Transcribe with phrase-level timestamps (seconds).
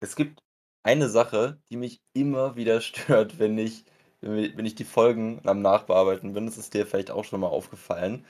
[0.00, 0.42] Es gibt
[0.82, 3.84] eine Sache, die mich immer wieder stört, wenn ich
[4.20, 6.46] wenn ich die Folgen am Nachbearbeiten bin.
[6.46, 8.26] Das ist dir vielleicht auch schon mal aufgefallen.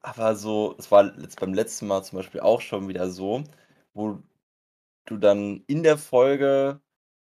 [0.00, 3.44] Aber so es war jetzt beim letzten Mal zum Beispiel auch schon wieder so,
[3.94, 4.20] wo
[5.06, 6.80] du dann in der Folge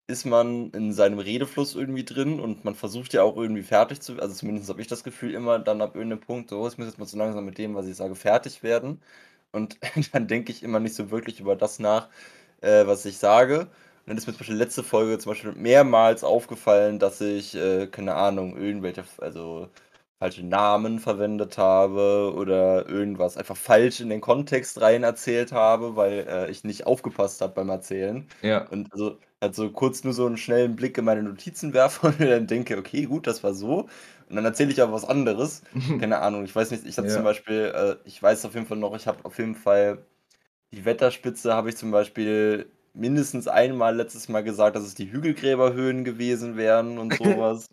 [0.09, 4.19] ist man in seinem Redefluss irgendwie drin und man versucht ja auch irgendwie fertig zu
[4.21, 6.99] also zumindest habe ich das Gefühl immer dann ab irgendeinem Punkt: „So, ich muss jetzt
[6.99, 9.03] mal so langsam mit dem, was ich sage, fertig werden.“
[9.53, 9.79] Und
[10.13, 12.09] dann denke ich immer nicht so wirklich über das nach,
[12.61, 13.61] äh, was ich sage.
[13.63, 13.69] Und
[14.07, 18.15] dann ist mir zum Beispiel letzte Folge zum Beispiel mehrmals aufgefallen, dass ich, äh, keine
[18.15, 19.69] Ahnung, irgendwelche also
[20.19, 26.27] falsche Namen verwendet habe oder irgendwas einfach falsch in den Kontext rein erzählt habe, weil,
[26.29, 28.27] äh, ich nicht aufgepasst habe beim Erzählen.
[28.43, 28.71] Ja.
[28.71, 32.21] Und also halt so kurz nur so 'n schnellen Blick in meine Notizen werfe und
[32.21, 33.89] dann denke: „Okay, gut, das war so.“
[34.29, 35.63] Und dann erzähle ich aber was anderes.
[35.99, 37.25] Keine Ahnung, ich weiß nicht, ich hatte zum Ja.
[37.25, 40.05] Beispiel äh, ich weiß auf jeden Fall noch, ich habe auf jeden Fall
[40.73, 46.05] die Wetterspitze habe ich zum Beispiel mindestens einmal letztes Mal gesagt, dass es die Hügelgräberhöhen
[46.05, 47.67] gewesen wären und so was.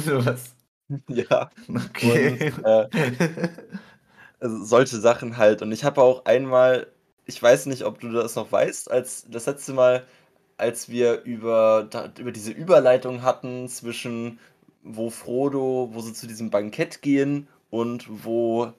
[0.00, 0.56] So was.
[1.08, 1.50] Ja,
[2.00, 2.52] und, Okay.
[2.64, 2.88] äh
[4.40, 5.62] also solche Sachen halt.
[5.62, 6.88] Und ich habe auch einmal
[7.26, 10.04] ich weiß nicht, ob du das noch weißt, als das letzte Mal,
[10.58, 14.38] als wir über da über diese Überleitung hatten zwischen
[14.82, 18.72] wo Frodo wo sie zu diesem Bankett gehen und wo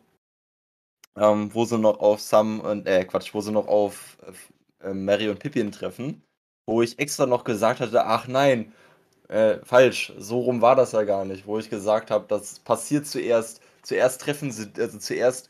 [1.17, 4.93] ähm, wo sie noch auf Sam und äh, Quatsch, wo sie noch auf f äh,
[4.93, 6.23] Merry und Pippin treffen,
[6.65, 8.73] wo ich extra noch gesagt hatte: „Ach nein,
[9.29, 13.07] äh, falsch, so rum war das ja gar nicht.“ Wo ich gesagt habe, das passiert
[13.07, 15.49] zuerst zuerst treffen sie also zuerst,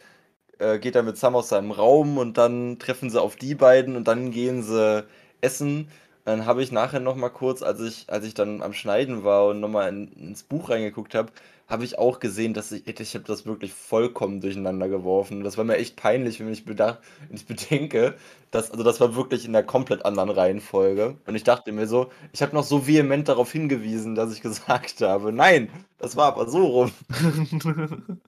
[0.60, 3.96] äh, geht er mit Sam aus seinem Raum und dann treffen sie auf die beiden
[3.96, 5.06] und dann gehen sie
[5.42, 5.90] essen.
[6.26, 9.48] Dann habe ich nachher noch mal kurz, als ich als ich dann am Schneiden war
[9.48, 11.32] und noch mal in ins Buch reingeguckt habe,
[11.72, 15.44] habe ich auch gesehen, dass ich ich habe das wirklich vollkommen durcheinander geworfen.
[15.44, 18.16] Das war mir echt peinlich, wenn ich beda wenn ich bedenke,
[18.52, 21.18] dass also das war wirklich in 'ner komplett anderen Reihenfolge.
[21.26, 25.02] Und ich dachte mir so ich habe noch so vehement darauf hingewiesen, dass ich gesagt
[25.02, 26.92] habe: „Nein, das war aber so rum.“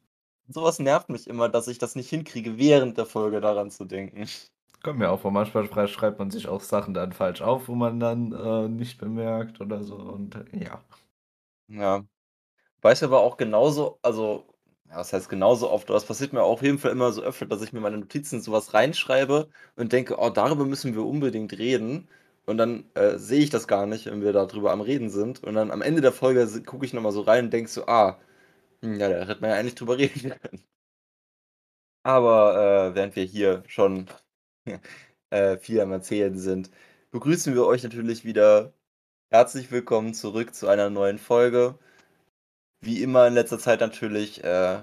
[0.49, 3.85] So was nervt mich immer, dass ich das nicht hinkriege, während der Folge daran zu
[3.85, 4.27] denken.
[4.83, 7.75] Kommt mir auch vor, manchmal schrei schreibt man sich auch Sachen dann falsch auf, wo
[7.75, 10.81] man dann, äh, nicht bemerkt oder so und, ja.
[11.69, 12.05] Ja.
[12.83, 14.45] Weiß aber auch genauso also,
[14.89, 17.45] ja, was heißt genauso oft, aber es passiert mir auf jeden Fall immer so öfter,
[17.47, 21.57] dass ich mir meine Notizen so was reinschreibe und denke: „Oh, darüber müssen wir unbedingt
[21.57, 22.07] reden.“
[22.45, 25.43] Und dann, äh, sehe ich das gar nicht, wenn wir da drüber am Reden sind.
[25.43, 27.85] Und dann am Ende der Folge gucke ich noch mal so rein und denke so:
[27.87, 28.19] „Ah,
[28.83, 30.63] hm, ja, da hätte man ja eigentlich drüber reden können.“
[32.03, 34.07] Aber, äh, während wir hier schon,
[35.29, 36.69] äh, viel am Erzählen sind,
[37.11, 38.73] begrüßen wir euch natürlich wieder
[39.31, 41.79] herzlich willkommen zurück zu einer neuen Folge.
[42.83, 44.81] Wie immer in letzter Zeit natürlich, äh,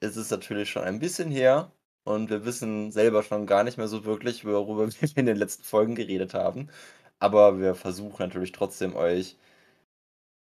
[0.00, 1.72] ist es natürlich schon ein bisschen her
[2.04, 5.64] und wir wissen selber schon gar nicht mehr so wirklich, worüber wir in den letzten
[5.64, 6.70] Folgen geredet haben.
[7.18, 9.36] Aber wir versuchen natürlich trotzdem euch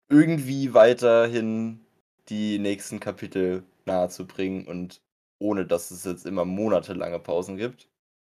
[0.08, 1.80] irgendwie weiterhin
[2.28, 5.02] die nächsten Kapitel nahezubringen und
[5.40, 7.88] ohne dass es jetzt immer monatelange Pausen gibt,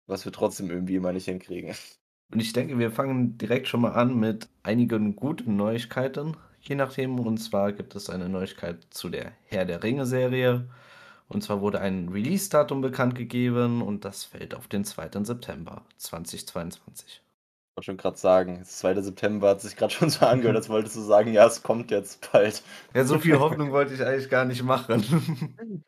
[0.06, 1.75] was wir trotzdem irgendwie immer nicht hinkriegen.
[2.33, 6.37] Und ich denke, wir fangen direkt schon mal an mit einigen guten Neuigkeiten,
[6.69, 7.19] je nachdem.
[7.21, 10.69] Und zwar gibt es eine Neuigkeit zu der Herr der Ringe-Serie.
[11.28, 15.25] Und zwar wurde ein Release-Datum bekannt gegeben und das fällt auf den 2.
[15.25, 17.22] September 2022.
[17.76, 19.03] Wollte schon grad sagen, 2.
[19.03, 22.31] September hat sich grad schon so angehört, als wolltest du sagen: „Ja, es kommt jetzt
[22.32, 22.62] bald.“
[22.94, 25.05] Ja, so viel Hoffnung wollte ich eigentlich gar nicht machen.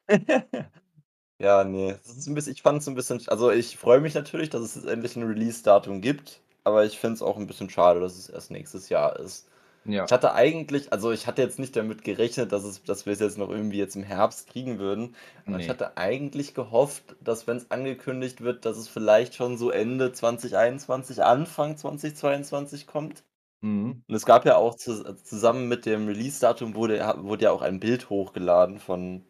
[1.40, 4.14] Ja, ne, das ist 'n bisschen ich fand's 'n bisschen sch also, ich freue mich
[4.14, 7.70] natürlich, dass es jetzt endlich 'n Release-Datum gibt, aber ich finde es auch 'n bisschen
[7.70, 9.48] schade, dass es erst nächstes Jahr ist.
[9.88, 10.08] Ja.
[10.08, 13.20] Ich hatte eigentlich also, ich hatte jetzt nicht damit gerechnet, dass es dass wir es
[13.20, 15.14] jetzt noch irgendwie jetzt im Herbst kriegen würden,
[15.46, 15.68] aber ich Ne.
[15.68, 21.76] hatte eigentlich gehofft, dass, wenn's angekündigt wird, dass es vielleicht schon so Ende 2021, Anfang
[21.76, 23.24] 2022 kommt.
[23.62, 24.02] Mhm.
[24.08, 27.62] Und es gab ja auch zus zusammen mit dem Release-Datum wurde ja wurde ja auch
[27.62, 29.24] ein Bild hochgeladen von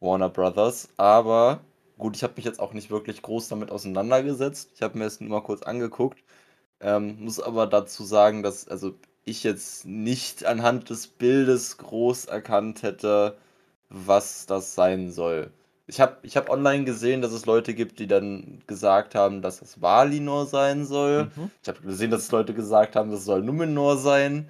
[0.00, 0.88] Warner Brothers.
[0.96, 1.64] Aber
[1.98, 4.70] gut, ich habe mich jetzt auch nicht wirklich groß damit auseinandergesetzt.
[4.74, 6.22] Ich habe mir das nur mal kurz angeguckt,
[6.80, 8.94] ähm, muss aber dazu sagen, dass also,
[9.24, 13.36] ich jetzt nicht anhand des Bildes groß erkannt hätte,
[13.88, 15.50] was das sein soll.
[15.86, 19.60] Ich habe ich habe online gesehen, dass es Leute gibt, die dann gesagt haben, dass
[19.60, 21.24] es Valinor sein soll.
[21.36, 21.50] Mhm.
[21.62, 24.48] Ich habe gesehen, dass es Leute gesagt haben, das soll Numenor sein.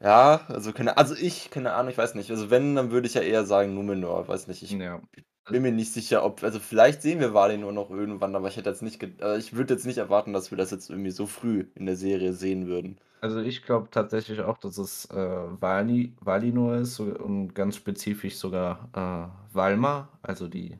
[0.00, 2.30] Ja, also keine also, ich keine Ahnung, ich weiß nicht.
[2.30, 4.28] Also, wenn, dann würde ich ja eher sagen Numenor.
[4.28, 5.00] Weiß nicht, ich Ja.
[5.48, 8.70] bin mir nicht sicher, ob also, vielleicht sehen wir Valinor noch irgendwann, aber ich hätte
[8.70, 11.26] jetzt nicht ge äh, ich würde jetzt nicht erwarten, dass wir das jetzt irgendwie so
[11.26, 12.98] früh in der Serie sehen würden.
[13.20, 18.36] Also, ich glaube tatsächlich auch, dass es, äh, Vali Valinor ist so und ganz spezifisch
[18.36, 20.78] sogar, äh, Valma, also die,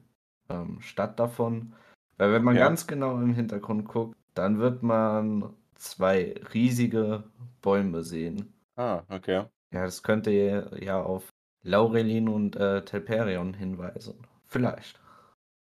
[0.48, 1.74] ähm, Stadt davon.
[2.16, 2.60] Weil wenn man Ja.
[2.60, 7.24] ganz genau im Hintergrund guckt, dann wird man zwei riesige
[7.60, 8.52] Bäume sehen.
[8.78, 9.44] Ah, okay.
[9.72, 11.32] Ja, das könnte ja auf
[11.62, 14.26] Laurelin und äh, Telperion hinweisen.
[14.46, 15.00] Vielleicht.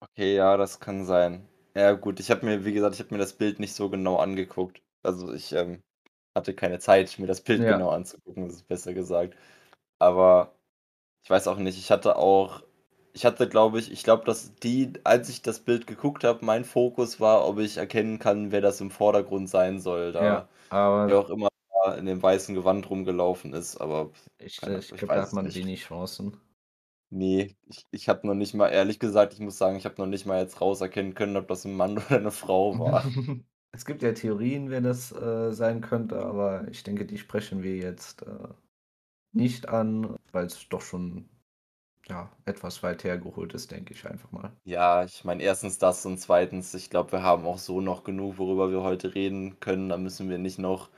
[0.02, 1.48] Okay, ja, das kann sein.
[1.76, 4.18] Ja, gut, ich habe mir, wie gesagt, ich habe mir das Bild nicht so genau
[4.18, 4.82] angeguckt.
[5.04, 5.82] Also ich ähm,
[6.36, 7.68] hatte keine Zeit, mir das Bild Ja.
[7.68, 9.36] genau anzugucken, das ist besser gesagt.
[10.00, 10.56] Aber
[11.24, 12.64] ich weiß auch nicht, ich hatte auch,
[13.14, 16.66] ich hatte, glaube ich, ich glaube, dass die, als ich das Bild geguckt habe, mein
[16.66, 20.48] Fokus war, ob ich erkennen kann, wer das im Vordergrund sein soll, da
[21.08, 21.50] Ja, aber auch immer
[21.86, 25.34] da in dem weißen Gewand rumgelaufen ist, aber ich, keine, ich ich glaube, da hat
[25.34, 25.56] man nicht.
[25.56, 26.38] wenig Chancen.
[27.10, 30.08] Nee, ich, ich habe noch nicht mal, ehrlich gesagt, ich muss sagen, ich habe noch
[30.08, 33.06] nicht mal jetzt rauserkennen können, ob das ein Mann oder eine Frau war.
[33.72, 37.76] Es gibt ja Theorien, wer das äh, sein könnte, aber ich denke, die sprechen wir
[37.76, 38.48] jetzt äh,
[39.34, 41.28] nicht an, weil es doch schon
[42.08, 44.54] ja, etwas weit hergeholt ist, denke ich einfach mal.
[44.64, 48.38] Ja, ich meine, erstens das und zweitens, ich glaube, wir haben auch so noch genug,
[48.38, 49.90] worüber wir heute reden können.
[49.90, 50.90] Da müssen wir nicht noch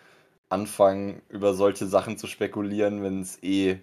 [0.49, 3.79] anfangen, über solche Sachen zu spekulieren, wenn es eh,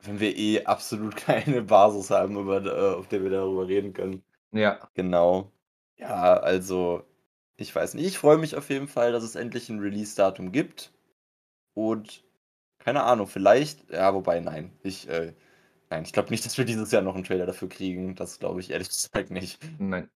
[0.00, 4.22] wenn wir eh absolut keine Basis haben, über, äh, auf der wir darüber reden können.
[4.52, 5.52] Ja, Genau.
[5.96, 7.04] Ja, also,
[7.56, 8.06] ich weiß nicht.
[8.06, 10.92] Ich freue mich auf jeden Fall, dass es endlich ein Release-Datum gibt.
[11.74, 12.24] Und
[12.78, 14.72] keine Ahnung, vielleicht, ja, wobei, nein.
[14.82, 15.34] Ich, äh,
[15.90, 18.14] nein, ich glaube nicht, dass wir dieses Jahr noch einen Trailer dafür kriegen.
[18.16, 19.60] Das glaube ich ehrlich gesagt nicht.
[19.78, 20.10] nein.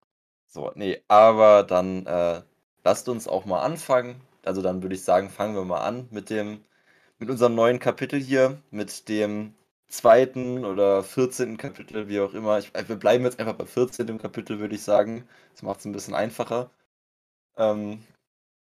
[0.47, 2.43] So, nee, aber dann äh,
[2.85, 4.21] lasst uns auch mal anfangen.
[4.49, 6.65] Also dann würde ich sagen, fangen wir mal an mit dem,
[7.19, 9.55] mit unserem neuen Kapitel hier, mit dem
[9.89, 11.59] zweiten oder 14.
[11.59, 12.59] Kapitel, wie auch immer.
[12.59, 14.19] Ich, wir bleiben jetzt einfach bei 14.
[14.19, 15.29] Kapitel, würde ich sagen.
[15.53, 16.71] Das macht es ein bisschen einfacher.
[17.59, 18.03] Ähm,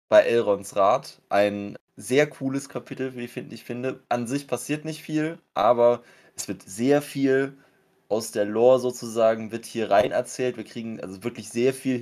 [0.08, 1.20] bei Elrons Rat.
[1.28, 4.00] Ein sehr cooles Kapitel, wie find, ich finde.
[4.08, 6.02] An sich passiert nicht viel, aber
[6.36, 7.58] es wird sehr viel
[8.08, 10.56] aus der Lore sozusagen, wird hier rein erzählt.
[10.56, 11.98] Wir kriegen also wirklich sehr viel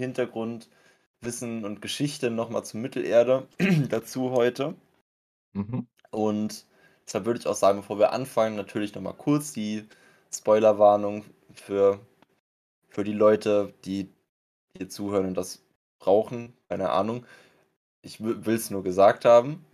[1.23, 3.47] Hintergrundwissen und Geschichte nochmal zur Mittelerde
[3.89, 4.75] dazu heute.
[5.53, 5.87] Mhm.
[6.11, 6.67] Und
[7.07, 9.87] deshalb würde ich auch sagen, bevor wir anfangen, natürlich nochmal kurz die
[10.35, 12.01] Spoilerwarnung für,
[12.89, 14.09] für die Leute, die
[14.77, 15.63] hier zuhören und das
[16.01, 16.55] brauchen.
[16.69, 17.25] Keine Ahnung.
[18.03, 19.65] Ich will es nur gesagt haben.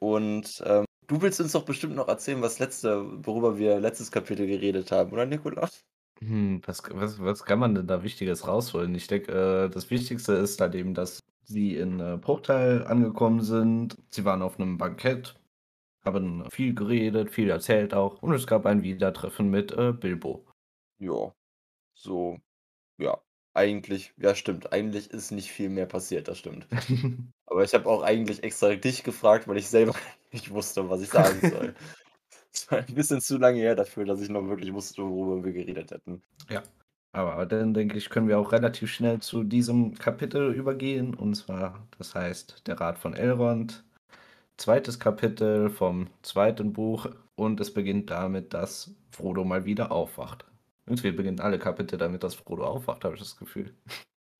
[0.00, 4.46] Und ähm, du willst uns doch bestimmt noch erzählen, was letzte, worüber wir letztes Kapitel
[4.46, 5.84] geredet haben, oder Nikolaus?
[6.20, 8.94] Hm, was, was, was kann man denn da Wichtiges rausholen?
[8.94, 13.96] Ich denke, äh, das Wichtigste ist halt eben, dass sie in äh, Bruchteil angekommen sind.
[14.10, 15.38] Sie waren auf einem Bankett,
[16.04, 18.22] haben viel geredet, viel erzählt auch.
[18.22, 20.46] Und es gab ein Wiedertreffen mit äh, Bilbo.
[20.98, 21.34] Ja,
[21.94, 22.38] so,
[22.98, 23.20] ja,
[23.54, 24.72] eigentlich, ja, stimmt.
[24.72, 26.66] Eigentlich ist nicht viel mehr passiert, das stimmt.
[27.46, 29.94] Aber ich habe auch eigentlich extra dich gefragt, weil ich selber
[30.32, 31.74] nicht wusste, was ich sagen soll.
[32.56, 35.52] Es war ein bisschen zu lange her dafür, dass ich noch wirklich wusste, worüber wir
[35.52, 36.22] geredet hätten.
[36.48, 36.62] Ja.
[37.12, 41.14] Aber dann denke ich, können wir auch relativ schnell zu diesem Kapitel übergehen.
[41.14, 43.84] Und zwar, das heißt, der Rat von Elrond.
[44.58, 47.06] Zweites Kapitel vom zweiten Buch.
[47.34, 50.46] Und es beginnt damit, dass Frodo mal wieder aufwacht.
[50.86, 53.74] Irgendwie beginnen alle Kapitel damit, dass Frodo aufwacht, habe ich das Gefühl.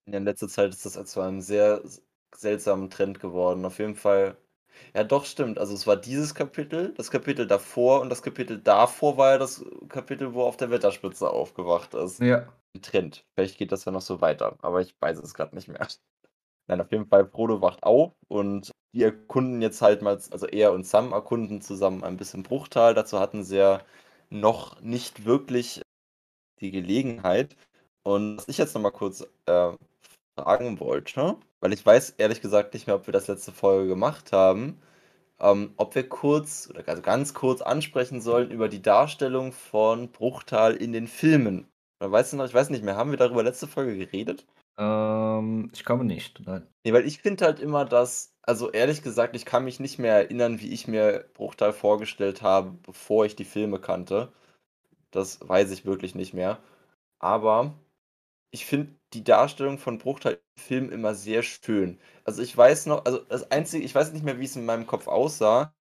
[0.06, 1.82] In letzter Zeit ist das zu einem sehr
[2.34, 3.64] seltsamen Trend geworden.
[3.64, 4.36] Auf jeden Fall.
[4.94, 5.58] Ja, doch, stimmt.
[5.58, 9.64] Also es war dieses Kapitel, das Kapitel davor und das Kapitel davor war ja das
[9.88, 12.20] Kapitel, wo er auf der Wetterspitze aufgewacht ist.
[12.20, 12.48] Ja.
[12.74, 13.24] Ein Trend.
[13.34, 15.86] Vielleicht geht das ja noch so weiter, aber ich weiß es gerade nicht mehr.
[16.68, 20.72] Nein, auf jeden Fall, Frodo wacht auf und die erkunden jetzt halt mal, also er
[20.72, 22.94] und Sam erkunden zusammen ein bisschen Bruchtal.
[22.94, 23.82] Dazu hatten sie ja
[24.30, 25.82] noch nicht wirklich
[26.60, 27.56] die Gelegenheit.
[28.02, 29.72] Und was ich jetzt nochmal kurz äh,
[30.36, 34.32] fragen wollte, weil ich weiß ehrlich gesagt nicht mehr, ob wir das letzte Folge gemacht
[34.32, 34.80] haben,
[35.40, 40.76] ähm, ob wir kurz oder also ganz kurz ansprechen sollen über die Darstellung von Bruchtal
[40.76, 41.68] in den Filmen.
[42.00, 44.46] Oder weißt du noch, ich weiß nicht mehr, haben wir darüber letzte Folge geredet?
[44.78, 46.66] Ähm, ich glaube nicht, nein.
[46.84, 50.14] Nee, weil ich finde halt immer, dass, also ehrlich gesagt, ich kann mich nicht mehr
[50.14, 54.32] erinnern, wie ich mir Bruchtal vorgestellt habe, bevor ich die Filme kannte.
[55.10, 56.58] Das weiß ich wirklich nicht mehr.
[57.18, 57.74] Aber
[58.56, 61.98] ich finde die Darstellung von Bruchtal im Film immer sehr schön.
[62.24, 64.86] Also ich weiß noch, also das Einzige, ich weiß nicht mehr, wie es in meinem
[64.86, 65.74] Kopf aussah.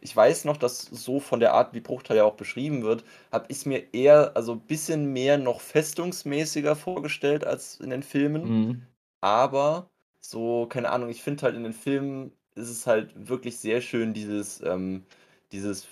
[0.00, 3.46] Ich weiß noch, dass so von der Art, wie Bruchtal ja auch beschrieben wird, habe
[3.48, 8.42] ich es mir eher, also ein bisschen mehr noch festungsmäßiger vorgestellt als in den Filmen.
[8.44, 8.86] Mhm.
[9.20, 9.90] Aber
[10.20, 14.14] so, keine Ahnung, ich finde halt in den Filmen ist es halt wirklich sehr schön,
[14.14, 15.04] dieses, ähm,
[15.50, 15.88] dieses,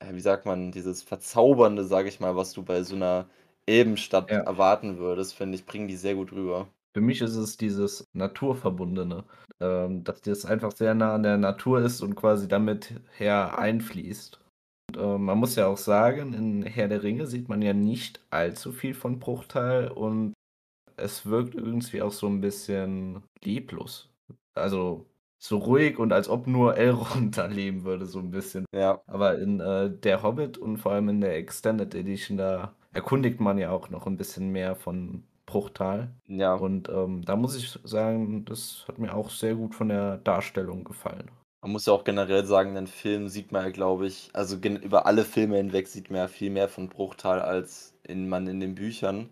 [0.00, 3.28] äh, wie sagt man, dieses Verzaubernde, sage ich mal, was du bei so einer
[3.68, 4.38] Elbenstadt Ja.
[4.40, 6.68] erwarten würdest, finde ich, bringen die sehr gut rüber.
[6.94, 9.24] Für mich ist es dieses Naturverbundene,
[9.60, 14.40] ähm, dass das einfach sehr nah an der Natur ist und quasi damit her einfließt.
[14.90, 18.20] Und, äh, man muss ja auch sagen, in Herr der Ringe sieht man ja nicht
[18.30, 20.34] allzu viel von Bruchtal und
[20.96, 24.10] es wirkt irgendwie auch so ein bisschen leblos.
[24.54, 25.06] Also
[25.38, 28.64] so ruhig und als ob nur Elrond da leben würde, so 'n bisschen.
[28.74, 29.00] Ja.
[29.06, 33.58] Aber in, äh, Der Hobbit und vor allem in der Extended Edition, da erkundigt man
[33.58, 36.14] ja auch noch 'n bisschen mehr von Bruchtal.
[36.26, 36.54] Ja.
[36.54, 40.84] Und, ähm, da muss ich sagen, das hat mir auch sehr gut von der Darstellung
[40.84, 41.30] gefallen.
[41.62, 44.56] Man muss ja auch generell sagen, in den Filmen sieht man ja, glaube ich also
[44.56, 48.60] über alle Filme hinweg sieht man ja viel mehr von Bruchtal, als in man in
[48.60, 49.30] den Büchern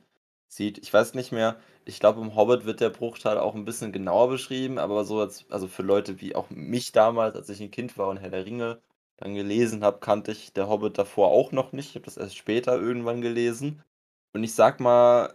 [0.48, 0.78] sieht.
[0.78, 1.56] Ich weiß nicht mehr
[1.88, 5.48] ich glaube, im Hobbit wird der Bruchtal auch 'n bisschen genauer beschrieben, aber so als
[5.52, 8.44] also für Leute wie auch mich damals, als ich 'n Kind war und Herr der
[8.44, 8.80] Ringe
[9.16, 11.90] dann gelesen habe, kannte ich der Hobbit davor auch noch nicht.
[11.90, 13.82] Ich habe das erst später irgendwann gelesen.
[14.32, 15.35] Und ich sage mal,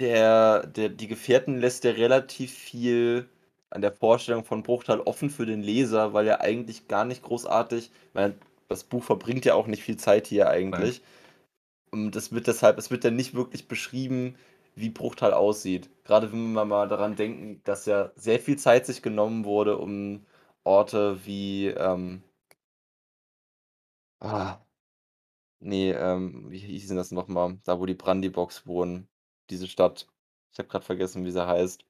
[0.00, 3.28] der der die Gefährten lässt ja relativ viel
[3.70, 7.90] an der Vorstellung von Bruchtal offen für den Leser, weil er eigentlich gar nicht großartig
[8.12, 8.34] weil
[8.68, 10.54] das Buch verbringt ja auch nicht viel Zeit hier Nein.
[10.54, 11.02] eigentlich.
[11.90, 14.36] Und es wird deshalb es wird ja nicht wirklich beschrieben,
[14.74, 15.90] wie Bruchtal aussieht.
[16.04, 20.24] Grade wenn wir mal daran denken, dass ja sehr viel Zeit sich genommen wurde, um
[20.64, 22.22] Orte wie, ähm
[24.20, 24.60] ah,
[25.60, 27.58] ne, ähm, wie hieß denn das noch mal?
[27.64, 29.08] Da, wo die Brandyboks wohnen,
[29.50, 30.08] diese Stadt.
[30.52, 31.84] Ich habe grad vergessen, wie sie heißt.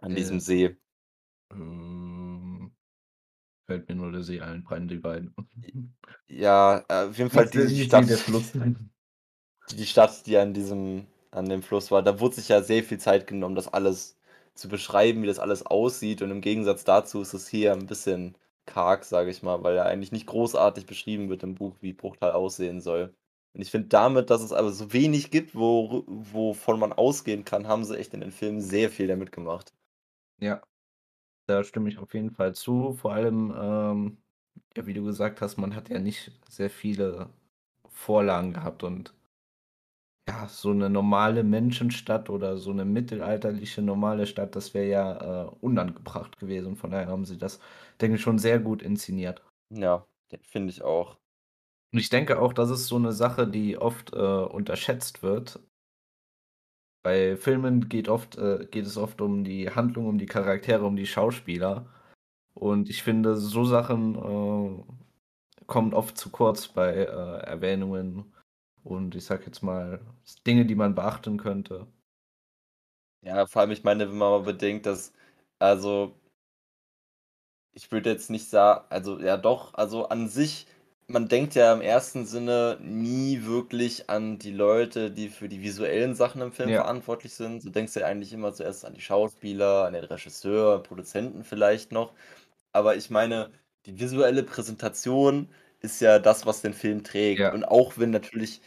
[0.00, 0.40] An diesem Äh.
[0.40, 0.76] See.
[1.52, 2.74] Ähm,
[3.66, 5.96] fällt mir nur der See ein, Brandybine ein.
[6.28, 8.52] J ja, äh, auf jeden Fall nicht wie Stadt der Fluss.
[9.72, 12.02] die Stadt, die an diesem an dem Fluss war.
[12.02, 14.16] Da wurde sich ja sehr viel Zeit genommen, das alles
[14.54, 16.22] zu beschreiben, wie das alles aussieht.
[16.22, 18.36] Und im Gegensatz dazu ist es hier 'n bisschen
[18.68, 22.32] karg, sage ich mal, weil ja eigentlich nicht großartig beschrieben wird im Buch, wie Bruchtal
[22.32, 23.14] aussehen soll.
[23.54, 27.66] Und ich finde damit, dass es aber so wenig gibt, woru wovon man ausgehen kann,
[27.68, 29.74] haben sie echt in den Filmen sehr viel damit gemacht.
[30.40, 30.62] Ja.
[31.46, 32.92] Da stimme ich auf jeden Fall zu.
[32.94, 34.18] Vor allem, ähm,
[34.76, 37.30] ja, wie du gesagt hast, man hat ja nicht sehr viele
[37.88, 39.14] Vorlagen gehabt und
[40.28, 45.50] ja, so 'ne normale Menschenstadt oder so 'ne mittelalterliche normale Stadt, das wäre ja, äh,
[45.60, 46.76] unangebracht gewesen.
[46.76, 47.60] Von daher haben sie das,
[48.00, 49.42] denke ich, schon sehr gut inszeniert.
[49.70, 51.18] Ja, de finde ich auch.
[51.92, 55.60] Und ich denke auch, das ist so 'ne Sache, die oft, äh, unterschätzt wird.
[57.04, 60.96] Bei Filmen geht oft äh, geht es oft um die Handlung, um die Charaktere, um
[60.96, 61.86] die Schauspieler.
[62.54, 64.84] Und ich finde, so Sachen, äh,
[65.66, 67.06] kommen oft zu kurz bei, äh,
[67.46, 68.32] Erwähnungen
[68.88, 70.00] und ich sage jetzt mal,
[70.46, 71.86] Dinge, die man beachten könnte.
[73.22, 75.12] Ja, vor allem, ich meine, wenn man mal bedenkt, dass
[75.58, 76.14] also
[77.72, 80.66] ich würde jetzt nicht sa also ja doch, also an sich
[81.10, 86.14] man denkt ja im ersten Sinne nie wirklich an die Leute, die für die visuellen
[86.14, 86.74] Sachen im Film Ja.
[86.74, 87.64] verantwortlich sind.
[87.64, 92.12] Du denkst ja eigentlich immer zuerst an die Schauspieler, an den Regisseur, Produzenten vielleicht noch.
[92.72, 93.50] Aber ich meine,
[93.86, 95.48] die visuelle Präsentation
[95.80, 97.48] ist ja das, was den Film trägt.
[97.48, 97.50] Ja.
[97.50, 98.60] Und auch wenn natürlich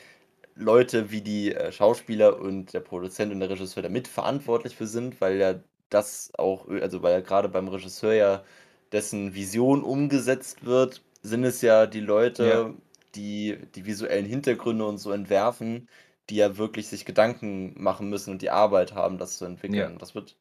[0.61, 5.19] Leute wie die, äh, Schauspieler und der Produzent und der Regisseur da mitverantwortlich für sind,
[5.21, 5.55] weil ja
[5.89, 8.43] das auch also weil ja grade beim Regisseur ja
[8.91, 11.99] dessen Vision umgesetzt wird, sind es ja die
[12.37, 12.61] Ja.
[12.61, 12.75] Leute,
[13.15, 15.89] die die visuellen Hintergründe und so entwerfen,
[16.29, 19.91] die ja wirklich sich Gedanken machen müssen und die Arbeit haben, das zu Ja.
[19.91, 19.97] entwickeln.
[19.99, 20.37] Das wird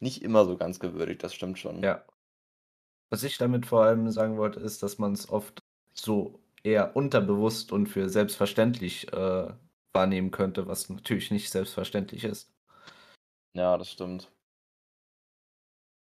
[0.00, 1.86] nicht immer so ganz gewürdigt, das stimmt schon.
[1.86, 2.04] Ja.
[3.10, 5.60] Was ich damit vor allem sagen wollte, ist, dass man's oft
[5.94, 9.48] so eher unterbewusst und für selbstverständlich, äh,
[9.92, 12.44] wahrnehmen könnte, was natürlich nicht selbstverständlich ist.
[13.54, 14.30] Ja, das stimmt.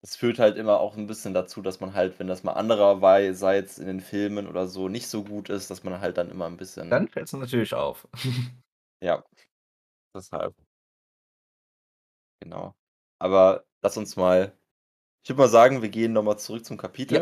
[0.06, 3.78] Es führt halt immer auch 'n bisschen dazu, dass man halt, wenn das mal andererweise
[3.78, 6.58] in den Filmen oder so nicht so gut ist, dass man halt dann immer 'n
[6.58, 8.06] bisschen Dann fällt's natürlich auf.
[9.02, 9.22] Ja,
[10.14, 10.54] deshalb.
[12.42, 12.74] Genau.
[13.18, 14.56] Aber lass uns mal
[15.24, 16.78] ich würde mal sagen, wir gehen noch mal zurück zum
[17.10, 17.20] Ja.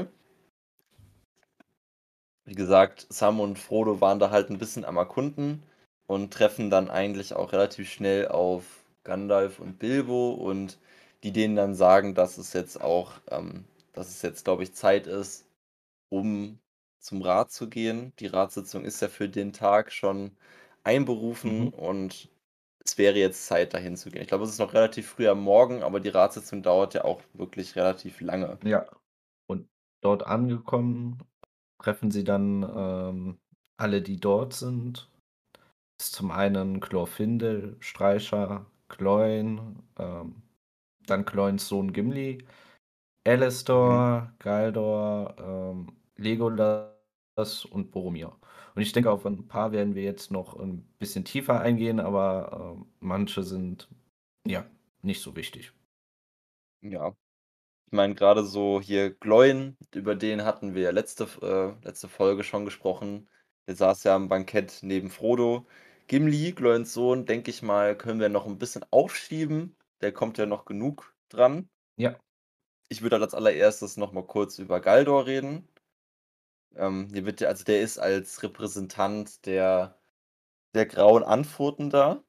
[2.47, 5.63] Wie gesagt, Sam und Frodo waren da halt 'n bisschen am Erkunden
[6.07, 10.79] und treffen dann eigentlich auch relativ schnell auf Gandalf und Bilbo und
[11.23, 15.07] die denen dann sagen, dass es jetzt auch ähm, dass es jetzt, glaube ich, Zeit
[15.07, 15.47] ist,
[16.11, 16.61] um
[17.01, 18.13] zum Rat zu gehen.
[18.21, 20.37] Die Ratssitzung ist ja für den Tag schon
[20.85, 21.73] einberufen Mhm.
[21.73, 22.31] und
[22.85, 24.23] es wäre jetzt Zeit, dahin zu gehen.
[24.23, 27.23] Ich glaube, es ist noch relativ früh am Morgen, aber die Ratssitzung dauert ja auch
[27.35, 28.59] wirklich relativ lange.
[28.65, 28.87] Ja.
[29.47, 29.69] Und
[30.01, 31.19] dort angekommen,
[31.83, 33.39] treffen sie dann, ähm,
[33.79, 35.11] alle, die dort sind.
[36.01, 40.43] Ist zum einen Glorfindel, Streicher, Gloin, ähm,
[41.07, 42.47] dann Gloins Sohn Gimli,
[43.81, 44.03] Mhm.
[44.07, 48.37] Alastor, Galdor, ähm, Legolas und Boromir.
[48.77, 52.77] Und ich denke, auf 'n paar werden wir jetzt noch 'n bisschen tiefer eingehen, aber,
[52.79, 53.89] ähm, manche sind,
[54.47, 54.67] ja,
[55.03, 55.73] nicht so wichtig.
[56.83, 57.15] Ja.
[57.93, 62.43] Ich meine, grade so hier Gloin, über den hatten wir ja letzte äh, letzte Folge
[62.43, 63.29] schon gesprochen.
[63.67, 65.67] Der saß ja am Bankett neben Frodo.
[66.07, 69.77] Gimli, Gloins Sohn, denke ich mal, können wir noch 'n bisschen aufschieben.
[70.01, 71.69] Der kommt ja noch genug dran.
[71.97, 72.19] Ja.
[72.89, 75.69] ich würde als Allererstes noch mal kurz über Galdor reden.
[76.77, 79.99] Ähm, hier wird also der ist als Repräsentant der
[80.75, 82.25] der Grauen Anfurten da.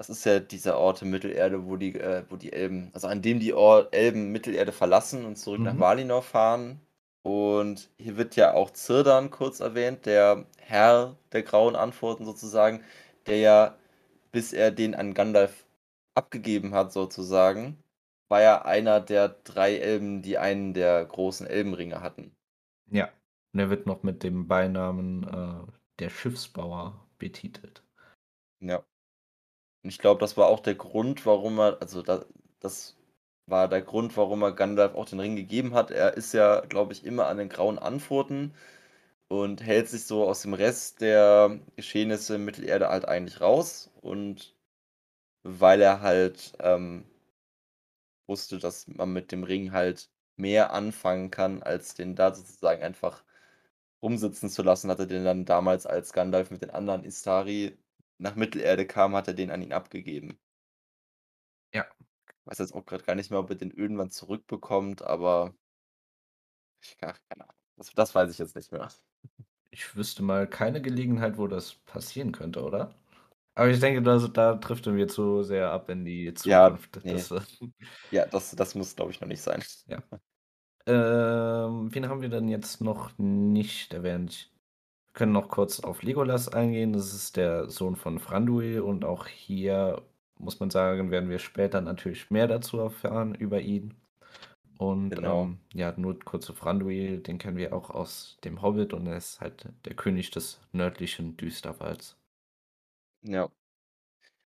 [0.00, 3.20] Das ist ja dieser Ort in Mittelerde, wo die äh, wo die Elben also an
[3.20, 5.78] dem die Or Elben Mittelerde verlassen und zurück nach Mhm.
[5.78, 6.80] Valinor fahren.
[7.22, 12.82] Und hier wird ja auch Círdan kurz erwähnt, der Herr der Grauen Anfurten sozusagen,
[13.26, 13.76] der ja,
[14.32, 15.66] bis er den an Gandalf
[16.14, 17.78] abgegeben hat sozusagen,
[18.30, 22.32] war er einer der 3 Elben, die einen der großen Elbenringe hatten.
[22.90, 23.08] Ja,
[23.54, 27.82] und er wird noch mit dem Beinamen, äh, der Schiffsbauer betitelt.
[28.60, 28.84] Ja.
[29.82, 32.24] Und ich glaube, das war auch der Grund, warum er also da
[32.60, 32.96] das
[33.46, 35.90] war der Grund, warum er Gandalf auch den Ring gegeben hat.
[35.90, 38.54] Er ist ja, glaube ich, immer an den Grauen Anfurten
[39.28, 43.90] und hält sich so aus dem Rest der Geschehnisse in Mittelerde halt eigentlich raus.
[44.02, 44.54] Und
[45.44, 47.04] weil er halt, ähm
[48.26, 53.24] wusste, dass man mit dem Ring halt mehr anfangen kann, als den da sozusagen einfach
[54.02, 57.76] rumsitzen zu lassen, hat er den dann damals, als Gandalf mit den anderen Istari
[58.20, 60.38] nach Mittelerde kam, hat er den an ihn abgegeben.
[61.72, 61.86] Ja.
[62.44, 65.54] Weiß jetzt auch grad gar nicht mehr, ob er den irgendwann zurückbekommt, aber
[66.82, 67.56] ich ach, keine Ahnung.
[67.76, 68.88] Das das weiß ich jetzt nicht mehr.
[69.72, 72.94] Ich wüsste mal keine Gelegenheit, wo das passieren könnte, oder?
[73.54, 77.00] Aber ich denke, da s da driften wir zu sehr ab in die Ja, Zukunft.
[77.02, 77.12] ne.
[77.12, 77.40] Das, äh
[78.10, 79.64] Ja, das das muss, glaube ich, noch nicht sein.
[79.86, 80.02] Ja.
[80.86, 84.52] Ähm, wen haben wir denn jetzt noch nicht erwähnt?
[85.20, 86.94] Können noch kurz auf Legolas eingehen.
[86.94, 90.00] Das ist der Sohn von Thranduil und auch hier
[90.38, 93.92] muss man sagen, werden wir später natürlich mehr dazu erfahren über ihn.
[94.78, 95.40] Und, Genau.
[95.42, 99.18] ähm, ja, nur kurz zu Thranduil, den kennen wir auch aus dem Hobbit und er
[99.18, 102.16] ist halt der König des nördlichen Düsterwalds.
[103.22, 103.50] Ja.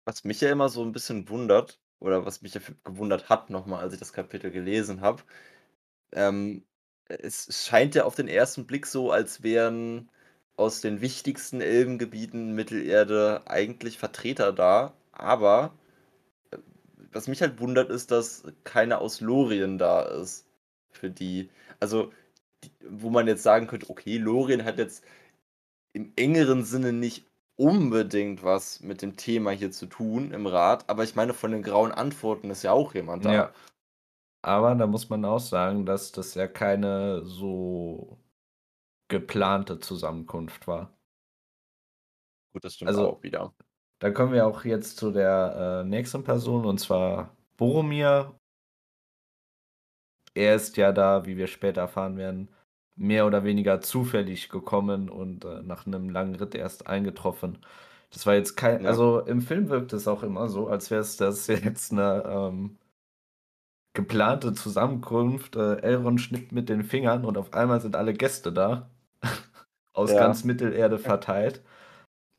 [0.08, 3.66] Was mich ja immer so 'n bisschen wundert oder was mich ja gewundert hat noch
[3.68, 5.24] mal, als ich das Kapitel gelesen habe,
[6.14, 6.66] ähm,
[7.10, 10.12] es scheint ja auf den ersten Blick so, als wären
[10.58, 15.74] aus den wichtigsten Elbengebieten Mittelerde eigentlich Vertreter da, aber,
[16.52, 16.58] äh,
[17.14, 20.48] was mich halt wundert, ist, dass keiner aus Lorien da ist
[20.92, 21.50] für die.
[21.80, 22.12] Also,
[22.64, 25.06] die wo man jetzt sagen könnte: „Okay, Lorien hat jetzt
[25.94, 31.04] im engeren Sinne nicht unbedingt was mit dem Thema hier zu tun im Rat“, aber
[31.06, 33.32] ich meine, von den Grauen Anfurten ist ja auch jemand da.
[33.34, 33.54] Ja.
[34.44, 38.21] Aber da muss man auch sagen, dass das ja keine so
[39.12, 40.98] geplante Zusammenkunft war.
[42.56, 43.54] Gut, das stimmt Also, auch wieder.
[44.00, 48.36] da kommen wir auch jetzt zu der, äh, nächsten Person und zwar Boromir.
[50.36, 52.50] Er ist ja da, wie wir später erfahren werden,
[52.96, 57.60] mehr oder weniger zufällig gekommen und, äh, nach 'nem langen Ritt erst eingetroffen.
[58.12, 58.86] Das war jetzt kei Ja.
[58.86, 62.78] also, im Film wirkt es auch immer so, als wäre es das jetzt 'ne, ähm
[63.96, 65.56] geplante Zusammenkunft.
[65.58, 68.90] Äh, Elrond schnippt mit den Fingern und auf einmal sind alle Gäste da,
[69.94, 70.18] aus Ja.
[70.18, 71.64] ganz Mittelerde verteilt.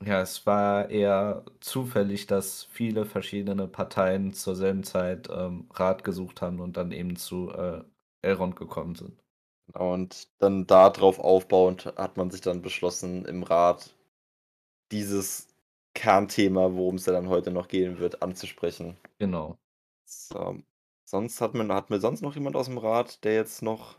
[0.04, 6.42] Ja, es war eher zufällig, dass viele verschiedene Parteien zur selben Zeit, ähm, Rat gesucht
[6.42, 7.84] haben und dann eben zu, äh,
[8.22, 9.22] Elrond gekommen sind.
[9.74, 13.94] Und dann da drauf aufbauend hat man sich dann beschlossen, im Rat
[14.92, 15.48] dieses
[15.94, 18.98] Kernthema, worum's ja dann heute noch gehen wird, anzusprechen.
[19.20, 19.58] Genau.
[20.30, 20.58] So,
[21.04, 23.96] sonst hat man hatten wir sonst noch jemand aus'm Rat, der jetzt noch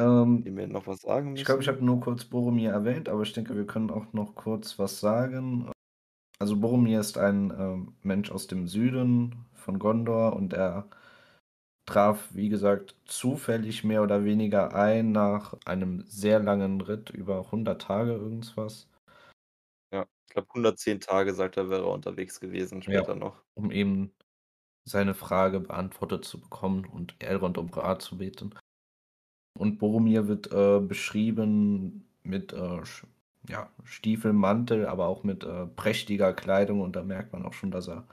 [0.00, 3.22] Ähm, dem wir noch was sagen ich glaube, ich habe nur kurz Boromir erwähnt, aber
[3.22, 5.70] ich denke, wir können auch noch kurz was sagen.
[6.40, 10.88] Also, Boromir ist ein, ähm, Mensch aus dem Süden von Gondor und er
[11.86, 17.82] traf, wie gesagt, zufällig mehr oder weniger ein nach einem sehr langen Ritt, über 100
[17.82, 18.88] Tage, irgend was.
[19.92, 23.44] Ja, ich glaube 110 Tage, sagt er, wäre er unterwegs gewesen Ja, später noch.
[23.54, 24.12] um eben
[24.84, 28.54] seine Frage beantwortet zu bekommen und Elrond um Rat zu bitten.
[29.56, 32.80] Und Boromir wird, äh, beschrieben mit, äh,
[33.48, 37.70] ja, Stiefel, Mantel, aber auch mit, äh, prächtiger Kleidung und da merkt man auch schon,
[37.70, 38.06] dass er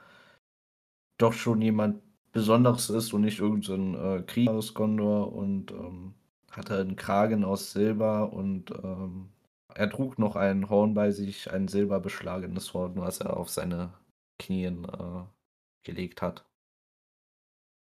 [1.20, 6.14] doch schon jemand Besonderes ist und nicht irgend so äh, Krieger aus Gondor und, ähm,
[6.52, 9.30] hatte 'n Kragen aus Silber und, ähm,
[9.74, 13.94] er trug noch ein Horn bei sich, ein silberbeschlagenes Horn, was er auf seine
[14.40, 15.24] Knien, äh,
[15.84, 16.46] gelegt hat.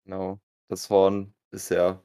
[0.06, 0.38] Genau.
[0.68, 2.00] Das Horn ist ja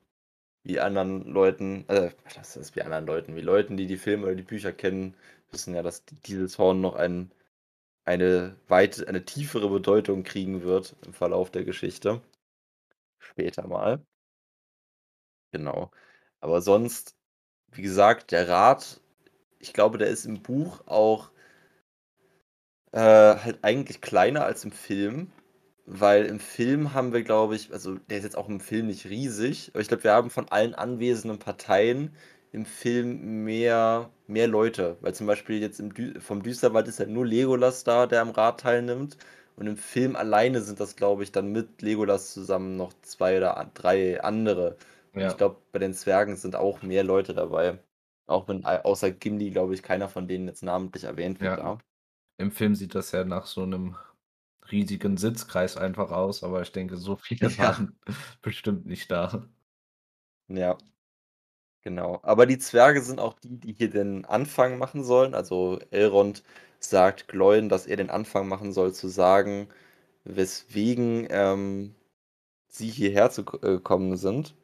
[0.63, 3.35] wie anderen Leuten äh, was heißt wie anderen Leuten?
[3.35, 5.15] Wie Leuten, die die Filme oder die Bücher kennen,
[5.51, 7.31] wissen ja, dass dieses Horn noch ein
[8.05, 12.21] eine weit eine tiefere Bedeutung kriegen wird im Verlauf der Geschichte.
[13.19, 14.05] Später mal.
[15.53, 15.91] Genau.
[16.41, 17.15] Aber sonst,
[17.71, 19.01] wie gesagt, der Rat,
[19.59, 21.31] ich glaube, der ist im Buch auch
[22.93, 25.31] äh, halt eigentlich kleiner als im Film.
[25.85, 29.05] Weil im Film haben wir, glaube ich also, der ist jetzt auch im Film nicht
[29.07, 32.15] riesig, aber ich glaube, wir haben von allen anwesenden Parteien
[32.51, 37.05] im Film mehr mehr Leute, weil zum Beispiel jetzt im Dü vom Düsterwald ist ja
[37.05, 39.17] nur Legolas da, der am Rat teilnimmt
[39.55, 43.71] und im Film alleine sind das, glaube ich, dann mit Legolas zusammen noch 2 oder
[43.73, 44.77] 3 andere.
[45.13, 45.37] Und ich Ja.
[45.37, 47.79] glaube, bei den Zwergen sind auch mehr Leute dabei.
[48.27, 51.77] Auch wenn außer Gimli, glaube ich, keiner von denen jetzt namentlich erwähnt wird Ja.
[52.37, 53.95] Im Film sieht das ja nach so 'nem
[54.71, 57.57] riesigen Sitzkreis einfach aus, aber ich denke, so viele Ja.
[57.57, 57.99] waren
[58.41, 59.47] bestimmt nicht da.
[60.49, 60.77] Ja.
[61.85, 62.19] Genau.
[62.23, 65.33] Aber die Zwerge sind auch die, die hier den Anfang machen sollen.
[65.33, 66.43] Also, Elrond
[66.79, 69.67] sagt Glóin, dass er den Anfang machen soll, zu sagen,
[70.25, 71.95] weswegen, ähm,
[72.69, 74.55] sie hierher zu k äh, gekommen sind.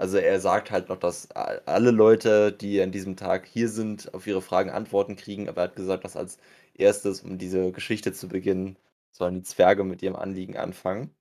[0.00, 4.26] Also, er sagt halt noch, dass alle Leute, die an diesem Tag hier sind, auf
[4.26, 6.38] ihre Fragen Antworten kriegen, aber er hat gesagt, dass als
[6.74, 8.76] Erstes, um diese Geschichte zu beginnen,
[9.12, 11.14] sollen die Zwerge mit ihrem Anliegen anfangen.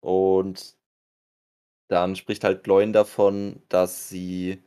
[0.00, 0.76] Und
[1.88, 4.62] dann spricht halt Glóin davon, dass sie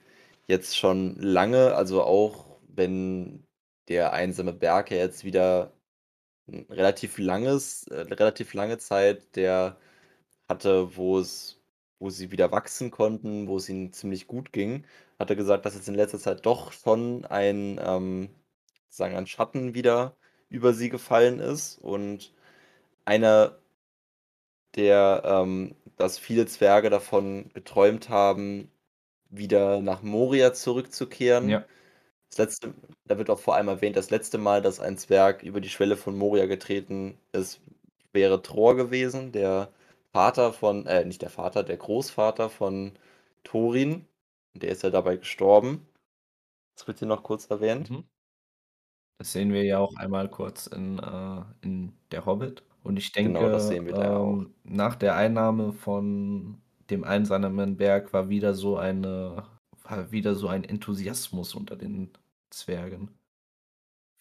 [0.48, 3.44] jetzt schon lange also, auch wenn
[3.88, 5.74] der einsame Berg ja jetzt wieder
[6.50, 9.78] relativ langes äh, relativ lange Zeit der
[10.50, 11.62] hatte, wo es
[12.00, 14.86] wo sie wieder wachsen konnten, wo es ihnen ziemlich gut ging,
[15.20, 18.30] hat er gesagt, dass jetzt in letzter Zeit doch schon ein, ähm
[18.90, 20.16] sozusagen ein Schatten wieder
[20.50, 22.34] über sie gefallen ist und
[23.06, 23.58] einer
[24.76, 28.70] der, ähm dass viele Zwerge davon geträumt haben,
[29.30, 31.50] wieder nach Moria zurückzukehren.
[31.50, 31.64] Ja.
[32.30, 32.74] Das letzte
[33.06, 35.96] da wird auch vor allem erwähnt, das letzte Mal, dass ein Zwerg über die Schwelle
[35.96, 37.62] von Moria getreten ist,
[38.14, 39.70] wäre Thror gewesen, der
[40.12, 42.94] Vater von äh, nicht der Vater, der Großvater von
[43.44, 44.08] Thorin.
[44.54, 45.86] Der ist ja dabei gestorben.
[46.76, 47.92] Das wird hier noch kurz erwähnt.
[47.92, 48.04] Mhm.
[49.20, 52.64] Das sehen wir ja auch einmal kurz in, äh in Der Hobbit.
[52.84, 54.40] Und ich Genau, das denke, sehen wir da ja auch.
[54.40, 59.48] ähm, nach der Einnahme von dem einsamen Berg war wieder so eine
[59.84, 62.12] war wieder so ein Enthusiasmus unter den
[62.50, 63.12] Zwergen.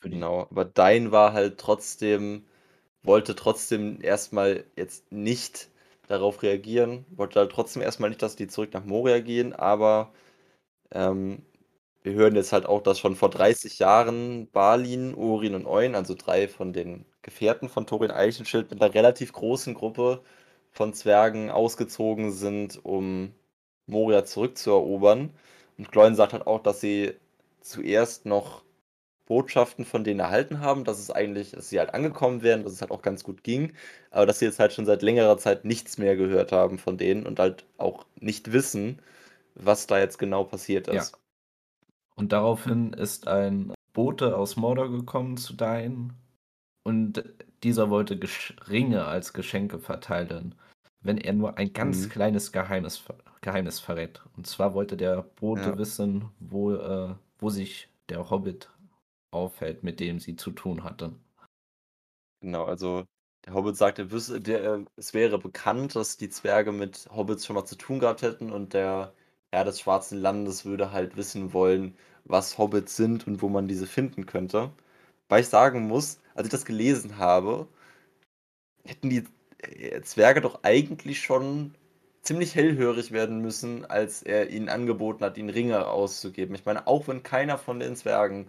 [0.00, 2.44] Für die Genau, aber Dain war halt trotzdem
[3.02, 5.70] wollte trotzdem erst mal jetzt nicht
[6.08, 10.12] darauf reagieren, wollte halt trotzdem erst mal nicht, dass die zurück nach Moria gehen, aber,
[10.92, 11.42] ähm,
[12.04, 16.14] wir hören jetzt halt auch, dass schon vor 30 Jahren Balin, Urin und Oin, also
[16.16, 20.22] 3 von den Gefährten von Thorin Eichenschild, mit 'ner relativ großen Gruppe
[20.70, 23.34] von Zwergen ausgezogen sind, um
[23.86, 25.32] Moria zurückzuerobern.
[25.78, 27.14] Und Glóin sagt halt auch, dass sie
[27.62, 28.64] zuerst noch
[29.26, 32.80] Botschaften von denen erhalten haben, dass es eigentlich dass sie halt angekommen wären, dass es
[32.82, 33.74] halt auch ganz gut ging,
[34.10, 37.26] aber dass sie jetzt halt schon seit längerer Zeit nichts mehr gehört haben von denen
[37.26, 39.00] und halt auch nicht wissen,
[39.54, 41.10] was da jetzt genau passiert Ja.
[42.16, 46.12] Und daraufhin ist ein Bote aus Mordor gekommen zu Dain
[46.84, 47.24] und
[47.64, 50.54] dieser wollte Gesch Ringe als Geschenke verteilen,
[51.00, 52.10] wenn er nur ein ganz Mhm.
[52.10, 53.04] kleines Geheimnis
[53.42, 54.22] Geheimnis verrät.
[54.36, 55.78] Und zwar wollte der Bote Ja.
[55.78, 58.70] wissen, wo äh, wo sich der Hobbit
[59.32, 61.14] aufhält, mit dem sie zu tun hatte.
[62.40, 63.04] Genau, also
[63.46, 67.54] der Hobbit sagt, wüsse der äh, es wäre bekannt, dass die Zwerge mit Hobbits schon
[67.56, 69.14] mal zu tun gehabt hätten und der
[69.54, 73.86] Herr des Schwarzen Landes würde halt wissen wollen, was Hobbits sind und wo man diese
[73.86, 74.72] finden könnte.
[75.28, 77.68] Weil ich sagen muss, als ich das gelesen habe
[78.84, 79.24] hätten die,
[79.58, 81.74] äh, Zwerge doch eigentlich schon
[82.22, 86.54] ziemlich hellhörig werden müssen, als er ihnen angeboten hat, ihnen Ringe auszugeben.
[86.54, 88.48] Ich meine, auch wenn keiner von den Zwergen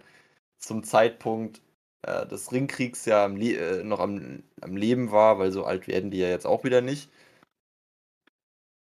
[0.58, 1.62] zum Zeitpunkt,
[2.02, 6.10] äh, des Ringkriegs ja am äh, noch am am Leben war, weil so alt werden
[6.10, 7.10] die ja jetzt auch wieder nicht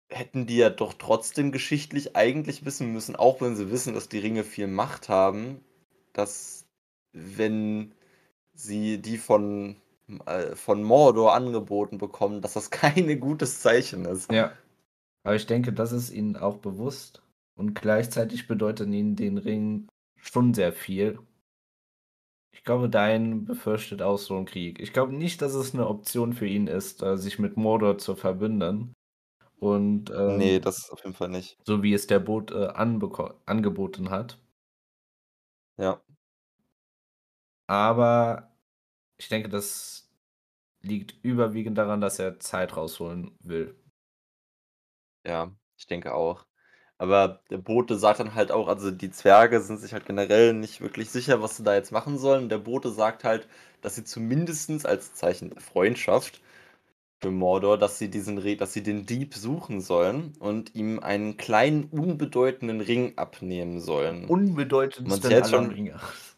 [0.09, 4.19] hätten die ja doch trotzdem geschichtlich eigentlich wissen müssen, auch wenn sie wissen, dass die
[4.19, 5.61] Ringe viel Macht haben,
[6.13, 6.65] dass,
[7.13, 7.93] wenn
[8.53, 9.77] sie die von
[10.25, 14.31] äh, von Mordor angeboten bekommen, dass das kein gutes Zeichen ist.
[14.31, 14.53] Ja.
[15.23, 17.23] Aber ich denke, das ist ihnen auch bewusst
[17.55, 21.19] und gleichzeitig bedeutet ihnen den Ring schon sehr viel.
[22.53, 24.79] Ich glaube, Dain befürchtet auch so 'n Krieg.
[24.81, 28.15] Ich glaube nicht, dass es 'ne Option für ihn ist, äh, sich mit Mordor zu
[28.15, 28.93] verbünden
[29.59, 31.57] und, ähm das auf jeden Fall nicht.
[31.65, 34.39] so wie es der Bote anbeko angeboten hat.
[35.77, 36.01] Ja.
[37.67, 38.51] Aber
[39.17, 40.09] ich denke, das
[40.81, 43.75] liegt überwiegend daran, dass er Zeit rausholen will.
[45.25, 46.45] Ja, ich denke auch.
[46.97, 50.81] Aber der Bote sagt dann halt auch also, die Zwerge sind sich halt generell nicht
[50.81, 52.49] wirklich sicher, was sie da jetzt machen sollen.
[52.49, 53.47] Der Bote sagt halt,
[53.81, 56.41] dass sie zumindest als Zeichen der Freundschaft
[57.21, 61.38] für Mordor, dass sie diesen Re dass sie den Dieb suchen sollen und ihm einen
[61.38, 64.38] kleinen, unbedeutenden Ring abnehmen sollen.
[65.06, 65.99] Unbedeutendsten aller schon Ringe.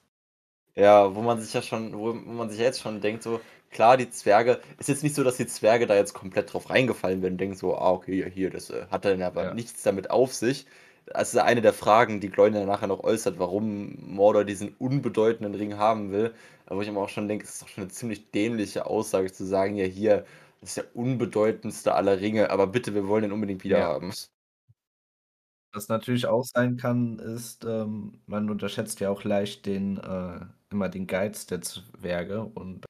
[0.78, 4.10] Ja, wo man sich ja schon wo man sich jetzt schon denkt so, klar, die
[4.10, 7.38] Zwerge ist jetzt nicht so, dass die Zwerge da jetzt komplett drauf reingefallen wären und
[7.40, 9.52] denken so: „Ah, okay, ja, hier, das, äh, hat dann aber Ja.
[9.52, 10.66] nichts damit auf sich.“
[11.08, 15.76] Das ist eine der Fragen, die dann nachher noch äußert, warum Mordor diesen unbedeutenden Ring
[15.78, 16.34] haben will.
[16.68, 19.32] Aber wo ich mir auch schon denke, es ist doch schon 'ne ziemlich dämliche Aussage
[19.32, 20.26] zu sagen: „Ja, hier,
[20.62, 23.90] das ist der unbedeutendste aller Ringe, aber bitte, wir wollen den unbedingt Ja.
[23.90, 24.14] wiederhaben.“
[25.74, 30.40] Was natürlich auch sein kann, ist, ähm, man unterschätzt ja auch leicht den, äh
[30.72, 32.86] immer den Geiz der Zwerge und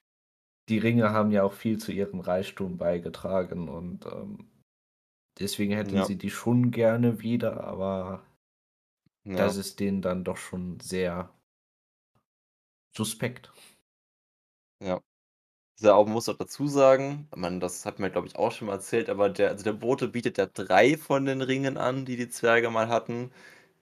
[0.70, 4.50] die Ringe haben ja auch viel zu ihrem Reichtum beigetragen und, ähm,
[5.40, 6.06] deswegen hätten Ja.
[6.06, 8.24] sie die schon gerne wieder, aber
[9.38, 9.58] das Ja.
[9.58, 11.30] ist denen dann doch schon sehr
[12.96, 13.52] suspekt.
[14.82, 15.02] Ja.
[15.86, 18.74] Auch man muss auch dazu sagen, man das hat mir, glaube ich, auch schon mal
[18.74, 22.30] erzählt, aber der also, der Bote bietet ja 3 von den Ringen an, die die
[22.30, 23.32] Zwerge mal hatten.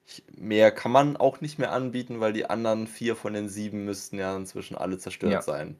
[0.07, 3.85] Ich mehr kann man auch nicht mehr anbieten, weil die anderen 4 von den 7
[3.85, 5.43] müssten ja inzwischen alle zerstört Ja.
[5.43, 5.77] sein.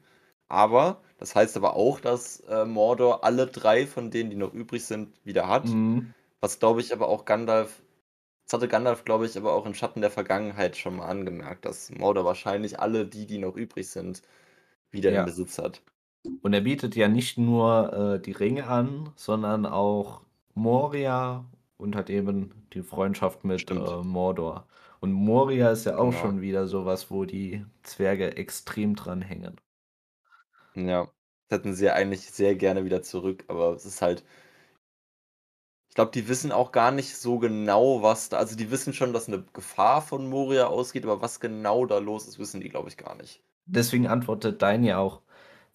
[0.48, 4.84] Aber das heißt aber auch, dass, äh, Mordor alle 3 von denen, die noch übrig
[4.86, 5.78] sind, wieder hat.
[5.78, 6.12] Mhm.
[6.40, 7.82] Was, glaube ich, aber auch Gandalf
[8.46, 11.90] das hatte Gandalf, glaube ich, aber auch in Schatten der Vergangenheit schon mal angemerkt, dass
[11.92, 14.22] Mordor wahrscheinlich alle die, die noch übrig sind,
[14.90, 15.26] wieder in Ja.
[15.26, 15.82] Besitz hat.
[16.42, 20.22] Und er bietet ja nicht nur, äh, die Ringe an, sondern auch
[20.54, 21.44] Moria
[21.76, 24.66] und hat eben die Freundschaft mit, äh, Mordor.
[25.00, 26.12] Und Moria ist ja auch Genau.
[26.12, 29.60] schon wieder so was, wo die Zwerge extrem dran hängen.
[30.74, 31.12] Ja,
[31.50, 34.24] hätten sie ja eigentlich sehr gerne wieder zurück, aber es ist halt
[35.90, 39.12] ich glaube, die wissen auch gar nicht so genau, was da also, die wissen schon,
[39.12, 42.88] dass 'ne Gefahr von Moria ausgeht, aber was genau da los ist, wissen die, glaube
[42.88, 43.42] ich, gar nicht.
[43.66, 45.22] Deswegen antwortet Dain ja auch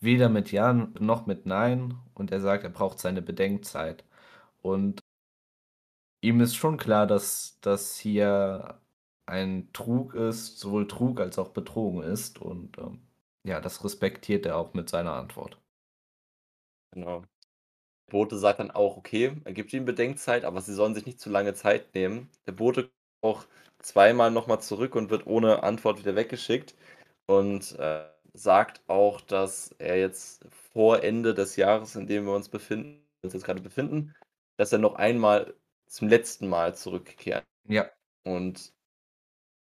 [0.04, 4.04] weder mit ja noch mit nein und er sagt, er braucht seine Bedenkzeit.
[4.62, 5.02] Und
[6.22, 8.82] ihm ist schon klar, dass das hier
[9.28, 13.02] ein Trug ist sowohl Trug als auch betrogen ist und, ähm,
[13.44, 15.60] ja, das respektiert er auch mit seiner Antwort.
[16.92, 17.24] Genau.
[18.10, 21.30] Bote sagt dann auch, okay, er gibt ihm Bedenkzeit, aber sie sollen sich nicht zu
[21.32, 22.30] lange Zeit nehmen.
[22.48, 23.46] Der Bote auch
[23.80, 26.76] zweimal noch mal zurück und wird ohne Antwort wieder weggeschickt
[27.28, 32.50] und, äh, sagt auch, dass er jetzt vor Ende des Jahres, in dem wir uns
[32.50, 34.14] befinden uns jetzt grade befinden,
[34.58, 35.54] dass er noch einmal
[35.88, 37.46] zum letzten Mal zurückkehrt.
[37.68, 37.90] Ja.
[38.24, 38.74] Und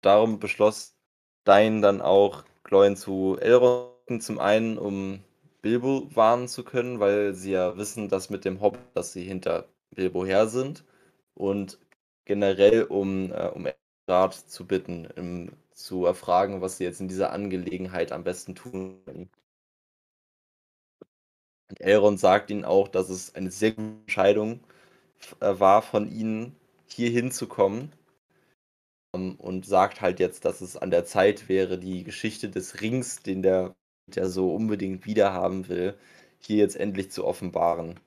[0.02, 0.96] darum beschloss
[1.44, 5.24] Dain dann auch, Glóin zu Elrond zum einen, um
[5.62, 9.68] Bilbo warnen zu können, weil sie ja wissen, dass mit dem Hobbit dass sie hinter
[9.92, 10.84] Bilbo her sind
[11.34, 11.80] und
[12.26, 13.68] generell, um, äh um
[14.08, 19.02] Rat zu bitten, ähm, zu erfragen, was sie jetzt in dieser Angelegenheit am besten tun
[19.06, 19.30] können.
[21.70, 24.62] Und Elrond sagt ihnen auch, dass es eine sehr gute Entscheidung
[25.42, 26.56] äh, war von ihnen,
[26.88, 27.92] hier hinzukommen.
[29.16, 33.22] Ähm, und sagt halt jetzt, dass es an der Zeit wäre, die Geschichte des Rings,
[33.22, 33.76] den der
[34.16, 35.96] der so unbedingt wiederhaben will,
[36.40, 38.00] hier jetzt endlich zu offenbaren.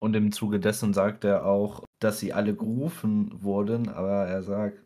[0.00, 4.78] Und im Zuge dessen sagt er auch, dass sie alle gerufen wurden, aber er sagt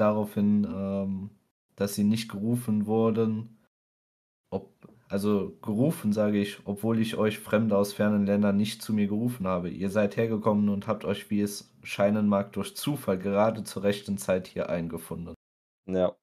[0.00, 1.30] daraufhin, ähm,
[1.76, 3.58] dass sie nicht gerufen wurden,
[4.50, 4.72] ob
[5.08, 9.46] also, gerufen sage ich, obwohl ich euch Fremde aus fernen Ländern nicht zu mir gerufen
[9.46, 9.70] habe.
[9.70, 14.18] Ihr seid hergekommen und habt euch, wie es scheinen mag, durch Zufall gerade zur rechten
[14.18, 15.34] Zeit hier eingefunden.
[15.86, 16.16] Ja.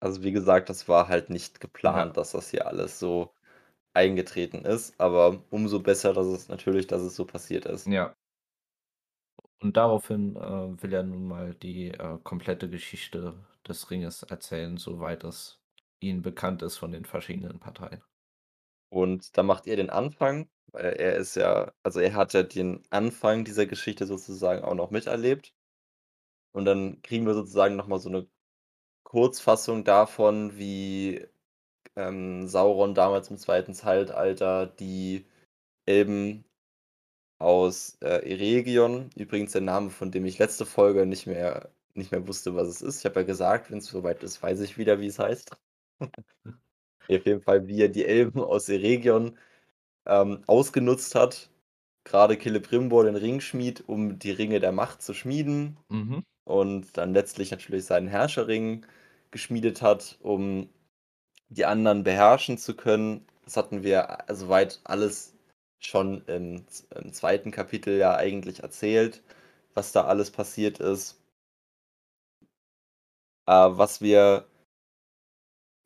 [0.00, 2.08] Also, wie gesagt, das war halt nicht Ja.
[2.08, 3.32] geplant, dass das hier alles so
[3.94, 7.90] eingetreten ist, aber umso besser, dass es natürlich dass es so passiert ist.
[7.90, 8.17] Ja.
[9.62, 13.34] Und daraufhin, äh, will er nun mal die, äh, komplette Geschichte
[13.66, 15.60] des Ringes erzählen, soweit es
[16.00, 18.02] ihnen bekannt ist von den verschiedenen Parteien.
[18.90, 22.82] Und da macht er den Anfang, weil er ist ja also, er hat ja den
[22.90, 25.50] Anfang dieser Geschichte sozusagen auch noch miterlebt.
[26.54, 28.26] Und dann kriegen wir sozusagen noch mal so 'ne
[29.04, 31.26] Kurzfassung davon, wie,
[31.96, 33.74] ähm, Sauron damals im 2.
[33.74, 35.26] Zeitalter die
[35.86, 36.44] Elben
[37.38, 42.26] aus, äh, Eregion übrigens der Name, von dem ich letzte Folge nicht mehr nicht mehr
[42.28, 43.00] wusste, was es ist.
[43.00, 45.50] Ich habe ja gesagt, wenn's so weit ist, weiß ich wieder, wie es heißt.
[47.10, 49.38] Auf jeden Fall, wie er die Elben aus Eregion,
[50.06, 51.50] ähm, ausgenutzt hat,
[52.04, 56.20] grade Celebrimbor, den Ringschmied, um die Ringe der Macht zu schmieden Mhm.
[56.44, 58.86] und dann letztlich natürlich seinen Herrscherring
[59.32, 60.70] geschmiedet hat, um
[61.50, 63.26] die anderen beherrschen zu können.
[63.44, 65.36] Das hatten wir, äh, soweit alles
[65.80, 66.64] schon im
[66.94, 67.52] im 2.
[67.52, 69.22] Kapitel ja eigentlich erzählt,
[69.74, 71.18] was da alles passiert ist.
[73.48, 74.44] Äh, was wir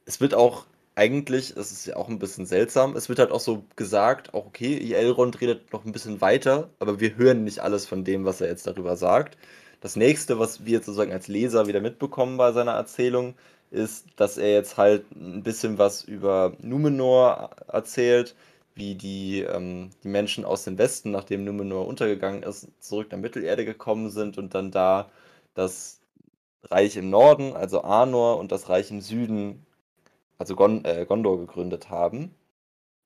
[0.07, 3.41] es wird auch eigentlich es ist ja auch 'n bisschen seltsam, es wird halt auch
[3.41, 7.87] so gesagt, auch okay, Elrond redet noch 'n bisschen weiter, aber wir hören nicht alles
[7.87, 9.39] von dem, was er jetzt darüber sagt.
[9.81, 13.35] Das Nächste, was wir sozusagen als Leser wieder mitbekommen bei seiner Erzählung,
[13.71, 18.35] ist, dass er jetzt halt ein bisschen was über Numenor erzählt,
[18.75, 23.65] wie die, ähm, die Menschen aus dem Westen, nachdem Numenor untergegangen ist, zurück nach Mittelerde
[23.65, 25.11] gekommen sind und dann da
[25.55, 26.01] das
[26.65, 29.67] Reich im Norden, also Arnor, und das Reich im Süden,
[30.39, 32.35] also Gon äh, Gondor, gegründet haben.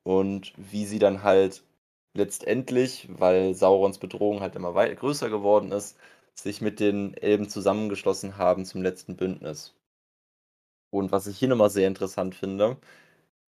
[0.05, 1.63] Und wie sie dann halt
[2.15, 5.97] letztendlich, weil Saurons Bedrohung halt immer größer geworden ist,
[6.35, 9.75] sich mit den Elben zusammengeschlossen haben zum letzten Bündnis.
[10.91, 12.77] Und was ich hier nochmal sehr interessant finde,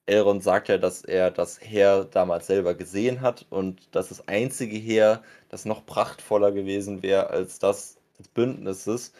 [0.08, 4.76] Elrond sagt ja, dass er das Heer damals selber gesehen hat und dass das einzige
[4.76, 9.12] Heer, das noch prachtvoller gewesen wäre als das des Bündnisses,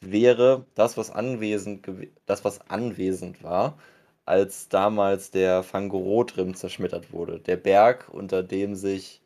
[0.00, 1.86] wäre das, was anwesend,
[2.26, 3.78] das, was anwesend war,
[4.24, 7.40] als damals der Fangorotrim zerschmettert wurde.
[7.40, 9.22] Der Berg, unter dem sich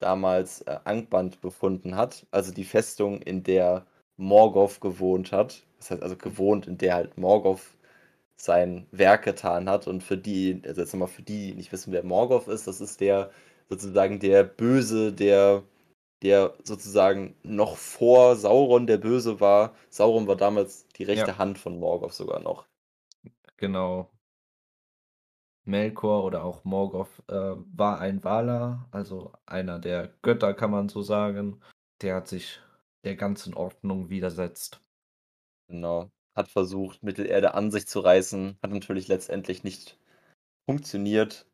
[0.00, 5.62] damals äh, Angband befunden hat, also die Festung, in der Morgoth gewohnt hat.
[5.78, 7.62] Das heißt also gewohnt, in der halt Morgoth
[8.42, 9.86] sein Werk getan hat.
[9.86, 12.80] Und für die, also jetzt nochmal für die, die nicht wissen, wer Morgoth ist, das
[12.80, 13.30] ist der
[13.68, 15.62] sozusagen der Böse, der,
[16.22, 19.76] der sozusagen noch vor Sauron der Böse war.
[19.90, 21.38] Sauron war damals die rechte ja.
[21.38, 22.66] Hand von Morgoth sogar noch.
[23.58, 24.10] Genau.
[25.64, 31.02] Melkor oder auch Morgoth äh, war ein Valar, also einer der Götter, kann man so
[31.02, 31.62] sagen.
[32.00, 32.58] Der hat sich
[33.04, 34.80] der ganzen Ordnung widersetzt.
[35.68, 39.98] Genau hat versucht, Mittelerde an sich zu reißen, hat natürlich letztendlich nicht
[40.66, 41.46] funktioniert.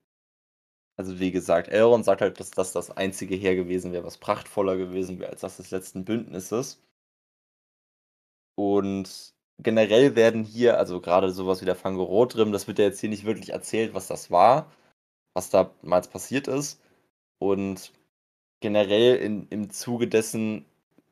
[0.96, 4.76] Also wie gesagt, Elrond sagt halt, dass das das einzige Heer gewesen wäre, was prachtvoller
[4.76, 6.80] gewesen wäre als das des letzten Bündnisses.
[8.56, 13.08] Und generell werden hier, also gerade sowas wie der Fangorotrim, das wird ja jetzt hier
[13.08, 14.72] nicht wirklich erzählt, was das war,
[15.34, 16.80] was damals passiert ist.
[17.38, 17.92] Und
[18.60, 20.64] generell in, im Zuge dessen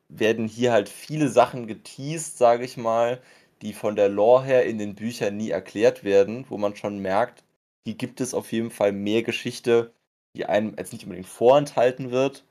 [0.09, 3.21] werden hier halt viele Sachen geteased, sage ich mal,
[3.61, 7.43] die von der Lore her in den Büchern nie erklärt werden, wo man schon merkt,
[7.85, 9.93] hier gibt es auf jeden Fall mehr Geschichte,
[10.35, 12.45] die einem jetzt nicht unbedingt vorenthalten wird,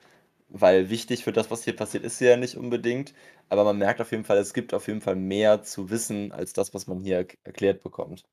[0.49, 3.15] weil wichtig für das, was hier passiert, ist sie ja nicht unbedingt.
[3.49, 6.53] Aber man merkt auf jeden Fall, es gibt auf jeden Fall mehr zu wissen, als
[6.53, 8.25] das, was man hier erklärt bekommt.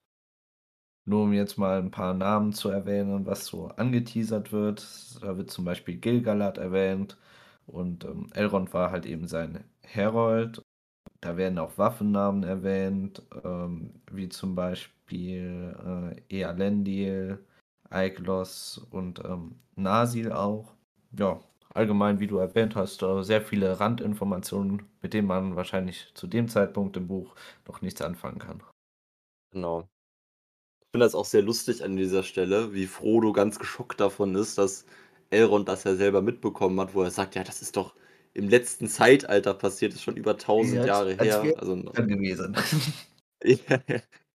[1.05, 4.85] Nur um jetzt mal ein paar Namen zu erwähnen, was so angeteasert wird.
[5.21, 7.17] Da wird zum Beispiel Gilgalad erwähnt
[7.65, 10.62] und ähm, Elrond war halt eben sein Herold
[11.23, 15.73] da werden auch Waffennamen erwähnt, ähm, wie zum Beispiel
[16.29, 17.39] äh, Ealendil,
[17.89, 20.73] Aiglos und ähm, Nasil auch.
[21.17, 21.39] Ja,
[21.73, 26.49] allgemein, wie du erwähnt hast, äh, sehr viele Randinformationen, mit denen man wahrscheinlich zu dem
[26.49, 27.35] Zeitpunkt im Buch
[27.67, 28.61] noch nichts anfangen kann.
[29.51, 29.87] Genau.
[30.81, 34.57] Ich finde das auch sehr lustig an dieser Stelle, wie Frodo ganz geschockt davon ist,
[34.57, 34.85] dass
[35.29, 37.95] Elrond das ja selber mitbekommen hat, wo er sagt, ja, das ist doch
[38.33, 41.53] im letzten Zeitalter passiert, ist schon über 1000 ja, Jahre her.
[41.57, 42.55] Also gewesen.
[43.43, 43.79] ja,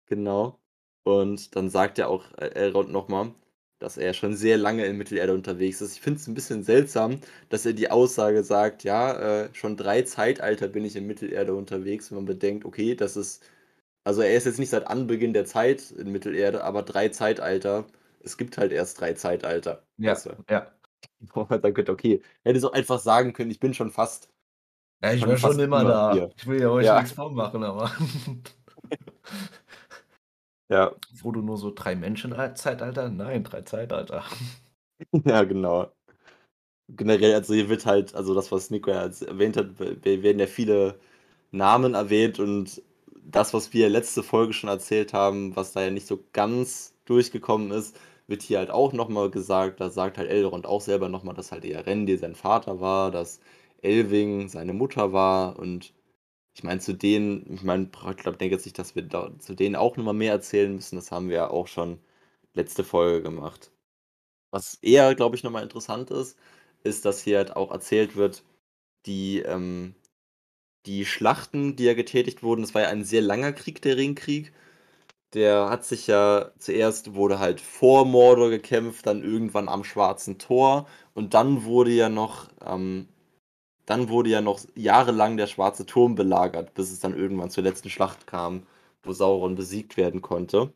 [0.06, 0.58] genau.
[1.04, 3.32] Und dann sagt er auch äh, Elrond nochmal,
[3.78, 5.94] dass er schon sehr lange in Mittelerde unterwegs ist.
[5.94, 10.02] Ich finde es ein bisschen seltsam, dass er die Aussage sagt, ja, äh, schon drei
[10.02, 13.42] Zeitalter bin ich in Mittelerde unterwegs, wenn man bedenkt, okay, das ist,
[14.04, 17.86] also er ist jetzt nicht seit Anbeginn der Zeit in Mittelerde, aber drei Zeitalter,
[18.22, 19.84] es gibt halt erst drei Zeitalter.
[19.96, 20.30] Ja, weißt du?
[20.50, 20.72] ja.
[21.20, 24.28] Wo man sagen könnte, okay, hätte so einfach sagen können, ich bin schon fast.
[25.02, 26.12] Ja, ich war schon immer da.
[26.12, 26.30] Hier.
[26.36, 27.00] Ich will ja euch ja.
[27.00, 27.90] nichts vormachen, aber.
[30.68, 30.92] ja.
[31.22, 33.08] Wo du nur so drei Menschen Zeitalter?
[33.08, 34.24] Nein, drei Zeitalter.
[35.24, 35.92] ja, genau.
[36.88, 40.98] Generell, also hier wird halt, also das, was Nico ja erwähnt hat, werden ja viele
[41.50, 42.82] Namen erwähnt und
[43.30, 47.70] das, was wir letzte Folge schon erzählt haben, was da ja nicht so ganz durchgekommen
[47.70, 51.52] ist, wird hier halt auch nochmal gesagt, da sagt halt Elrond auch selber nochmal, dass
[51.52, 53.40] halt Eärendil sein Vater war, dass
[53.82, 55.94] Elving seine Mutter war und
[56.54, 59.54] ich meine, zu denen, ich meine, ich glaube, denke jetzt nicht, dass wir da, zu
[59.54, 62.00] denen auch nochmal mehr erzählen müssen, das haben wir ja auch schon
[62.54, 63.72] letzte Folge gemacht.
[64.50, 66.38] Was eher, glaube ich, nochmal interessant ist,
[66.84, 68.44] ist, dass hier halt auch erzählt wird,
[69.06, 69.94] die, ähm,
[70.86, 74.52] die Schlachten, die ja getätigt wurden, das war ja ein sehr langer Krieg, der Ringkrieg
[75.34, 80.86] der hat sich ja zuerst wurde halt vor Mordor gekämpft, dann irgendwann am Schwarzen Tor
[81.14, 83.08] und dann wurde ja noch ähm,
[83.86, 87.90] dann wurde ja noch jahrelang der Schwarze Turm belagert, bis es dann irgendwann zur letzten
[87.90, 88.66] Schlacht kam,
[89.02, 90.72] wo Sauron besiegt werden konnte.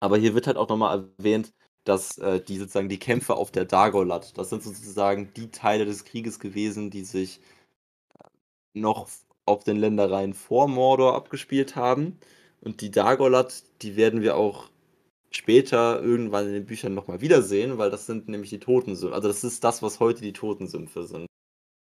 [0.00, 1.52] Aber hier wird halt auch nochmal erwähnt,
[1.84, 6.04] dass äh, die sozusagen die Kämpfe auf der Dagorlat, das sind sozusagen die Teile des
[6.04, 7.40] Krieges gewesen, die sich
[8.18, 8.28] äh,
[8.74, 9.08] noch
[9.46, 12.18] auf den Ländereien vor Mordor abgespielt haben.
[12.60, 14.68] Und die Dagolat, die werden wir auch
[15.30, 19.14] später irgendwann in den Büchern nochmal wiedersehen, weil das sind nämlich die Totensümpfe.
[19.14, 21.26] Also das ist das, was heute die Totensümpfe sind.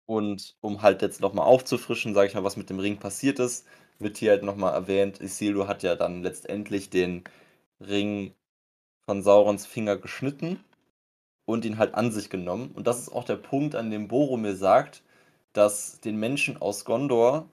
[0.06, 3.66] Und um halt jetzt nochmal aufzufrischen, sage ich mal, was mit dem Ring passiert ist,
[3.98, 7.24] wird hier halt nochmal erwähnt, Isildur hat ja dann letztendlich den
[7.80, 8.34] Ring
[9.06, 10.62] von Saurons Finger geschnitten
[11.46, 12.72] und ihn halt an sich genommen.
[12.74, 15.02] Und das ist auch der Punkt, an dem Boromir sagt,
[15.52, 17.48] dass den Menschen aus Gondor,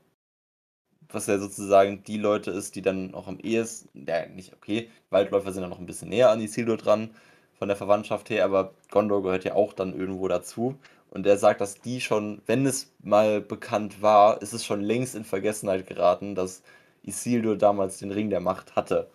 [1.14, 5.52] was ja sozusagen die Leute ist, die dann auch am ehesten, ja nicht, okay, Waldläufer
[5.52, 7.12] sind ja noch ein bisschen näher an Isildur dran,
[7.58, 10.78] von der Verwandtschaft her, aber Gondor gehört ja auch dann irgendwo dazu.
[11.12, 15.16] Und er sagt, dass die schon, wenn es mal bekannt war, ist es schon längst
[15.16, 16.64] in Vergessenheit geraten, dass
[17.04, 19.10] Isildur damals den Ring der Macht hatte.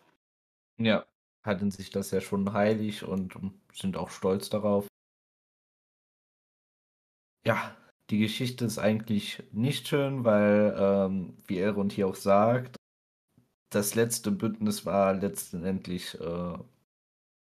[0.79, 1.05] Ja,
[1.45, 3.35] halten sich das ja schon heilig und
[3.75, 4.87] sind auch stolz darauf.
[7.45, 7.76] Ja,
[8.11, 12.77] die Geschichte ist eigentlich nicht schön, weil, ähm, wie Elrond hier auch sagt,
[13.71, 16.59] das letzte Bündnis war letztendlich äh,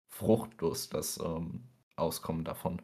[0.09, 2.83] fruchtlos, das ähm, Auskommen davon.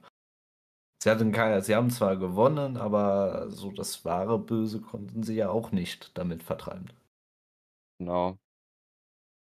[1.03, 5.51] Sie, hatten keine, sie haben zwar gewonnen, aber so das wahre Böse konnten sie ja
[5.51, 6.91] auch nicht damit vertreiben.
[7.99, 8.39] Genau.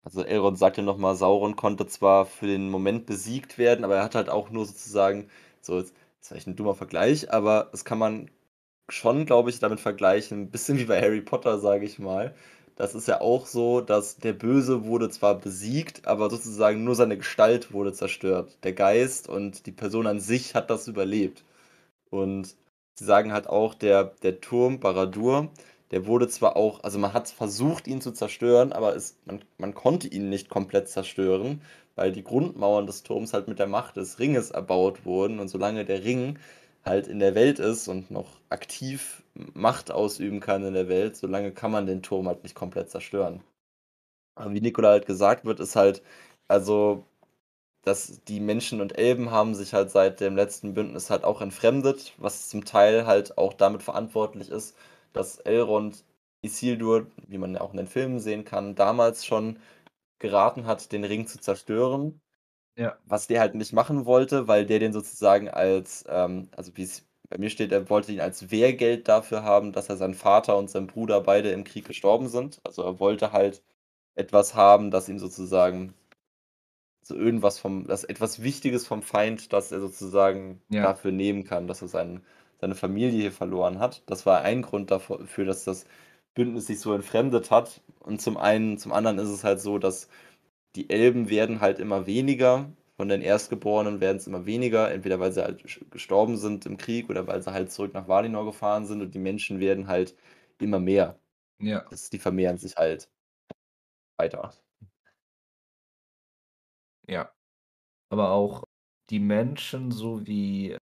[0.02, 4.14] Also Elrond sagte nochmal, Sauron konnte zwar für den Moment besiegt werden, aber er hat
[4.14, 5.30] halt auch nur sozusagen,
[5.62, 5.94] so, jetzt
[6.24, 8.30] ist vielleicht ein dummer Vergleich, aber das kann man
[8.88, 12.34] schon, glaube ich, damit vergleichen, ein bisschen wie bei Harry Potter, sage ich mal.
[12.76, 17.18] Das ist ja auch so, dass der Böse wurde zwar besiegt, aber sozusagen nur seine
[17.18, 18.56] Gestalt wurde zerstört.
[18.64, 21.44] Der Geist und die Person an sich hat das überlebt.
[22.10, 22.56] Und
[22.94, 25.50] sie sagen halt auch, der, der Turm Baradur,
[25.90, 29.74] der wurde zwar auch, also man hat versucht, ihn zu zerstören, aber es, man, man
[29.74, 31.60] konnte ihn nicht komplett zerstören,
[31.96, 35.38] weil die Grundmauern des Turms halt mit der Macht des Ringes erbaut wurden.
[35.40, 36.38] Und solange der Ring
[36.84, 39.22] halt in der Welt ist und noch aktiv
[39.54, 43.42] Macht ausüben kann in der Welt, solange kann man den Turm halt nicht komplett zerstören.
[44.36, 46.02] Aber wie Nikola halt gesagt wird, ist halt,
[46.48, 47.04] also,
[47.82, 52.14] dass die Menschen und Elben haben sich halt seit dem letzten Bündnis halt auch entfremdet,
[52.18, 54.76] was zum Teil halt auch damit verantwortlich ist,
[55.12, 56.04] dass Elrond
[56.42, 59.58] Isildur, wie man ja auch in den Filmen sehen kann, damals schon
[60.24, 62.20] geraten hat, den Ring zu zerstören.
[62.76, 62.98] Ja.
[63.04, 67.06] Was der halt nicht machen wollte, weil der den sozusagen als, ähm, also wie es
[67.30, 70.70] bei mir steht, er wollte ihn als Wehrgeld dafür haben, dass er sein Vater und
[70.70, 72.60] sein Bruder beide im Krieg gestorben sind.
[72.64, 73.62] Also er wollte halt
[74.16, 75.94] etwas haben, das ihm sozusagen
[77.02, 80.82] so irgendwas vom, das etwas Wichtiges vom Feind, das er sozusagen Ja.
[80.82, 82.24] dafür nehmen kann, dass er sein,
[82.60, 84.02] seine Familie hier verloren hat.
[84.06, 85.86] Das war ein Grund dafür, dass das
[86.34, 87.82] Bündnis sich so entfremdet hat.
[88.00, 90.08] Und zum einen, zum anderen ist es halt so, dass
[90.76, 92.72] die Elben werden halt immer weniger.
[92.96, 97.10] Von den Erstgeborenen werden es immer weniger, entweder weil sie halt gestorben sind im Krieg
[97.10, 100.16] oder weil sie halt zurück nach Valinor gefahren sind und die Menschen werden halt
[100.60, 101.18] immer mehr.
[101.60, 101.84] Ja.
[101.90, 103.08] Das, die vermehren sich halt
[104.18, 104.52] weiter.
[107.08, 107.32] Ja.
[108.10, 108.64] Aber auch
[109.10, 110.78] die Menschen, so wie,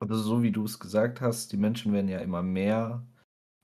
[0.00, 3.06] also so wie du es gesagt hast, die Menschen werden ja immer mehr.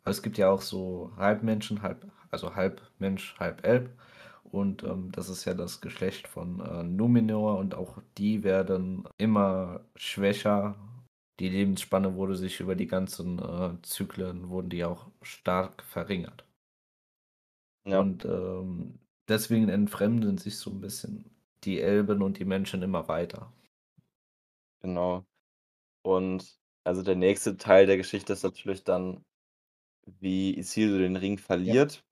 [0.04, 3.90] Aber es gibt ja auch so Halbmenschen, halb, also halb Mensch, halb Elb.
[4.44, 9.80] Und ähm, das ist ja das Geschlecht von äh, Numenor und auch die werden immer
[9.96, 10.76] schwächer.
[11.40, 16.44] Die Lebensspanne wurde sich über die ganzen äh, Zyklen, wurden die auch stark verringert.
[17.86, 18.00] Ja.
[18.00, 18.98] Und ähm,
[19.28, 21.30] deswegen entfremden sich so ein bisschen
[21.64, 23.52] die Elben und die Menschen immer weiter.
[24.82, 25.24] Genau.
[26.02, 29.24] Und also der nächste Teil der Geschichte ist natürlich dann,
[30.06, 32.04] wie Isildur den Ring verliert.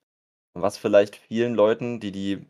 [0.55, 2.47] Was vielleicht vielen Leuten, die die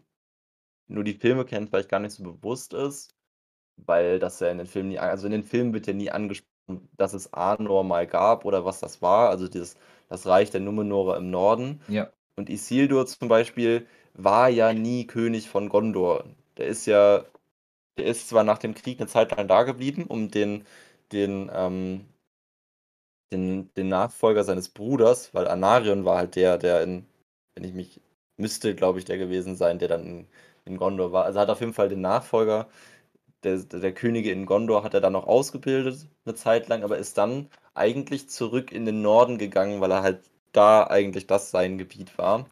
[0.89, 3.15] nur die Filme kennen, vielleicht gar nicht so bewusst ist,
[3.77, 6.89] weil das ja in den Filmen nie also in den Filmen wird ja nie angesprochen,
[6.97, 9.77] dass es Arnor mal gab oder was das war, also dieses
[10.09, 11.81] das Reich der Numenorer im Norden.
[11.89, 12.13] Ja.
[12.37, 16.25] Und Isildur zum Beispiel war ja nie König von Gondor.
[16.59, 17.25] Der ist ja
[17.99, 20.67] der ist zwar nach dem Krieg eine Zeit lang da geblieben, um den
[21.13, 22.07] den, ähm
[23.33, 27.07] den den Nachfolger seines Bruders, weil Anarion war halt der, der in
[27.55, 28.01] wenn ich mich
[28.39, 30.29] müsste, glaube ich, der gewesen sein, der dann in
[30.67, 31.25] in Gondor war.
[31.25, 32.69] Also, hat auf jeden Fall den Nachfolger
[33.45, 37.19] der der Könige in Gondor hat er dann noch ausgebildet eine Zeit lang, aber ist
[37.19, 40.21] dann eigentlich zurück in den Norden gegangen, weil er halt
[40.53, 42.47] da eigentlich das sein Gebiet war.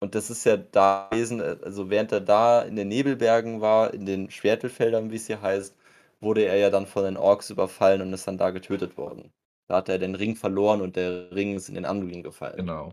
[0.00, 4.06] Und das ist ja da gewesen, also während er da in den Nebelbergen war, in
[4.06, 5.76] den Schwertelfeldern, wie es hier heißt,
[6.20, 9.32] wurde er ja dann von den Orks überfallen und ist dann da getötet worden.
[9.66, 12.56] Da hat er den Ring verloren und der Ring ist in den Anduin gefallen.
[12.56, 12.92] Genau.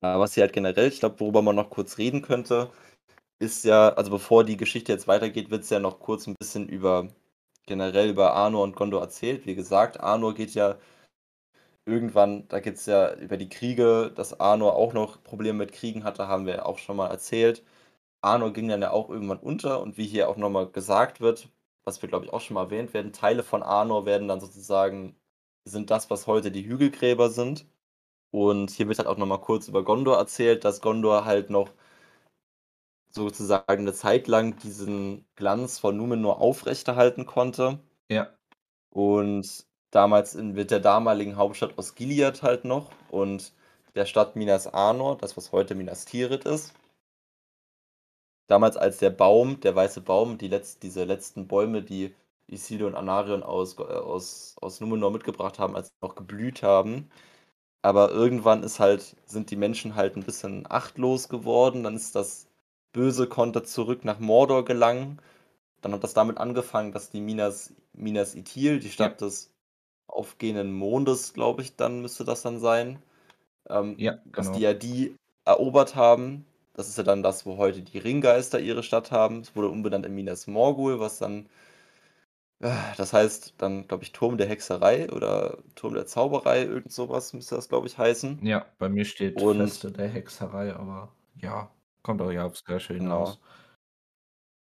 [0.00, 2.70] Aber was hier halt generell, ich glaube, worüber man noch kurz reden könnte,
[3.40, 6.68] ist ja, also bevor die Geschichte jetzt weitergeht, wird es ja noch kurz ein bisschen
[6.68, 7.08] über
[7.66, 9.46] generell über Arnor und Gondor erzählt.
[9.46, 10.78] Wie gesagt, Arnor geht ja
[11.86, 16.04] irgendwann, da geht es ja über die Kriege, dass Arnor auch noch Probleme mit Kriegen
[16.04, 17.64] hatte, haben wir auch schon mal erzählt.
[18.22, 21.48] Arnor ging dann ja auch irgendwann unter und wie hier auch nochmal gesagt wird,
[21.88, 25.16] was wir glaube ich auch schon mal erwähnt werden, Teile von Arnor werden dann sozusagen,
[25.64, 27.66] sind das, was heute die Hügelgräber sind.
[28.32, 31.70] Und hier wird halt auch noch mal kurz über Gondor erzählt, dass Gondor halt noch
[33.10, 37.80] sozusagen 'ne Zeit lang diesen Glanz von Numenor aufrechterhalten konnte.
[38.10, 38.28] Ja.
[38.90, 43.52] Und damals in mit der damaligen Hauptstadt Osgiliath halt noch und
[43.94, 46.74] der Stadt Minas Anor, das, was heute Minas Tirith ist.
[48.50, 52.14] Damals, als der Baum der weiße Baum, die letz diese letzten Bäume, die
[52.46, 57.10] Isildur und Anarion aus äh, aus aus Numenor mitgebracht haben, als sie noch geblüht haben.
[57.82, 62.48] Aber irgendwann ist halt sind die Menschen halt 'n bisschen achtlos geworden, dann ist das
[62.92, 65.20] Böse konnte zurück nach Mordor gelangen.
[65.82, 69.12] Dann hat das damit angefangen, dass die Minas Minas Ithil, die Ja.
[69.12, 69.52] Stadt des
[70.08, 73.02] aufgehenden Mondes, glaube ich dann müsste das dann sein,
[73.70, 74.62] ähm, Ja, dass die genau.
[74.62, 76.46] ja die erobert haben.
[76.78, 79.40] Das ist ja dann das, wo heute die Ringgeister ihre Stadt haben.
[79.40, 81.48] Es wurde umbenannt in Minas Morgul, was dann
[82.96, 87.32] das heißt dann, glaube ich, Turm der Hexerei oder Turm der Zauberei, irgend so was
[87.32, 88.42] müsste das, glaube ich, heißen.
[88.42, 91.72] Ja, bei mir steht Und Feste der Hexerei, aber ja,
[92.02, 93.34] kommt auch ja aufs Gleiche Genau.
[93.34, 93.40] hinaus.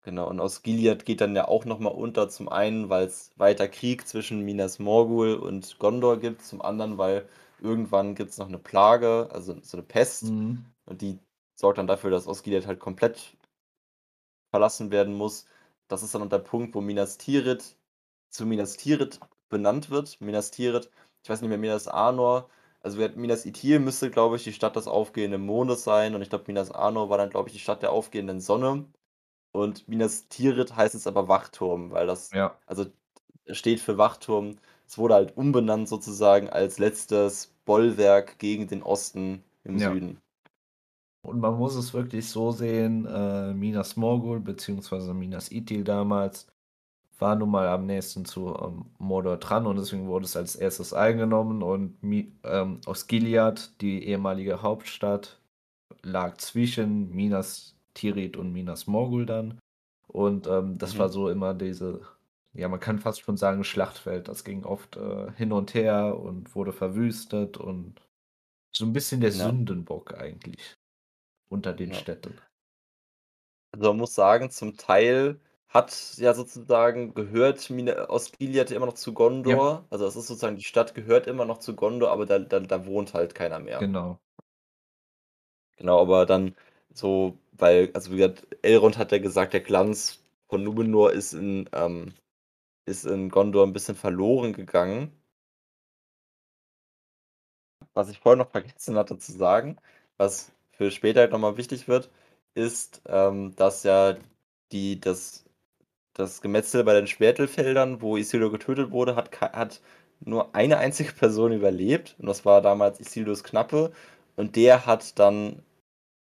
[0.04, 2.28] Genau, und Osgiliath geht dann ja auch noch mal unter.
[2.28, 7.26] Zum einen, weil's weiter Krieg zwischen Minas Morgul und Gondor gibt, zum anderen, weil
[7.58, 10.74] irgendwann gibt's noch 'ne Plage, also so 'ne Pest Mhm.
[10.84, 11.20] und die
[11.54, 13.36] sorgt dann dafür, dass Osgiliath halt komplett
[14.50, 15.46] verlassen werden muss.
[15.88, 17.76] Das ist dann auch der Punkt, wo Minas Tirith
[18.30, 20.20] zu Minas Tirith benannt wird.
[20.20, 20.90] Minas Tirith
[21.22, 22.48] ich weiß nicht mehr, Minas Anor
[22.82, 26.44] also Minas Ithil müsste, glaube ich, die Stadt des aufgehenden Mondes sein und ich glaube,
[26.48, 28.84] Minas Anor war dann, glaube ich, die Stadt der aufgehenden Sonne.
[29.52, 32.58] Und Minas Tirith heißt jetzt aber Wachturm, weil das Ja.
[32.66, 32.86] also
[33.50, 34.56] steht für Wachturm.
[34.86, 39.80] Es wurde halt umbenannt sozusagen als letztes Bollwerk gegen den Osten im Ja.
[39.80, 40.20] Süden.
[41.24, 46.48] Und man muss es wirklich so sehen, äh, Minas Morgul beziehungsweise Minas Ithil damals
[47.18, 50.92] war nun mal am nächsten zu, ähm, Mordor dran und deswegen wurde es als Erstes
[50.94, 51.98] eingenommen und
[52.44, 55.40] ähm, Osgiliath, die ehemalige Hauptstadt,
[56.02, 59.58] lag zwischen Minas Tirith und Minas Morgul dann.
[60.08, 61.10] Und, ähm, das war Mhm.
[61.10, 62.02] so immer diese
[62.54, 64.28] ja, man kann fast schon sagen Schlachtfeld.
[64.28, 68.02] Das ging oft, äh, hin und her und wurde verwüstet und
[68.72, 69.54] so 'n bisschen der Ja.
[69.54, 70.76] Sündenbock eigentlich
[71.54, 71.94] unter den Ja.
[71.94, 72.40] Städten.
[73.74, 77.68] Also man muss sagen, zum Teil hat ja sozusagen gehört
[78.08, 79.12] Osgiliath immer noch zu
[79.44, 79.58] Ja.
[79.58, 79.84] Gondor.
[79.90, 82.86] Also das ist sozusagen die Stadt gehört immer noch zu Gondor, aber da da da
[82.86, 83.88] wohnt halt keiner mehr.
[83.88, 84.20] Genau.
[85.78, 86.54] Genau, aber dann
[86.92, 91.68] so weil also wie gesagt, Elrond hat ja gesagt, der Glanz von Numenor ist in
[91.72, 92.14] ähm,
[92.86, 95.12] ist in Gondor 'n bisschen verloren gegangen.
[97.96, 99.76] Was ich vorher noch vergessen hatte zu sagen,
[100.16, 102.10] was für später halt noch mal wichtig wird,
[102.54, 104.16] ist, ähm, dass ja
[104.72, 105.44] die das
[106.14, 109.80] das Gemetzel bei den Schwertelfeldern, wo Isildur getötet wurde, hat hat
[110.20, 113.92] nur eine einzige Person überlebt und das war damals Isildurs Knappe
[114.36, 115.62] und der hat dann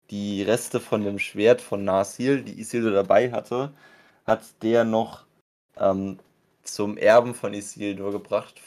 [0.09, 3.73] die Reste von dem Schwert von Narsil, die Isildur dabei hatte,
[4.25, 5.25] hat der noch,
[5.77, 6.19] ähm,
[6.63, 8.61] zum Erben von Isildur gebracht,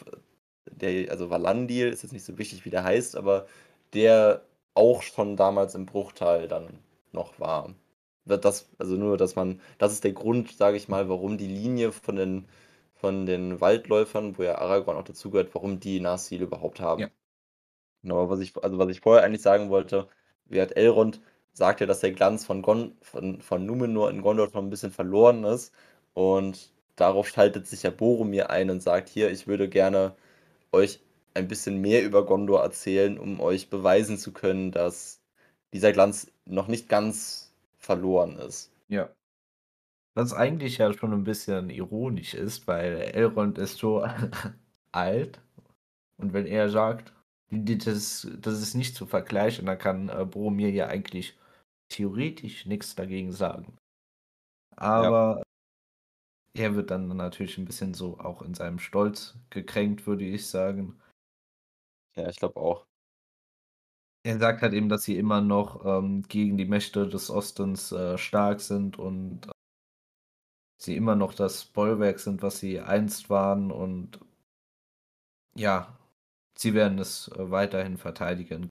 [0.66, 3.47] der also Valandil, ist jetzt nicht so wichtig, wie der heißt, aber
[3.95, 4.43] der
[4.77, 6.81] auch schon damals im Bruchtal dann
[7.12, 7.74] noch war.
[8.24, 11.47] Wird das also nur, dass man das ist der Grund, sage ich mal, warum die
[11.49, 12.49] Linie von den
[12.95, 17.03] von den Waldläufern, wo ja Aragorn auch dazugehört, warum die Narsil überhaupt haben.
[17.03, 17.11] Ja.
[18.03, 20.09] Genau, was ich also was ich vorher eigentlich sagen wollte,
[20.47, 21.20] wie hat Elrond
[21.53, 24.93] sagt ja, dass der Glanz von Gon von von Numenor in Gondor schon 'n bisschen
[24.93, 25.74] verloren ist
[26.14, 30.16] und darauf schaltet sich ja Boromir ein und sagt: „Hier, ich würde gerne
[30.72, 31.01] euch
[31.37, 35.22] ein bisschen mehr über Gondor erzählen, um euch beweisen zu können, dass
[35.74, 39.12] dieser Glanz noch nicht ganz verloren ist.“ Ja.
[40.16, 44.03] Was eigentlich ja schon 'n bisschen ironisch ist, weil Elrond ist so
[44.93, 45.43] alt
[46.18, 47.14] und wenn er sagt,
[47.51, 51.39] das das ist nicht zu vergleichen, dann kann, äh, Boromir ja eigentlich
[51.91, 53.78] theoretisch nix dagegen sagen.
[54.95, 55.16] Ja.
[55.16, 55.43] Aber
[56.55, 60.99] er wird dann natürlich 'n bisschen so auch in seinem Stolz gekränkt, würde ich sagen.
[62.16, 62.86] Ja, ich glaube auch.
[64.24, 68.18] Er sagt halt eben, dass sie immer noch, ähm, gegen die Mächte des Ostens, äh,
[68.18, 69.48] stark sind und
[70.78, 74.20] sie immer noch das Bollwerk sind, was sie einst waren und
[75.56, 75.98] ja,
[76.56, 78.70] sie werden es, äh, weiterhin verteidigen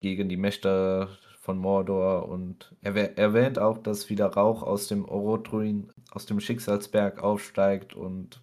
[0.00, 1.08] gegen die Mächte
[1.40, 7.20] von Mordor und erwäh erwähnt auch, dass wieder Rauch aus dem Orodruin aus dem Schicksalsberg
[7.22, 8.42] aufsteigt und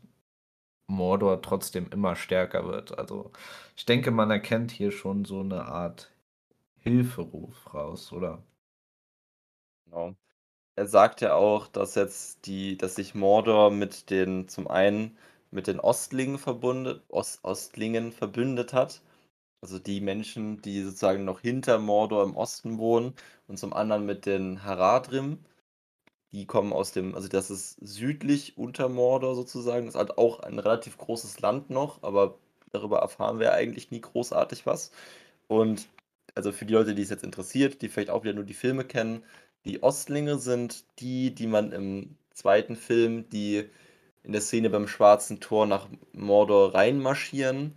[0.89, 2.97] Mordor trotzdem immer stärker wird.
[2.97, 3.31] Also,
[3.75, 6.11] ich denke, man erkennt hier schon so 'ne Art
[6.79, 8.43] Hilferuf raus, oder?
[9.87, 10.15] Genau.
[10.75, 15.17] Er sagt ja auch, dass jetzt die dass sich Mordor mit den zum einen
[15.51, 19.01] mit den Ostlingen verbundet Os Ostlingen verbündet hat.
[19.61, 23.15] also die Menschen, die sozusagen noch hinter Mordor im Osten wohnen
[23.47, 25.45] und zum anderen mit den Haradrim.
[26.33, 29.85] Die kommen aus dem also das ist südlich unter Mordor sozusagen.
[29.85, 32.37] Das ist halt auch ein relativ großes Land noch, aber
[32.71, 34.91] darüber erfahren wir eigentlich nie großartig was.
[35.47, 35.87] Und
[36.35, 38.85] also für die Leute, die es jetzt interessiert, die vielleicht auch wieder nur die Filme
[38.85, 39.23] kennen,
[39.65, 43.69] die Ostlinge sind die, die man im zweiten Film, die
[44.23, 47.73] in der Szene beim Schwarzen Tor nach Mordor reinmarschieren.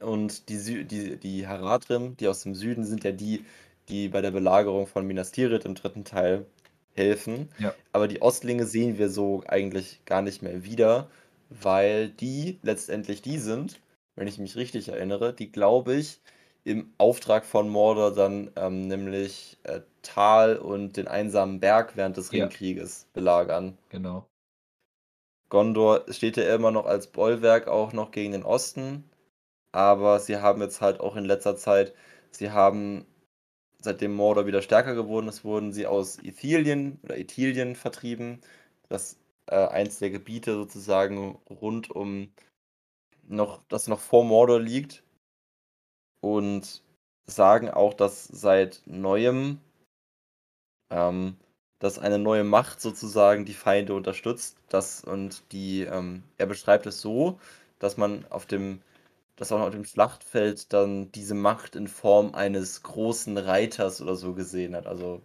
[0.00, 3.44] Und die, Sü die, die Haradrim, die aus dem Süden, sind ja die,
[3.88, 6.46] die bei der Belagerung von Minas Tirith im dritten Teil
[6.94, 7.48] helfen.
[7.58, 7.74] Ja.
[7.92, 11.10] Aber die Ostlinge sehen wir so eigentlich gar nicht mehr wieder,
[11.50, 13.80] weil die letztendlich die sind,
[14.16, 16.20] wenn ich mich richtig erinnere, die glaube ich
[16.64, 22.30] im Auftrag von Mordor dann ähm, nämlich äh, Tal und den einsamen Berg während des
[22.32, 22.44] Ja.
[22.44, 23.76] Ringkrieges belagern.
[23.90, 24.26] Genau.
[25.50, 29.04] Gondor steht ja immer noch als Bollwerk auch noch gegen den Osten,
[29.72, 31.94] aber sie haben jetzt halt auch in letzter Zeit,
[32.30, 33.06] sie haben
[33.84, 38.40] seitdem Mordor wieder stärker geworden ist, wurden sie aus Ithilien oder Ithilien vertrieben.
[38.88, 39.16] Das
[39.46, 42.32] äh, eins der Gebiete sozusagen rund um
[43.28, 45.02] noch, das noch vor Mordor liegt.
[46.20, 46.82] Und
[47.26, 49.60] sagen auch, dass seit neuem,
[50.90, 51.36] ähm,
[51.78, 54.56] dass eine neue Macht sozusagen die Feinde unterstützt.
[54.68, 57.38] Das und die, ähm, er beschreibt es so,
[57.78, 58.80] dass man auf dem
[59.36, 64.34] dass auch auf dem Schlachtfeld dann diese Macht in Form eines großen Reiters oder so
[64.34, 64.86] gesehen hat.
[64.86, 65.22] Also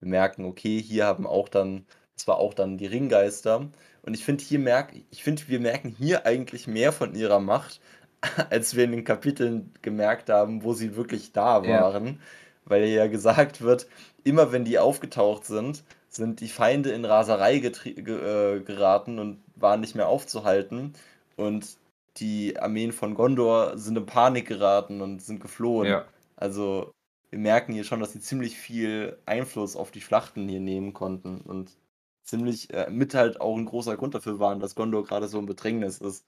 [0.00, 1.86] wir merken, okay, hier haben auch dann,
[2.16, 3.70] das war auch dann die Ringgeister.
[4.02, 7.80] Und ich finde, hier merk, ich finde, wir merken hier eigentlich mehr von ihrer Macht,
[8.50, 11.68] als wir in den Kapiteln gemerkt haben, wo sie wirklich da Ja.
[11.68, 12.20] waren.
[12.64, 13.88] Weil ja gesagt wird,
[14.24, 19.80] immer wenn die aufgetaucht sind, sind die Feinde in Raserei ge äh, geraten und waren
[19.80, 20.94] nicht mehr aufzuhalten.
[21.36, 21.76] Und
[22.18, 25.88] die Armeen von Gondor sind in Panik geraten und sind geflohen.
[25.88, 26.04] Ja.
[26.36, 26.92] Also
[27.30, 31.40] wir merken hier schon, dass sie ziemlich viel Einfluss auf die Schlachten hier nehmen konnten
[31.40, 31.76] und
[32.22, 35.46] ziemlich äh, mit halt auch ein großer Grund dafür waren, dass Gondor gerade so im
[35.46, 36.26] Bedrängnis ist.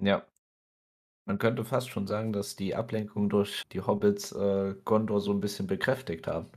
[0.00, 0.24] Ja.
[1.26, 5.40] Man könnte fast schon sagen, dass die Ablenkung durch die Hobbits äh, Gondor so ein
[5.40, 6.48] bisschen bekräftigt haben.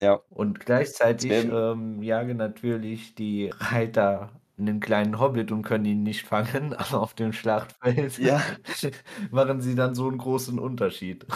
[0.00, 0.20] Ja.
[0.30, 6.74] Und gleichzeitig ähm, jagen natürlich die Reiter einen kleinen Hobbit und können ihn nicht fangen,
[6.74, 8.42] aber auf dem Schlachtfeld Ja.
[9.30, 11.26] machen sie dann so einen großen Unterschied.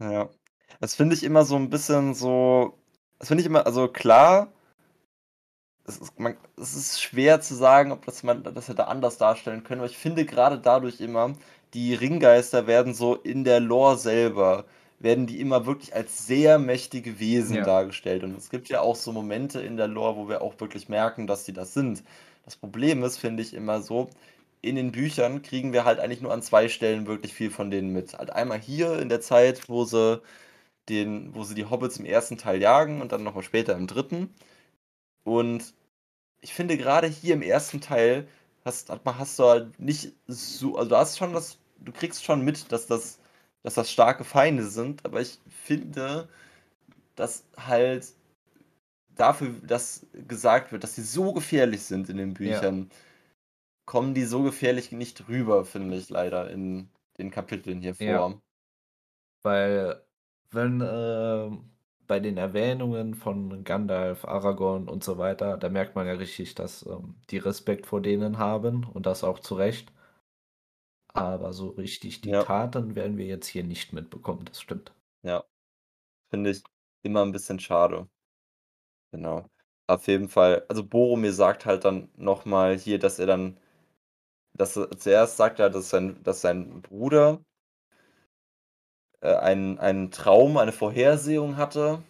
[0.00, 0.30] Ja.
[0.80, 2.78] Das finde ich immer so ein bisschen so.
[3.18, 4.52] Das finde ich immer, also klar,
[5.84, 9.62] es ist, man, es ist schwer zu sagen, ob das man das hätte anders darstellen
[9.64, 11.32] können, aber ich finde gerade dadurch immer,
[11.74, 14.66] die Ringgeister werden so in der Lore selber,
[14.98, 17.64] werden die immer wirklich als sehr mächtige Wesen Ja.
[17.64, 18.24] dargestellt.
[18.24, 21.26] Und es gibt ja auch so Momente in der Lore, wo wir auch wirklich merken,
[21.26, 22.02] dass die das sind.
[22.44, 24.08] Das Problem ist, finde ich, immer so,
[24.62, 27.92] in den Büchern kriegen wir halt eigentlich nur an zwei Stellen wirklich viel von denen
[27.92, 28.14] mit.
[28.18, 30.20] Halt einmal hier in der Zeit, wo sie
[30.88, 34.34] den, wo sie die Hobbits im ersten Teil jagen und dann nochmal später im dritten.
[35.24, 35.74] Und
[36.40, 38.28] ich finde gerade hier im ersten Teil
[38.64, 42.72] hast, hast du halt nicht so, also du hast schon das, du kriegst schon mit,
[42.72, 43.18] dass das,
[43.66, 46.28] dass das starke Feinde sind, aber ich finde,
[47.16, 48.06] dass halt
[49.16, 52.90] dafür, dass gesagt wird, dass sie so gefährlich sind in den Büchern,
[53.84, 58.06] kommen die so gefährlich nicht rüber, finde ich leider in den Kapiteln hier vor.
[58.06, 58.34] Ja.
[59.42, 60.00] Weil,
[60.52, 61.70] wenn ähm,
[62.06, 66.86] bei den Erwähnungen von Gandalf, Aragorn und so weiter, da merkt man ja richtig, dass
[66.86, 69.92] ähm, die Respekt vor denen haben und das auch zu Recht.
[71.16, 72.42] Aber so richtig die Ja.
[72.44, 74.92] Taten werden wir jetzt hier nicht mitbekommen, das stimmt.
[75.22, 75.44] Ja.
[76.30, 76.62] Finde ich
[77.02, 78.08] immer ein bisschen schade.
[79.12, 79.48] Genau.
[79.88, 80.64] Auf jeden Fall.
[80.68, 83.58] Also Boromir sagt halt dann nochmal hier, dass er dann,
[84.54, 87.40] dass er, zuerst sagt er, dass sein, dass sein Bruder
[89.20, 92.02] äh, einen, einen Traum, eine Vorhersehung hatte,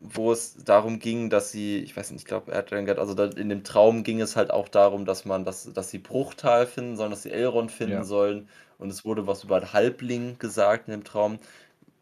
[0.00, 3.24] wo es darum ging, dass sie, ich weiß nicht, ich glaube, er gesagt, also da,
[3.26, 6.96] in dem Traum ging es halt auch darum, dass man, dass, dass sie Bruchtal finden
[6.96, 8.04] sollen, dass sie Elrond finden Ja.
[8.04, 8.48] sollen.
[8.78, 11.38] Und es wurde was über Halbling gesagt in dem Traum.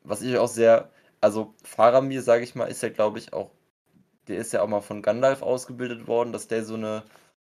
[0.05, 0.90] Was ich auch sehr,
[1.20, 3.51] also Faramir, sage ich mal, ist ja, glaube ich, auch,
[4.28, 7.03] der ist ja auch mal von Gandalf ausgebildet worden, dass der so eine,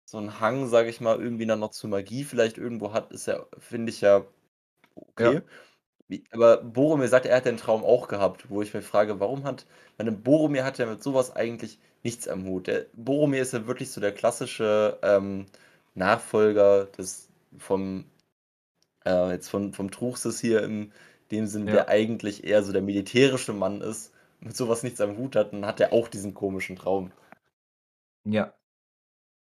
[0.07, 3.27] so einen Hang, sage ich mal, irgendwie dann noch zur Magie vielleicht irgendwo hat, ist
[3.27, 4.25] ja, finde ich ja
[4.97, 5.41] okay.
[5.41, 5.43] Ja.
[6.09, 9.45] Wie, aber Boromir sagt, er hat den Traum auch gehabt, wo ich mich frage, warum
[9.45, 9.67] hat,
[9.99, 12.67] meine Boromir hat ja mit sowas eigentlich nichts am Hut.
[12.67, 15.47] Der, Boromir ist ja wirklich so der klassische ähm,
[15.95, 17.29] Nachfolger des
[17.59, 18.07] vom
[19.05, 20.93] äh, jetzt von, vom Truchsess hier im
[21.31, 21.73] dem Sinn, Ja.
[21.73, 25.67] der eigentlich eher so der militärische Mann ist, mit sowas nichts am Hut hat, dann
[25.67, 27.13] hat er auch diesen komischen Traum.
[28.25, 28.55] Ja.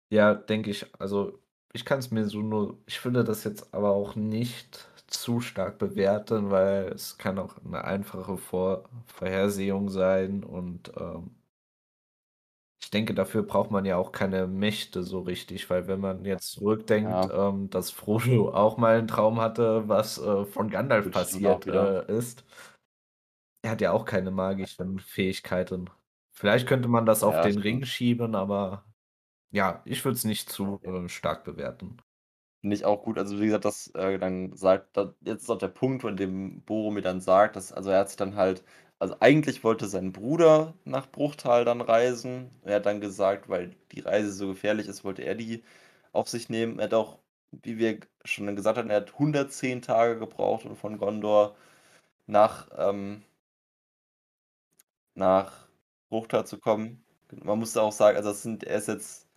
[0.10, 0.86] Ja, denke ich.
[1.00, 1.40] Also,
[1.74, 2.78] ich kann es mir so nur.
[2.86, 7.84] Ich finde das jetzt aber auch nicht zu stark bewerten, weil es kann auch 'ne
[7.84, 11.38] einfache Vor Vorhersehung sein und, ähm
[12.82, 16.52] ich denke, dafür braucht man ja auch keine Mächte so richtig, weil wenn man jetzt
[16.52, 17.32] zurückdenkt, Ja.
[17.32, 22.06] ähm, dass Frodo auch mal 'n Traum hatte, was, äh, von Gandalf Gut, passiert, äh,
[22.16, 22.46] ist.
[23.64, 25.90] Er hat ja auch keine magischen Fähigkeiten.
[26.34, 28.86] Vielleicht könnte man das auf Ja, den Ring schieben, aber
[29.52, 31.98] ja, ich würde es nicht zu, äh, stark bewerten.
[32.64, 33.18] Finde ich auch gut.
[33.20, 36.62] Also, wie gesagt, das, äh, dann sagt da jetzt ist auch der Punkt, an dem
[36.64, 38.64] Boromir dann sagt, dass also, er hat sich dann halt
[39.00, 42.50] also, eigentlich wollte sein Bruder nach Bruchtal dann reisen.
[42.64, 45.64] Er hat dann gesagt, weil die Reise so gefährlich ist, wollte er die
[46.14, 46.80] auf sich nehmen.
[46.80, 47.20] Er hat auch,
[47.52, 51.56] wie wir schon gesagt hatten, er hat 110 Tage gebraucht, um von Gondor
[52.28, 53.24] nach, ähm
[55.16, 55.68] nach
[56.10, 57.04] Bruchtal zu kommen.
[57.44, 59.28] Man muss auch sagen, also, das sind er ist jetzt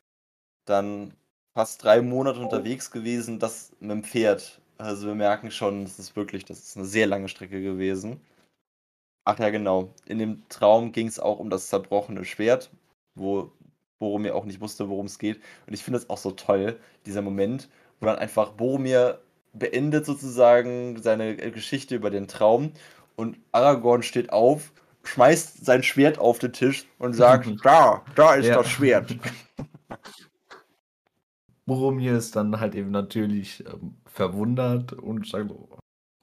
[0.67, 1.15] dann
[1.55, 4.61] fast 3 Monate unterwegs gewesen, das mit'm Pferd.
[4.79, 8.21] Also, wir merken schon, das ist wirklich das ist 'ne sehr lange Strecke gewesen.
[9.27, 9.93] Ach ja, genau.
[10.07, 12.71] In dem Traum ging's auch um das zerbrochene Schwert,
[13.15, 13.53] wo
[13.99, 15.41] Boromir auch nicht wusste, worum's geht.
[15.67, 17.69] Und ich finde das auch so toll, dieser Moment,
[18.01, 19.21] wo dann einfach Boromir
[19.53, 22.73] beendet sozusagen seine, Geschichte über den Traum
[23.17, 24.73] und Aragorn steht auf,
[25.05, 28.57] schmeißt sein Schwert auf den Tisch und sagt: „Da, da ist Ja.
[28.57, 29.17] das Schwert.“
[31.67, 35.51] Boromir ist dann halt eben natürlich, ähm, verwundert und sagt: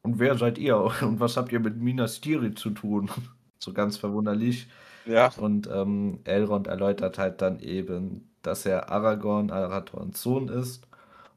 [0.04, 0.78] „Und wer seid ihr?
[1.04, 3.10] Und was habt ihr mit Minas Tirith zu tun?“
[3.60, 4.68] So ganz verwunderlich.
[5.06, 5.32] Ja.
[5.36, 10.88] Und, ähm, Elrond erläutert halt dann eben, dass er Aragorn, Arathorns Sohn ist.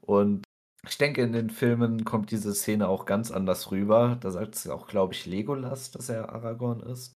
[0.01, 0.43] Und
[0.87, 4.17] ich denke, in den Filmen kommt diese Szene auch ganz anders rüber.
[4.21, 7.13] Da sagt's auch, glaube ich, Legolas, dass er Aragorn ist.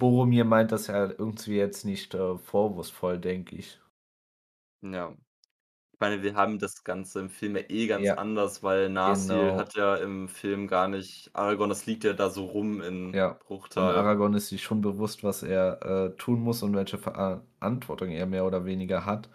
[0.00, 3.78] Boromir meint das ja irgendwie jetzt nicht, äh, vorwurfsvoll, denke ich.
[4.82, 5.14] Ja.
[6.02, 8.14] Ich meine, wir haben das Ganze im Film ja eh ganz Ja.
[8.14, 9.58] anders, weil Narsil Genau.
[9.58, 13.40] hat ja im Film gar nicht Aragorn das liegt ja da so rum in Ja.
[13.74, 13.92] Und Bruchtal.
[13.92, 15.82] Aragorn ist sich schon bewusst, was er,
[16.12, 19.30] äh, tun muss und welche Verantwortung er mehr oder weniger hat.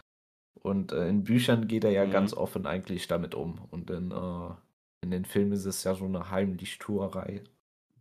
[0.55, 2.35] Und, äh, in Büchern geht er ja ganz Mhm.
[2.35, 3.59] offen eigentlich damit um.
[3.71, 4.49] Und in, äh
[5.03, 7.43] in den Filmen ist es ja so 'ne Heimlichtuerei.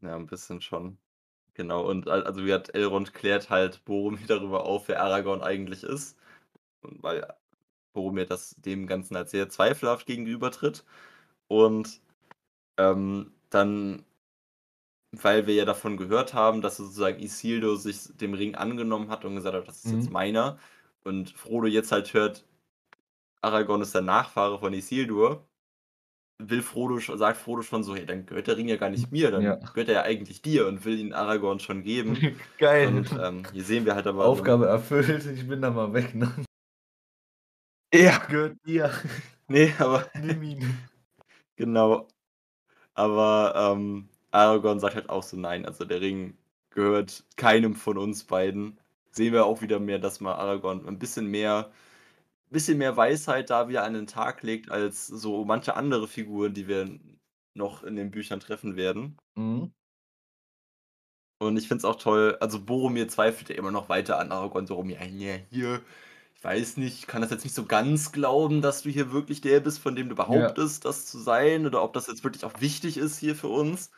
[0.03, 0.99] Ja, 'n bisschen schon.
[1.55, 5.83] Genau, und al also, wie gesagt, Elrond klärt halt Boromir darüber auf, wer Aragorn eigentlich
[5.85, 6.19] ist.
[6.83, 7.27] Und weil
[7.95, 10.85] Boromir das dem Ganzen halt sehr zweifelhaft gegenübertritt.
[11.49, 12.03] Und,
[12.79, 14.05] ähm, dann
[15.13, 19.37] weil wir ja davon gehört haben, dass sozusagen Isildur sich dem Ring angenommen hat und
[19.37, 20.11] gesagt hat: „Das ist jetzt Mhm.
[20.11, 20.59] meiner.“
[21.05, 22.45] Und Frodo jetzt halt hört,
[23.43, 25.49] Aragorn ist der Nachfahre von Isildur,
[26.41, 29.31] will Frodo sagt Frodo schon so: „Hey, dann gehört der Ring ja gar nicht mir,
[29.37, 29.59] Ja.
[29.61, 32.27] dann gehört er ja eigentlich dir“ und will ihn Aragorn schon geben.
[32.59, 32.93] Geil.
[32.93, 36.33] Und, ähm, hier sehen wir halt aber Aufgabe erfüllt, ich bin dann mal weg, ne?
[37.95, 38.19] Ja.
[38.29, 38.91] Gehört dir.
[39.49, 40.79] Ne, aber Nimm ihn.
[41.57, 42.09] Genau.
[42.95, 46.37] Aber, ähm, Aragorn sagt halt auch so: „Nein, also, der Ring
[46.71, 48.79] gehört keinem von uns beiden.“
[49.13, 51.73] Sehen wir auch wieder mehr, dass mal Aragorn 'n bisschen mehr
[52.51, 56.69] bisschen mehr Weisheit da wieder an den Tag legt als so manche andere Figuren, die
[56.69, 56.99] wir
[57.55, 59.19] noch in den Büchern treffen werden.
[59.37, 59.73] Mhm.
[61.41, 64.67] Und ich finde es auch toll also, Boromir zweifelt ja immer noch weiter an Aragorn
[64.67, 65.41] so rum: „Ja, hier,
[66.45, 69.61] weiß nicht, ich kann das jetzt nicht so ganz glauben, dass du hier wirklich der
[69.61, 72.97] bist, von dem du behauptest, das zu sein oder ob das jetzt wirklich auch wichtig
[72.99, 73.91] ist hier für uns.“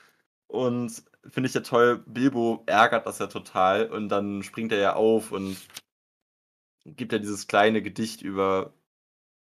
[0.48, 4.94] Und finde ich ja toll, Bilbo ärgert das ja total und dann springt er ja
[4.94, 5.56] auf und
[6.84, 8.72] gibt ja dieses kleine Gedicht über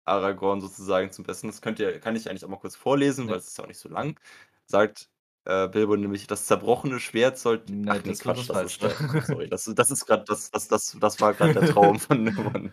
[0.06, 1.48] Aragorn sozusagen zum Besten.
[1.48, 3.38] Das könnt ihr kann ich eigentlich auch mal kurz vorlesen, weil Ja.
[3.38, 4.20] es ist ja auch nicht so lang.
[4.66, 5.10] Sagt,
[5.46, 8.82] äh, Bilbo nämlich: „Das zerbrochene Schwert sollte“ Ne, ach das war Quatsch, das das ist
[8.82, 8.84] Falsche.
[8.84, 12.32] der sorry, das das ist grad das das das das war grad der Traum von
[12.34, 12.72] von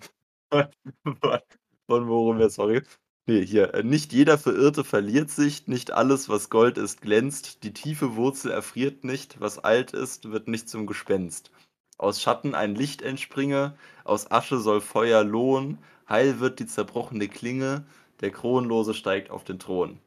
[1.21, 1.41] von
[1.89, 2.83] von Boromir, sorry.
[3.27, 7.73] Ne, hier, äh: „Nicht jeder Verirrte verliert sich, nicht alles, was Gold ist, glänzt, die
[7.73, 11.51] tiefe Wurzel erfriert nicht, was alt ist, wird nicht zum Gespenst.
[11.99, 17.87] Aus Schatten ein Licht entspringe, aus Asche soll Feuer lohen, heil wird die zerbrochene Klinge,
[18.21, 20.01] der Kronlose steigt auf den Thron.“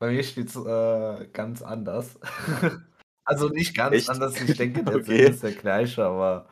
[0.00, 2.18] Bei mir steht's, äh, ganz anders.
[3.26, 4.08] Also, nicht ganz Echt?
[4.08, 5.28] anders, ich denke, der Sinn Okay.
[5.30, 6.48] ist der gleiche, aber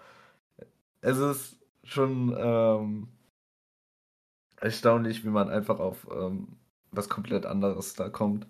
[1.01, 3.09] es ist schon, ähm
[4.61, 6.59] erstaunlich, wie man einfach auf, ähm,
[6.91, 8.47] was komplett anderes da kommt.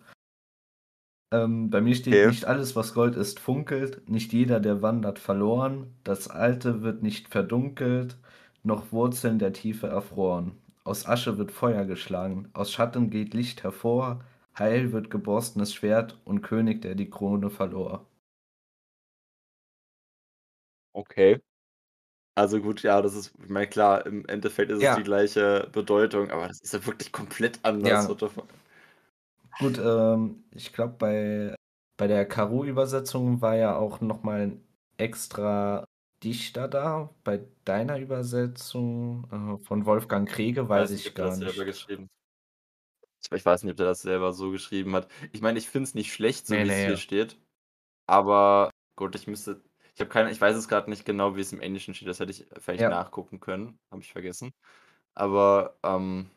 [1.32, 2.26] Ähm, bei mir steht: Okay.
[2.26, 5.94] „Nicht alles, was Gold ist, funkelt, nicht jeder, der wandert, verloren.
[6.04, 8.16] Das Alte wird nicht verdunkelt,
[8.62, 10.52] noch Wurzeln der Tiefe erfroren.
[10.84, 14.24] Aus Asche wird Feuer geschlagen, aus Schatten geht Licht hervor,
[14.58, 18.06] heil wird geborstenes Schwert und König, der die Krone verlor.“
[20.94, 21.40] Okay.
[22.36, 25.04] Also, gut, ja, das ist ich meine, klar, im Endeffekt ist es die Ja.
[25.04, 28.18] gleiche Bedeutung, aber das ist ja wirklich komplett anders, Ja.
[29.60, 31.54] Gut, ähm, ich glaube, bei
[31.96, 34.64] bei der Karo-Übersetzung war ja auch noch mal 'n
[34.98, 35.84] extra
[36.22, 37.12] Dichter da.
[37.24, 41.66] Bei deiner Übersetzung, äh, von Wolfgang Krege, Ich weiß weiß ich gar das selber nicht.
[41.66, 42.08] geschrieben
[43.32, 45.08] ich weiß nicht, ob der das selber so geschrieben hat.
[45.32, 46.98] Ich meine, ich finde es nicht schlecht, so Ne, wie's hier ne.
[46.98, 47.38] steht,
[48.06, 49.62] aber gut, ich müsste
[49.94, 52.08] ich habe keine ich weiß es grad nicht genau, wie es im Englischen steht.
[52.08, 52.88] Das hätte ich vielleicht Ja.
[52.88, 54.52] nachgucken können, habe ich vergessen.
[55.14, 56.30] Aber, ähm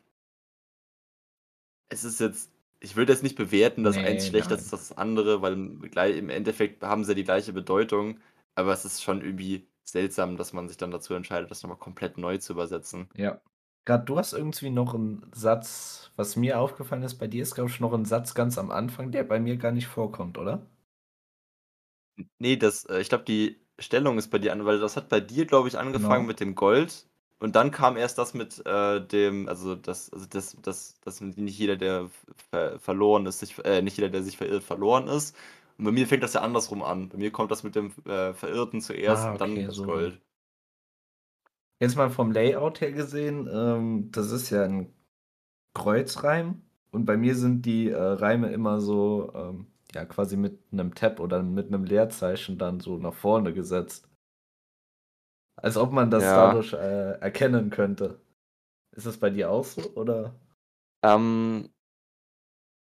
[1.88, 4.90] es ist jetzt ich würde jetzt nicht bewerten, dass eins Ne, schlechter ist als das
[4.98, 5.52] andere, weil
[6.16, 8.18] im Endeffekt haben sie ja die gleiche Bedeutung,
[8.56, 11.76] aber es ist schon irgendwie seltsam, dass man sich dann dazu entscheidet, das noch mal
[11.76, 13.08] komplett neu zu übersetzen.
[13.14, 13.40] Ja.
[13.86, 17.68] Grad du hast irgendwie noch 'n Satz was mir aufgefallen ist, bei dir ist, glaube
[17.70, 20.62] ich, noch 'n Satz ganz am Anfang, der bei mir gar nicht vorkommt, oder?
[22.18, 25.08] N ne, das äh, ich glaube, die Stellung ist bei dir an weil das hat
[25.08, 26.26] bei dir, glaube ich, angefangen Genau.
[26.26, 27.06] mit dem Gold
[27.38, 31.58] und dann kam erst das mit, äh, dem also, das also, das das das nicht
[31.58, 32.10] jeder, der
[32.50, 35.34] ver verloren ist, sich äh, nicht jeder, der sich verirrt, verloren ist.
[35.78, 37.08] Und bei mir fängt das ja andersrum an.
[37.08, 39.82] Bei mir kommt das mit dem, äh, Verirrten zuerst Ah, und dann okay, das so.
[39.82, 40.20] Gold.
[41.82, 44.94] Jetzt mal vom Layout her gesehen, ähm, das ist ja 'n
[45.74, 46.62] Kreuzreim
[46.92, 51.20] und bei mir sind die, äh, Reime immer so, ähm, ja, quasi mit 'nem Tab
[51.20, 54.08] oder mit 'nem Leerzeichen dann so nach vorne gesetzt.
[55.58, 56.32] Als ob man das Ja.
[56.32, 58.20] dadurch, äh, erkennen könnte.
[58.92, 60.34] Ist das bei dir auch so, oder?
[61.04, 61.72] Ähm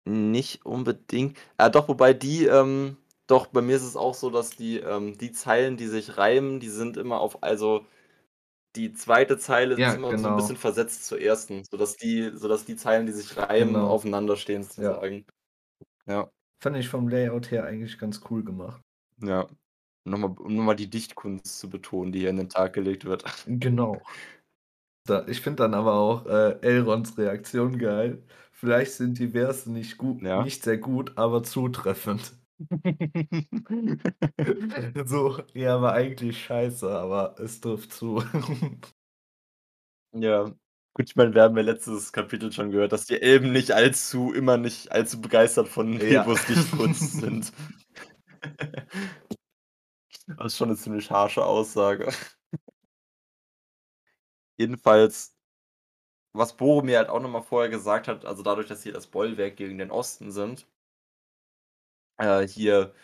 [0.06, 1.36] nicht unbedingt.
[1.56, 5.18] Ah, doch, wobei die, ähm doch, bei mir ist es auch so, dass die, ähm
[5.18, 7.84] die Zeilen, die sich reimen, die sind immer auf also,
[8.78, 9.38] die 2.
[9.38, 10.58] Zeile ist Ja, immer so 'n bisschen genau.
[10.58, 13.84] versetzt zur 1., sodass die sodass die Zeilen, die sich reimen, Genau.
[13.84, 15.02] aufeinander stehen Ja.
[15.02, 15.26] sozusagen.
[16.06, 16.30] Ja.
[16.62, 18.82] Fand ich vom Layout her eigentlich ganz cool gemacht.
[19.20, 19.48] Ja.
[20.04, 23.04] Noch mal um noch mal die Dichtkunst zu betonen, die hier an den Tag gelegt
[23.04, 23.24] wird.
[23.46, 24.02] Genau.
[25.06, 28.22] Da ich finde dann aber auch, äh, Elrons Reaktion geil.
[28.52, 30.48] „Vielleicht sind die Verse nicht gu Ja.
[30.48, 32.37] nicht sehr gut, aber zutreffend.“
[35.06, 38.22] So: „Ja, war eigentlich scheiße, aber es trifft zu.“
[40.14, 40.44] Ja.
[40.94, 44.32] Gut, ich meine, wir haben ja letztes Kapitel schon gehört, dass die Elben nicht allzu
[44.32, 46.24] immer nicht allzu begeistert von Ja.
[46.48, 47.52] Dichtkunst sind.
[50.38, 52.08] Das ist schon 'ne ziemlich harsche Aussage.
[54.60, 55.28] Jedenfalls
[56.34, 59.56] was Boromir halt auch noch mal vorher gesagt hat, also, dadurch, dass sie das Bollwerk
[59.56, 60.66] gegen den Osten sind
[62.18, 62.94] äh, hier: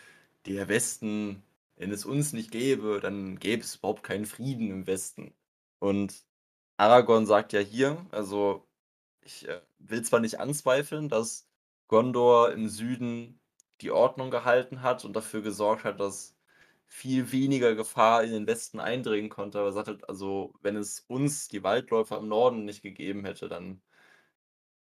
[0.47, 1.43] „Der Westen
[1.77, 5.35] wenn es uns nicht gäbe, dann gäbe es überhaupt keinen Frieden im Westen.“
[5.81, 6.25] Und
[6.79, 8.67] Aragorn sagt ja hier also,
[9.23, 11.49] ich, äh, will zwar nicht anzweifeln, dass
[11.89, 13.41] Gondor im Süden
[13.83, 16.37] die Ordnung gehalten hat und dafür gesorgt hat, dass
[16.87, 21.01] viel weniger Gefahr in den Westen eindringen konnte, aber er sagt halt: „Also, wenn es
[21.09, 23.81] uns, die Waldläufer im Norden, nicht gegeben hätte, dann“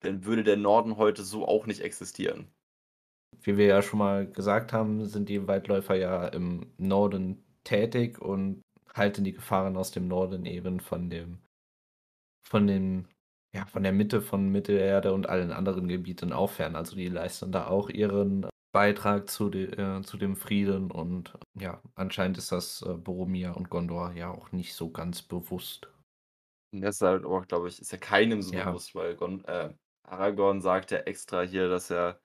[0.04, 2.50] „dann würde der Norden heute so auch nicht existieren.“
[3.42, 8.62] Wie wir ja schon mal gesagt haben, sind die Waldläufer ja im Norden tätig und
[8.94, 11.40] halten die Gefahren aus dem Norden eben von dem
[12.48, 13.08] von den
[13.54, 16.76] ja, von der Mitte von Mittelerde und allen anderen Gebieten auch fern.
[16.76, 21.82] Also, die leisten da auch ihren Beitrag zu de äh, zu dem Frieden und ja,
[21.96, 25.88] anscheinend ist das, äh, Boromir und Gondor ja auch nicht so ganz bewusst.
[26.72, 28.66] Das ist halt auch, glaube ich ist ja keinem so Ja.
[28.66, 29.74] bewusst, weil Gon äh,
[30.04, 32.20] Aragorn sagt ja extra hier, dass er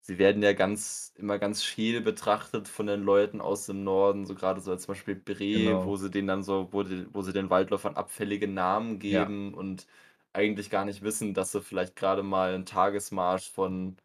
[0.00, 4.34] sie werden ja ganz immer ganz scheel betrachtet von den Leuten aus dem Norden, so
[4.34, 5.84] grade so als zum Beispiel Bre, Genau.
[5.84, 9.30] wo sie denen dann so wo die wo sie den Waldläufern abfällige Namen Ja.
[9.30, 9.86] geben und
[10.32, 13.96] eigentlich gar nicht wissen, dass sie vielleicht grade mal 'n Tagesmarsch von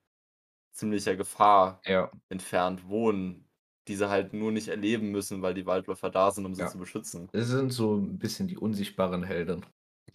[0.72, 2.12] ziemlicher Gefahr Ja.
[2.30, 3.50] entfernt wohnen,
[3.88, 6.68] die sie halt nur nicht erleben müssen, weil die Waldläufer da sind, um sie Ja.
[6.68, 7.32] zu beschützen.
[7.34, 9.66] Es sind so 'n bisschen die unsichtbaren Helden.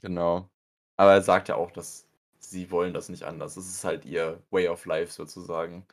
[0.02, 0.50] Genau.
[0.98, 2.09] Aber er sagt ja auch, dass
[2.40, 3.54] sie wollen das nicht anders.
[3.54, 5.86] Das ist halt ihr Way of Life sozusagen.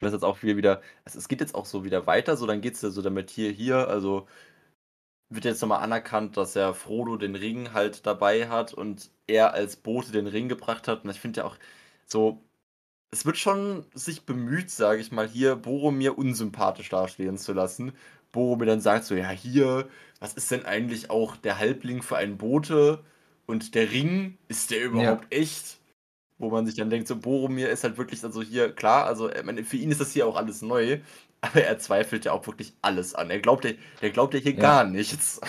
[0.00, 2.46] Das ist jetzt auch hier wieder es es geht jetzt auch so wieder weiter, so
[2.46, 4.28] dann geht's ja so damit hier hier, also
[5.28, 9.52] wird jetzt noch mal anerkannt, dass ja Frodo den Ring halt dabei hat und er
[9.54, 11.04] als Bote den Ring gebracht hat.
[11.04, 11.56] Und ich finde ja auch
[12.06, 12.44] so
[13.12, 17.92] es wird schon sich bemüht, sage ich mal, hier Boromir unsympathisch dastehen zu lassen.
[18.32, 19.88] Boromir dann sagt so: „Ja, hier,
[20.20, 23.04] was ist denn eigentlich auch der Halbling für ein Bote
[23.50, 25.10] und der Ring, ist der Ja.
[25.10, 25.80] überhaupt echt?“
[26.38, 29.44] Wo man sich dann denkt, so Boromir ist halt wirklich also, hier klar, also, ich
[29.44, 31.00] meine, für ihn ist das hier auch alles neu,
[31.42, 33.30] aber er zweifelt ja auch wirklich alles an.
[33.30, 33.72] Er glaubt ja
[34.02, 34.58] der glaubt ja hier Ja.
[34.58, 35.40] gar nichts.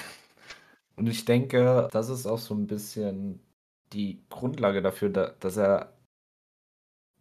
[0.98, 3.40] Und ich denke, das ist auch so 'n bisschen
[3.94, 5.94] die Grundlage dafür, da dass er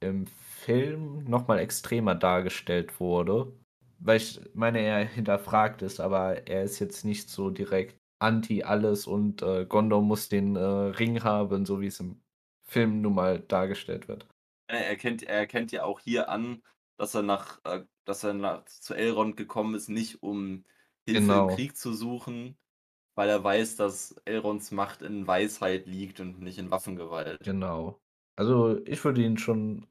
[0.02, 3.52] im Film noch mal extremer dargestellt wurde.
[3.98, 9.06] Weil ich meine, er hinterfragt es, aber er ist jetzt nicht so direkt anti alles
[9.06, 12.22] und, äh, Gondor muss den, äh, Ring haben, so wie's im
[12.62, 14.28] Film nun mal dargestellt wird.
[14.68, 16.62] Er erkennt er erkennt ja auch hier an,
[16.96, 20.64] dass er nach äh, dass er nach zu Elrond gekommen ist, nicht um
[21.06, 21.48] Hilfe im Genau.
[21.48, 22.56] Krieg zu suchen,
[23.16, 27.40] weil er weiß, dass Elronds Macht in Weisheit liegt und nicht in Waffengewalt.
[27.42, 28.00] Genau.
[28.36, 29.86] Also, ich würde ihn schon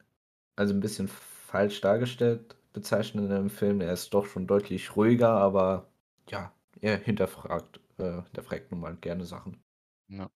[0.55, 3.81] als 'n bisschen falsch dargestellt bezeichnen in dem Film.
[3.81, 5.89] Er ist doch schon deutlich ruhiger, aber
[6.29, 9.63] ja, er hinterfragt äh, hinterfragt nun mal gerne Sachen.
[10.09, 10.29] Ja.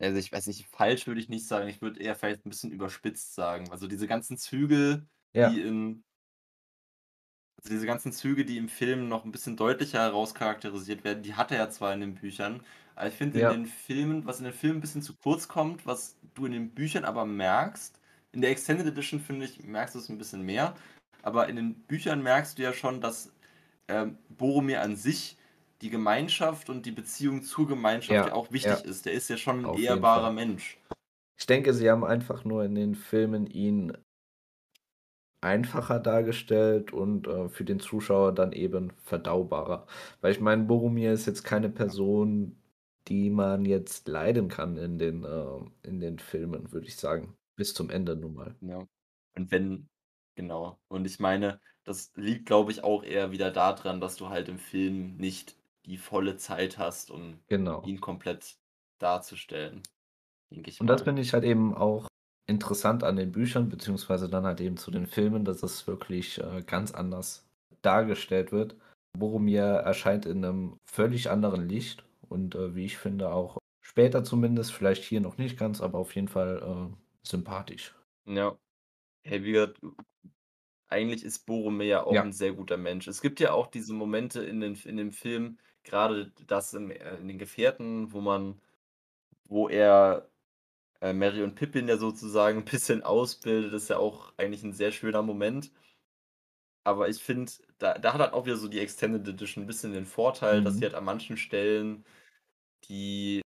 [0.00, 1.68] Also, ich weiß nicht, falsch würde ich nicht sagen.
[1.68, 3.70] Ich würde eher vielleicht 'n bisschen überspitzt sagen.
[3.72, 5.58] Also, diese ganzen Züge, Ja.
[5.58, 6.04] die in
[7.58, 11.50] also, diese ganzen Züge, die im Film noch 'n bisschen deutlicher herauscharakterisiert werden, die hat
[11.50, 12.62] er ja zwar in den Büchern,
[12.94, 13.62] aber ich finde in Ja.
[13.62, 16.70] den Filmen was in den Filmen 'n bisschen zu kurz kommt, was du in den
[16.74, 18.00] Büchern aber merkst
[18.32, 20.76] in der Extended Edition, finde ich, merkst du's 'n bisschen mehr,
[21.22, 23.32] aber in den Büchern merkst du ja schon, dass,
[23.88, 25.37] ähm, Boromir an sich
[25.82, 29.06] die Gemeinschaft und die Beziehung zur Gemeinschaft ja Ja, auch ja, wichtig ist.
[29.06, 30.30] Der ist ja schon 'n auf ehrbarer.
[30.32, 30.78] Mensch.
[31.38, 33.96] Ich denke, sie haben einfach nur in den Filmen ihn
[35.40, 39.86] einfacher dargestellt und, äh, für den Zuschauer dann eben verdaubarer.
[40.20, 41.92] Weil ich meine, Boromir ist jetzt keine Ja.
[41.92, 42.60] Person,
[43.06, 47.72] die man jetzt leiden kann in den äh, in den Filmen, würde ich sagen, bis
[47.74, 48.56] zum Ende nun mal.
[48.60, 48.86] Ja.
[49.36, 49.88] Und wenn
[50.36, 50.80] genau.
[50.88, 54.48] Und ich meine, das liegt, glaube ich, auch eher wieder da dran, dass du halt
[54.48, 55.57] im Film nicht
[55.88, 57.82] die volle Zeit hast, um Genau.
[57.82, 58.58] ihn komplett
[59.00, 59.82] darzustellen,
[60.52, 61.02] denke ich Und das mal.
[61.02, 62.06] finde ich halt eben auch
[62.46, 66.62] interessant an den Büchern, beziehungsweise dann halt eben zu den Filmen, dass es wirklich, äh,
[66.64, 67.46] ganz anders
[67.82, 68.76] dargestellt wird.
[69.18, 74.72] Boromir erscheint in 'nem völlig anderen Licht und, äh, wie ich finde, auch später zumindest,
[74.72, 76.62] vielleicht hier noch nicht ganz, aber auf jeden Fall,
[76.92, 77.98] äh, sympathisch.
[78.26, 78.58] Ja.
[79.24, 79.80] Hey, wie gesagt,
[80.88, 82.24] eigentlich ist Boromir ja auch Ja.
[82.24, 83.08] 'n sehr guter Mensch.
[83.08, 85.58] Es gibt ja auch diese Momente in den in dem Film,
[85.88, 88.60] grade das im äh, in den Gefährten, wo man
[89.48, 90.30] wo er,
[91.02, 94.92] äh, Merry und Pippin ja sozusagen 'n bisschen ausbildet, ist ja auch eigentlich 'n sehr
[94.92, 95.72] schöner Moment.
[96.86, 99.92] Aber ich finde, da da hat halt auch wieder so die Extended Edition 'n bisschen
[99.92, 100.84] den Vorteil, dass sie Mhm.
[100.84, 102.04] halt an manchen Stellen
[102.88, 103.42] die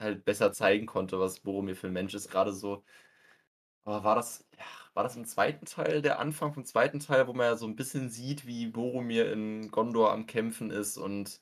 [0.00, 2.30] halt besser zeigen konnte, was Boromir für 'n Mensch ist.
[2.30, 2.84] Grade so
[3.86, 5.64] oh, war das ja, war das im 2.
[5.66, 6.98] Teil, der Anfang vom 2.
[6.98, 10.96] Teil, wo man ja so 'n bisschen sieht, wie Boromir in Gondor am Kämpfen ist
[10.98, 11.40] und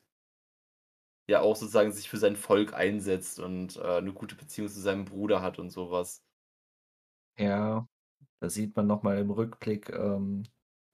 [1.27, 5.05] ja auch sozusagen sich für sein Volk einsetzt und, äh, 'ne gute Beziehung zu seinem
[5.05, 6.17] Bruder hat und so was.
[7.39, 7.87] Ja,
[8.39, 10.43] da sieht man noch mal im Rückblick, ähm,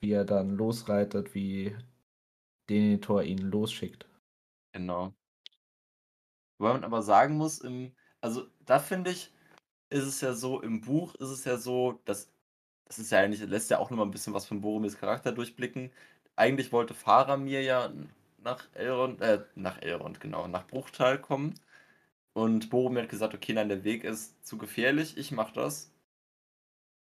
[0.02, 1.78] wie er dann losreitet, wie
[2.70, 4.10] Denethor ihn losschickt.
[4.74, 5.14] Genau.
[6.60, 9.34] Wobei man aber sagen muss, im also, da finde ich,
[9.90, 12.32] ist es ja so im Buch ist es ja so, dass
[12.88, 15.32] das ist ja eigentlich lässt ja auch noch mal 'n bisschen was von Boromirs Charakter
[15.34, 15.92] durchblicken.
[16.38, 17.94] Eigentlich wollte Faramir ja
[18.44, 21.56] nach Elrond äh, nach Elrond, genau, nach Bruchtal kommen
[22.34, 25.94] und Boromir hat gesagt: „Okay, nein, der Weg ist zu gefährlich, ich mache das.“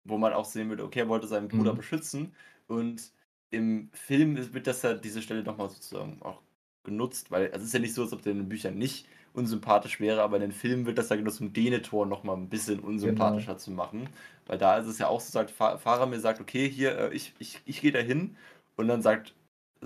[0.05, 1.73] Wo man auch sehen würde, okay, er wollte seinen Bruder Mhm.
[1.73, 2.35] beschützen
[2.67, 3.11] und
[3.51, 6.41] im Film wird das ja diese Stelle noch mal sozusagen auch
[6.83, 9.07] genutzt, weil also, es ist ja nicht so, als ob der in den Büchern nicht
[9.33, 12.49] unsympathisch wäre, aber in den Filmen wird das ja genutzt, um Denethor noch mal 'n
[12.49, 13.43] bisschen Genau.
[13.43, 14.09] unsympathischer zu machen.
[14.45, 17.33] Weil da ist es ja auch so, sagt Fa Faramir sagt: „Okay, hier, äh, ich
[17.39, 18.35] ich ich gehe dahin.“
[18.75, 19.33] Und dann sagt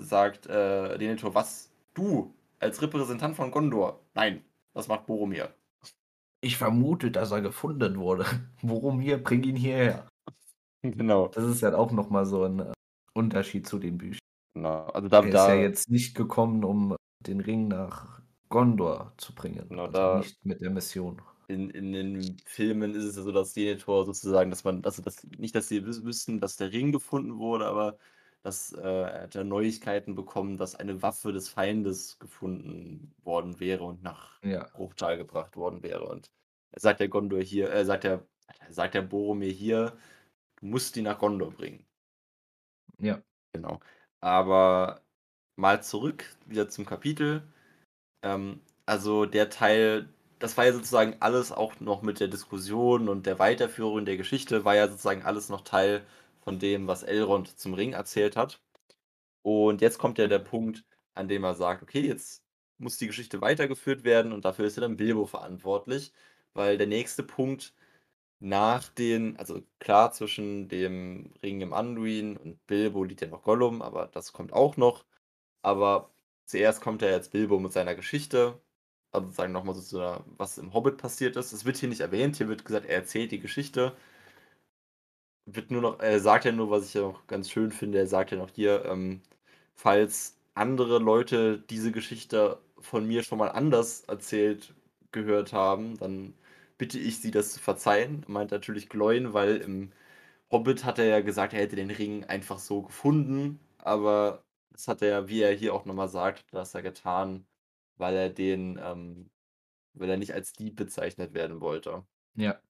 [0.00, 1.70] sagt, äh, Denethor: „Was?
[1.94, 4.00] Du als Repräsentant von Gondor?
[4.14, 4.44] Nein,
[4.74, 5.54] das macht Boromir.“
[6.42, 8.24] „Ich vermute, dass er gefunden wurde.
[8.62, 10.08] Boromir, bring ihn hierher.“
[10.82, 11.34] Genau.
[11.34, 12.72] Das ist halt auch noch mal so 'n, äh,
[13.14, 14.18] Unterschied zu den Büchern.
[14.56, 19.14] Genau, also, da Er ist ja da jetzt nicht gekommen, um den Ring nach Gondor
[19.18, 21.22] zu bringen, Genau, also, da nicht mit der Mission.
[21.50, 25.24] in in den Filmen ist es ja so, dass Denethor sozusagen dass man dass das
[25.38, 27.96] nicht, dass sie wüs wüssten, dass der Ring gefunden wurde, aber
[28.42, 34.40] dass, äh, er Neuigkeiten bekommen, dass eine Waffe des Feindes gefunden worden wäre und nach
[34.42, 34.70] Ja.
[34.72, 36.06] Bruchtal gebracht worden wäre.
[36.08, 36.30] Und
[36.72, 38.26] er sagt der Gondor hier äh, sagt der
[38.70, 39.98] sagt der Boromir hier:
[40.60, 41.86] „Du musst die nach Gondor bringen.“
[43.00, 43.22] Ja.
[43.54, 43.80] Genau.
[44.20, 45.02] Aber
[45.56, 47.42] mal zurück wieder zum Kapitel.
[48.22, 50.10] Ähm, also, der Teil
[50.40, 54.64] das war ja sozusagen alles auch noch mit der Diskussion und der Weiterführung der Geschichte
[54.64, 56.06] war ja sozusagen alles noch Teil
[56.48, 58.62] von dem, was Elrond zum Ring erzählt hat.
[59.42, 60.84] Und jetzt kommt ja der Punkt,
[61.14, 62.44] an dem er sagt: „Okay, jetzt
[62.78, 66.12] muss die Geschichte weitergeführt werden“, und dafür ist ja dann Bilbo verantwortlich,
[66.54, 67.74] weil der nächste Punkt
[68.40, 73.82] nach den also, klar, zwischen dem Ring im Anduin und Bilbo liegt ja noch Gollum,
[73.82, 75.06] aber das kommt auch noch.
[75.62, 76.12] Aber
[76.46, 78.60] zuerst kommt ja jetzt Bilbo mit seiner Geschichte,
[79.12, 81.52] also, sozusagen noch mal so zu der was im Hobbit passiert ist.
[81.52, 83.96] Es wird hier nicht erwähnt, hier wird gesagt, er erzählt die Geschichte.
[85.50, 88.06] Wird nur noch er sagt ja nur, was ich ja auch ganz schön finde, er
[88.06, 89.22] sagt ja noch hier, ähm:
[89.74, 94.74] „Falls andere Leute diese Geschichte von mir schon mal anders erzählt
[95.12, 96.34] gehört haben, dann
[96.76, 98.24] bitte ich Sie, das zu verzeihen.
[98.28, 99.92] Meint natürlich Gloin, weil im
[100.50, 105.02] Hobbit hat er ja gesagt, er hätte den Ring einfach so gefunden, aber das hat
[105.02, 107.46] er, wie er hier auch noch mal sagt, das er getan,
[107.96, 109.30] weil er den, ähm
[109.94, 112.06] weil er nicht als Dieb bezeichnet werden wollte.
[112.36, 112.60] Ja.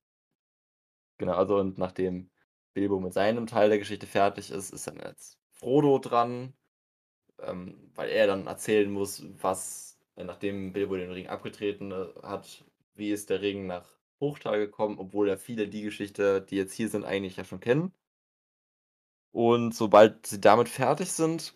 [1.19, 2.31] Genau, also und nachdem
[2.79, 6.55] Bilbo mit seinem Teil der Geschichte fertig ist, ist dann jetzt Frodo dran,
[7.43, 12.65] ähm, weil er dann erzählen muss, was äh, nachdem Bilbo den Ring abgetreten, äh, hat,
[12.95, 16.89] wie ist der Ring nach Bruchtal gekommen, obwohl ja viele die Geschichte, die jetzt hier
[16.89, 17.93] sind, eigentlich ja schon kennen.
[19.33, 21.55] Und sobald sie damit fertig sind,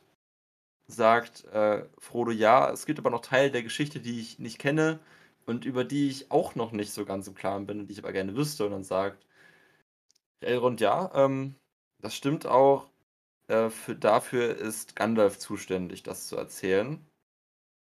[0.87, 5.01] sagt, äh, Frodo: „Ja, es gibt aber noch Teile der Geschichte, die ich nicht kenne
[5.47, 8.01] und über die ich auch noch nicht so ganz im Klaren bin und die ich
[8.01, 9.27] aber gerne wüsste.“ Und dann sagt
[10.45, 11.57] Elrond: „Ja, ähm,
[12.01, 12.91] das stimmt auch.
[13.49, 17.07] Äh, für dafür ist Gandalf zuständig, das zu erzählen.“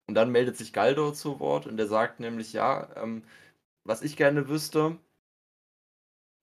[0.08, 3.24] Und dann meldet sich Galdor zu Wort und der sagt nämlich: „Ja, ähm,
[3.86, 5.00] was ich gerne wüsste“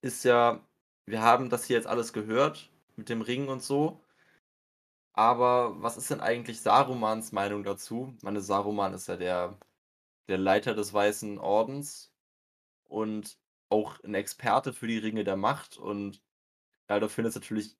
[0.05, 0.61] „ist ja
[1.07, 4.03] wir haben das hier jetzt alles gehört mit dem Ring und so“
[5.17, 9.59] „aber was ist denn eigentlich Sarumans Meinung dazu?“ Ich meine, Saruman ist ja der
[10.29, 12.13] der Leiter des Weißen Ordens
[12.87, 13.39] und
[13.73, 16.23] auch 'n Experte für die Ringe der Macht und
[16.89, 17.77] Galdor findet es natürlich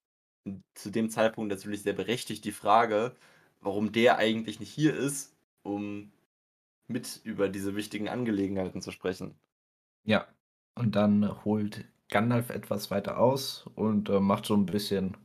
[0.75, 3.17] zu dem Zeitpunkt natürlich sehr berechtigt die Frage,
[3.61, 6.13] warum der eigentlich nicht hier ist, um
[6.89, 9.39] mit über diese wichtigen Angelegenheiten zu sprechen.
[10.07, 10.27] Ja,
[10.75, 15.17] und dann holt Gandalf etwas weiter aus und, äh, macht so 'n bisschen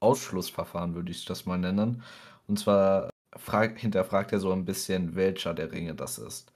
[0.00, 2.02] Ausschlussverfahren, würde ich das mal nennen.
[2.48, 6.52] Und zwar fragt hinterfragt er so 'n bisschen, welcher der Ringe das ist.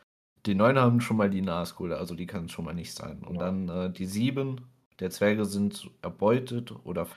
[0.46, 3.24] Die 9 haben schon mal die Nazgul, also die kann's schon mal nicht sein.
[3.24, 3.40] Und Ja.
[3.40, 4.60] dann, äh, die 7
[5.00, 7.08] der Zwerge sind erbeutet oder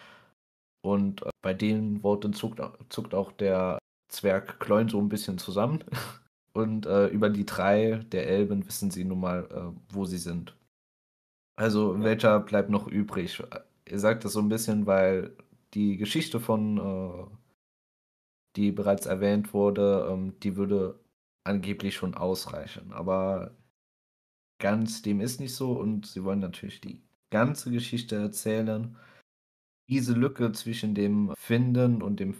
[0.81, 5.83] und, äh, bei den Worten zuckt zuckt auch der Zwerg Gloin so 'n bisschen zusammen.
[6.53, 10.55] Und, äh, über die 3 der Elben wissen sie nun mal, äh, wo sie sind.
[11.59, 12.03] Also, Ja.
[12.05, 13.39] welcher bleibt noch übrig?
[13.41, 15.35] Äh, er sagt das so 'n bisschen, weil
[15.73, 17.39] die Geschichte von, äh
[18.55, 20.99] die bereits erwähnt wurde, ähm, die würde
[21.49, 22.93] angeblich schon ausreichen.
[22.93, 23.55] Aber
[24.59, 28.95] ganz dem ist nicht so und sie wollen natürlich die ganze Geschichte erzählen.
[29.89, 32.35] Diese Lücke zwischen dem Finden und dem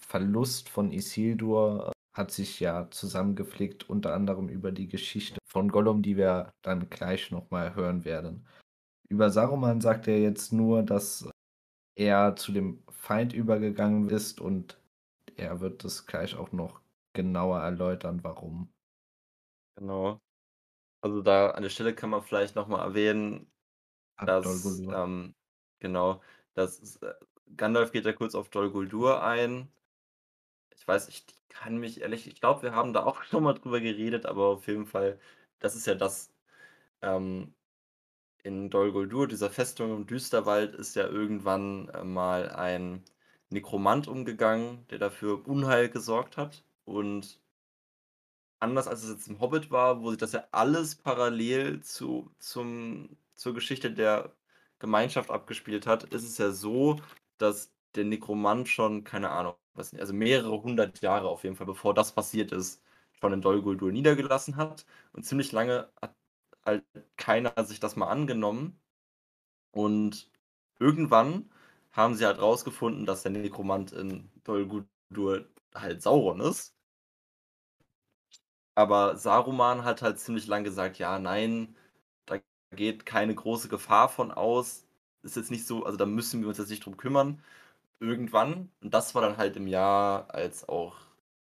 [0.00, 6.16] Verlust von Isildur hat sich ja zusammengeflickt, unter anderem über die Geschichte von Gollum, die
[6.16, 8.46] wir dann gleich noch mal hören werden.
[9.08, 11.28] Über Saruman sagt er jetzt nur, dass
[11.96, 14.78] er zu dem Feind übergegangen ist und
[15.36, 16.80] er wird das gleich auch noch
[17.18, 18.72] genauer erläutern, warum.
[19.76, 20.20] Genau.
[21.02, 23.52] Also, da an der Stelle kann man vielleicht noch mal erwähnen,
[24.24, 25.36] dass, ähm
[25.80, 26.22] genau,
[26.54, 27.14] dass äh,
[27.56, 29.72] Gandalf geht ja kurz auf Dol Guldur ein.
[30.74, 33.80] Ich weiß ich kann mich ehrlich ich glaube, wir haben da auch schon mal drüber
[33.80, 35.18] geredet, aber auf jeden Fall,
[35.58, 36.32] das ist ja das,
[37.02, 37.54] ähm
[38.44, 43.04] in Dol Guldur, dieser Festung im Düsterwald, ist ja irgendwann, äh, mal ein
[43.50, 46.64] Nekromant umgegangen, der dafür Unheil gesorgt hat.
[46.88, 47.40] Und
[48.60, 53.16] anders als es jetzt im Hobbit war, wo sich das ja alles parallel zu zum
[53.34, 54.34] zur Geschichte der
[54.80, 56.96] Gemeinschaft abgespielt hat, ist es ja so,
[57.38, 61.94] dass der Nekromant schon, keine Ahnung, nicht, also mehrere 100 Jahre auf jeden Fall, bevor
[61.94, 62.82] das passiert ist,
[63.20, 64.86] schon in Dol Guldur niedergelassen hat.
[65.12, 66.16] Und ziemlich lange hat
[66.64, 66.84] halt
[67.16, 68.80] keiner sich das mal angenommen.
[69.72, 70.30] Und
[70.80, 71.50] irgendwann
[71.92, 76.77] haben sie halt rausgefunden, dass der Nekromant in Dol Guldur halt Sauron ist.
[78.78, 81.76] Aber Saruman hat halt ziemlich lang gesagt: „Ja, nein,
[82.26, 82.38] da
[82.72, 84.86] geht keine große Gefahr von aus.
[85.22, 87.42] Ist jetzt nicht so also, da müssen wir uns jetzt nicht drum kümmern.“
[88.00, 90.96] Irgendwann und das war dann halt im Jahr, als auch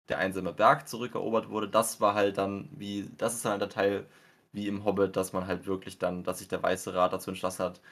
[0.09, 3.69] der einsame Berg zurückerobert wurde, das war halt dann wie das ist dann halt der
[3.71, 4.07] Teil
[4.53, 7.65] wie im Hobbit, dass man halt wirklich dann dass sich der Weiße Rat dazu entschlossen
[7.65, 7.83] hat,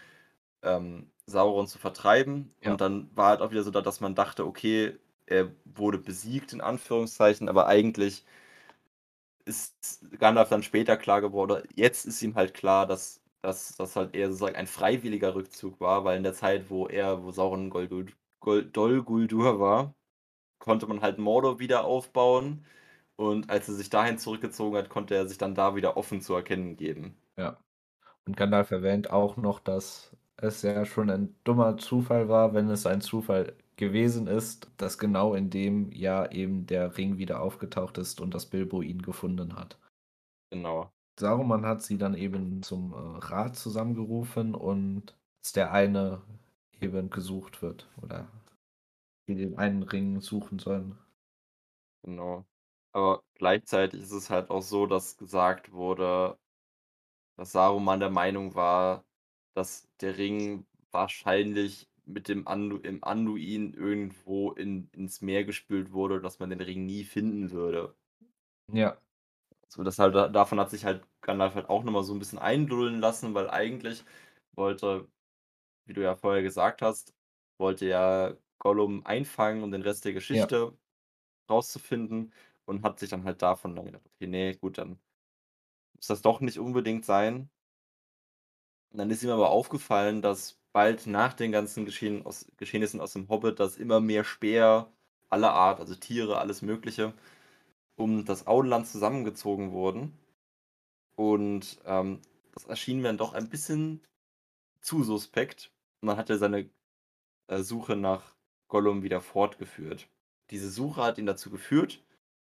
[0.62, 2.52] ähm, Sauron zu vertreiben.
[2.62, 2.72] Ja.
[2.72, 6.52] Und dann war halt auch wieder so da, dass man dachte: „Okay, er wurde besiegt“,
[6.52, 8.24] in Anführungszeichen, aber eigentlich
[9.46, 14.14] ist Gandalf dann später klar geworden jetzt ist ihm halt klar, dass dass das halt
[14.14, 17.70] eher sozusagen ein freiwilliger Rückzug war, weil in der Zeit, wo er wo Sauron in
[17.70, 19.94] Gol Guld Gol Dol Guldur war,
[20.58, 22.66] konnte man halt Mordor wieder aufbauen.
[23.16, 26.34] Und als er sich dahin zurückgezogen hat, konnte er sich dann da wieder offen zu
[26.34, 27.16] erkennen geben.
[27.36, 27.58] Ja.
[28.26, 32.86] Und Gandalf erwähnt auch noch, dass es ja schon ein dummer Zufall war, wenn es
[32.86, 38.20] ein Zufall gewesen ist, dass genau in dem Jahr eben der Ring wieder aufgetaucht ist
[38.20, 39.78] und dass Bilbo ihn gefunden hat.
[40.50, 40.92] Genau.
[41.18, 46.22] Saruman hat sie dann eben zum, äh, Rat zusammengerufen und dass der eine
[46.80, 48.28] eben gesucht wird oder
[49.28, 50.98] die den einen Ring suchen sollen.
[52.02, 52.44] Genau.
[52.92, 56.38] Aber gleichzeitig ist es halt auch so, dass gesagt wurde
[57.36, 59.04] dass Saruman der Meinung war,
[59.54, 66.20] dass der Ring wahrscheinlich mit dem Andu im Anduin irgendwo in ins Meer gespült wurde,
[66.20, 67.96] dass man den Ring nie finden würde.
[68.72, 68.98] Ja.
[69.72, 72.18] So, das halt da davon hat sich halt Gandalf halt auch noch mal so 'n
[72.18, 74.04] bisschen einlullen lassen, weil eigentlich
[74.52, 75.08] wollte,
[75.86, 77.14] wie du ja vorher gesagt hast
[77.58, 80.54] wollte ja Gollum einfangen, um den Rest der Ja.
[80.54, 80.78] Geschichte
[81.50, 82.32] rauszufinden
[82.66, 85.00] und hat sich dann halt davon dann gedacht: „Okay, ne, gut, dann
[85.94, 87.50] muss das doch nicht unbedingt sein.“
[88.92, 93.12] Und dann ist ihm aber aufgefallen, dass bald nach den ganzen Geschehen aus Geschehnissen aus
[93.14, 94.92] dem Hobbit, dass immer mehr Späher
[95.30, 97.14] aller Art, also Tiere, alles Mögliche,
[97.96, 100.18] um das Auenland zusammengezogen wurden.
[101.16, 102.20] Und, ähm,
[102.52, 104.00] das erschien mir dann doch ein bisschen
[104.80, 105.70] zu suspekt.
[106.00, 106.68] Und dann hat er seine,
[107.46, 108.34] äh, Suche nach
[108.68, 110.08] Gollum wieder fortgeführt.
[110.50, 112.02] Diese Suche hat ihn dazu geführt,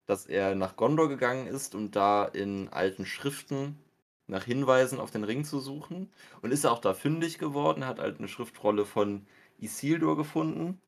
[0.05, 3.77] dass er nach Gondor gegangen ist, um da in alten Schriften
[4.27, 8.19] nach Hinweisen auf den Ring zu suchen und ist auch da fündig geworden, hat halt
[8.19, 9.27] 'ne Schriftrolle von
[9.59, 10.79] Isildur gefunden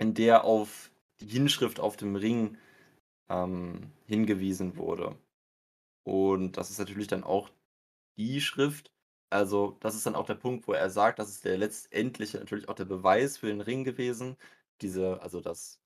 [0.00, 0.90] in der auf
[1.20, 2.56] die Inschrift auf dem Ring,
[3.30, 5.18] ähm, hingewiesen wurde.
[6.04, 7.50] Und das ist natürlich dann auch
[8.18, 8.92] die Schrift
[9.30, 12.68] also, das ist dann auch der Punkt, wo er sagt, das ist der letztendliche natürlich
[12.68, 14.36] auch der Beweis für den Ring gewesen.
[14.82, 15.80] Diese also, dass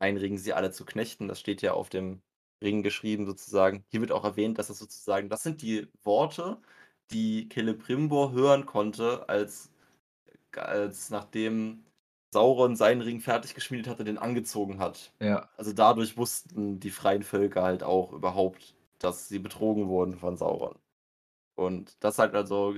[0.00, 2.22] „Einringen sie alle zu Knechten“, das steht ja auf dem
[2.64, 3.84] Ring geschrieben sozusagen.
[3.90, 6.58] Hier wird auch erwähnt, dass das sozusagen das sind die Worte,
[7.12, 9.70] die Celebrimbor hören konnte, als
[10.56, 11.84] als nachdem
[12.32, 15.12] Sauron seinen Ring fertig geschmiedet hat und den angezogen hat.
[15.20, 15.48] Ja.
[15.56, 20.76] Also, dadurch wussten die freien Völker halt auch überhaupt, dass sie betrogen wurden von Sauron.
[21.56, 22.74] Und das sagt also,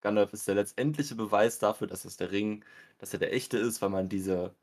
[0.00, 2.64] Gandalf ist der letztendliche Beweis dafür, dass es der Ring
[2.98, 4.54] dass er der echte ist, weil man diese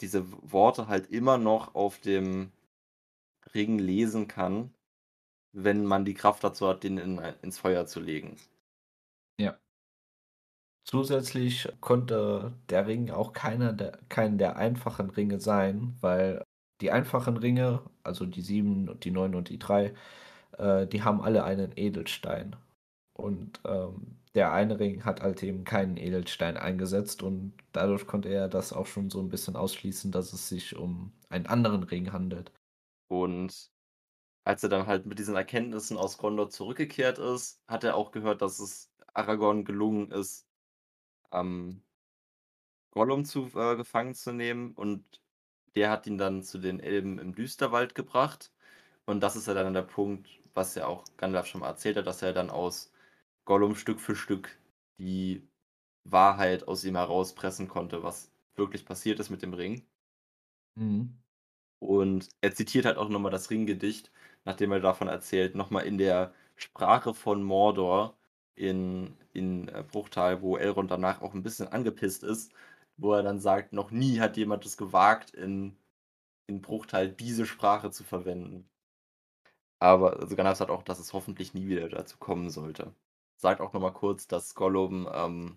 [0.00, 2.52] diese Worte halt immer noch auf dem
[3.54, 4.74] Ring lesen kann,
[5.52, 8.36] wenn man die Kraft dazu hat, den in ein ins Feuer zu legen.
[9.38, 9.58] Ja.
[10.86, 16.42] Zusätzlich konnte der Ring auch keiner der keinen der einfachen Ringe sein, weil
[16.80, 19.94] die einfachen Ringe, also die 7 und die 9 und die 3,
[20.58, 22.56] äh, die haben alle einen Edelstein.
[23.14, 28.48] Und, ähm, der eine Ring hat halt eben keinen Edelstein eingesetzt und dadurch konnte er
[28.48, 32.50] das auch schon so 'n bisschen ausschließen, dass es sich um einen anderen Ring handelt.
[33.12, 33.70] Und
[34.44, 38.42] als er dann halt mit diesen Erkenntnissen aus Gondor zurückgekehrt ist, hat er auch gehört,
[38.42, 40.48] dass es Aragorn gelungen ist,
[41.32, 41.84] ähm
[42.90, 45.20] Gollum zu äh, gefangen zu nehmen und
[45.74, 48.52] der hat ihn dann zu den Elben im Düsterwald gebracht.
[49.06, 52.06] Und das ist ja dann der Punkt, was ja auch Gandalf schon mal erzählt hat,
[52.06, 52.92] dass er dann aus
[53.46, 54.58] Gollum Stück für Stück
[54.98, 55.48] die
[56.04, 59.86] Wahrheit aus ihm herauspressen konnte, was wirklich passiert ist mit dem Ring.
[60.76, 61.21] Mhm.
[61.82, 64.12] Und er zitiert halt auch noch mal das Ringgedicht,
[64.44, 68.16] nachdem er davon erzählt, noch mal in der Sprache von Mordor
[68.54, 72.52] in in, äh, Bruchtal, wo Elrond danach auch 'n bisschen angepisst ist,
[72.96, 75.76] wo er dann sagt: „Noch nie hat jemand es gewagt, in
[76.48, 78.68] in Bruchtal diese Sprache zu verwenden.“
[79.82, 82.94] Aber also, Gandalf sagt auch, dass es hoffentlich nie wieder dazu kommen sollte.
[83.36, 85.56] Sagt auch noch mal kurz, dass Gollum, ähm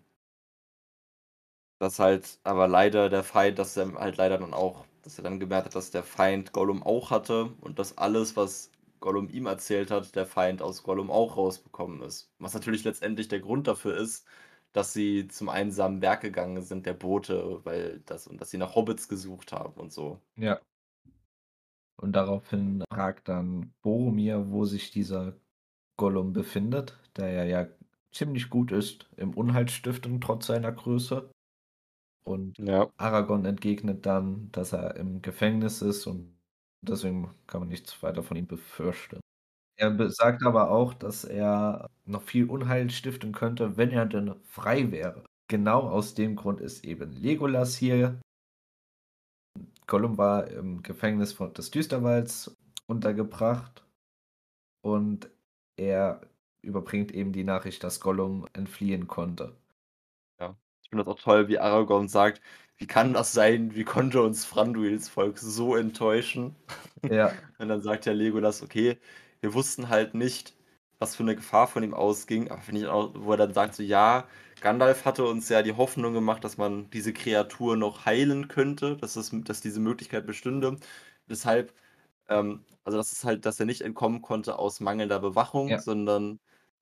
[1.81, 5.39] dass halt aber leider der Feind dass er halt leider dann auch dass er dann
[5.39, 9.91] gemerkt hat, dass der Feind Gollum auch hatte und dass alles, was Gollum ihm erzählt
[9.91, 12.31] hat, der Feind aus Gollum auch rausbekommen ist.
[12.39, 14.25] Was natürlich letztendlich der Grund dafür ist,
[14.73, 18.75] dass sie zum einsamen Berg gegangen sind, der Bote, weil das und dass sie nach
[18.75, 20.19] Hobbits gesucht haben und so.
[20.37, 20.59] Ja.
[21.97, 25.33] Und daraufhin fragt dann Boromir, wo sich dieser
[25.97, 27.67] Gollum befindet, der er ja
[28.11, 31.29] ziemlich gut ist im Unheilstiften trotz seiner Größe.
[32.27, 32.89] Und Ja.
[32.97, 36.35] Aragorn entgegnet dann, dass er im Gefängnis ist und
[36.81, 39.19] deswegen kann man nichts weiter von ihm befürchten.
[39.77, 44.91] Er besagt aber auch, dass er noch viel Unheil stiften könnte, wenn er denn frei
[44.91, 45.25] wäre.
[45.49, 48.19] Genau aus dem Grund ist eben Legolas hier.
[49.87, 52.55] Gollum war im Gefängnis von des Düsterwalds
[52.87, 53.85] untergebracht
[54.81, 55.29] und
[55.77, 56.21] er
[56.61, 59.55] überbringt eben die Nachricht, dass Gollum entfliehen konnte.
[60.85, 62.41] Ich finde das auch toll, wie Aragorn sagt:
[62.77, 63.73] „Wie kann das sein?
[63.75, 66.55] Wie konnte uns Thranduils Volk so enttäuschen?“
[67.09, 67.45] Ja.
[67.57, 68.99] Und dann sagt ja Legolas: „Okay,
[69.41, 70.55] wir wussten halt nicht,
[70.99, 73.73] was für 'ne Gefahr von ihm ausging.“ Aber finde ich auch wo er dann sagt
[73.75, 74.27] so: „Ja,
[74.61, 79.15] Gandalf hatte uns ja die Hoffnung gemacht, dass man diese Kreatur noch heilen könnte, dass
[79.15, 80.77] es dass diese Möglichkeit bestünde.
[81.27, 81.73] Weshalb,
[82.29, 85.79] ähm also, dass es halt dass er nicht entkommen konnte aus mangelnder Bewachung, Ja.
[85.79, 86.39] sondern,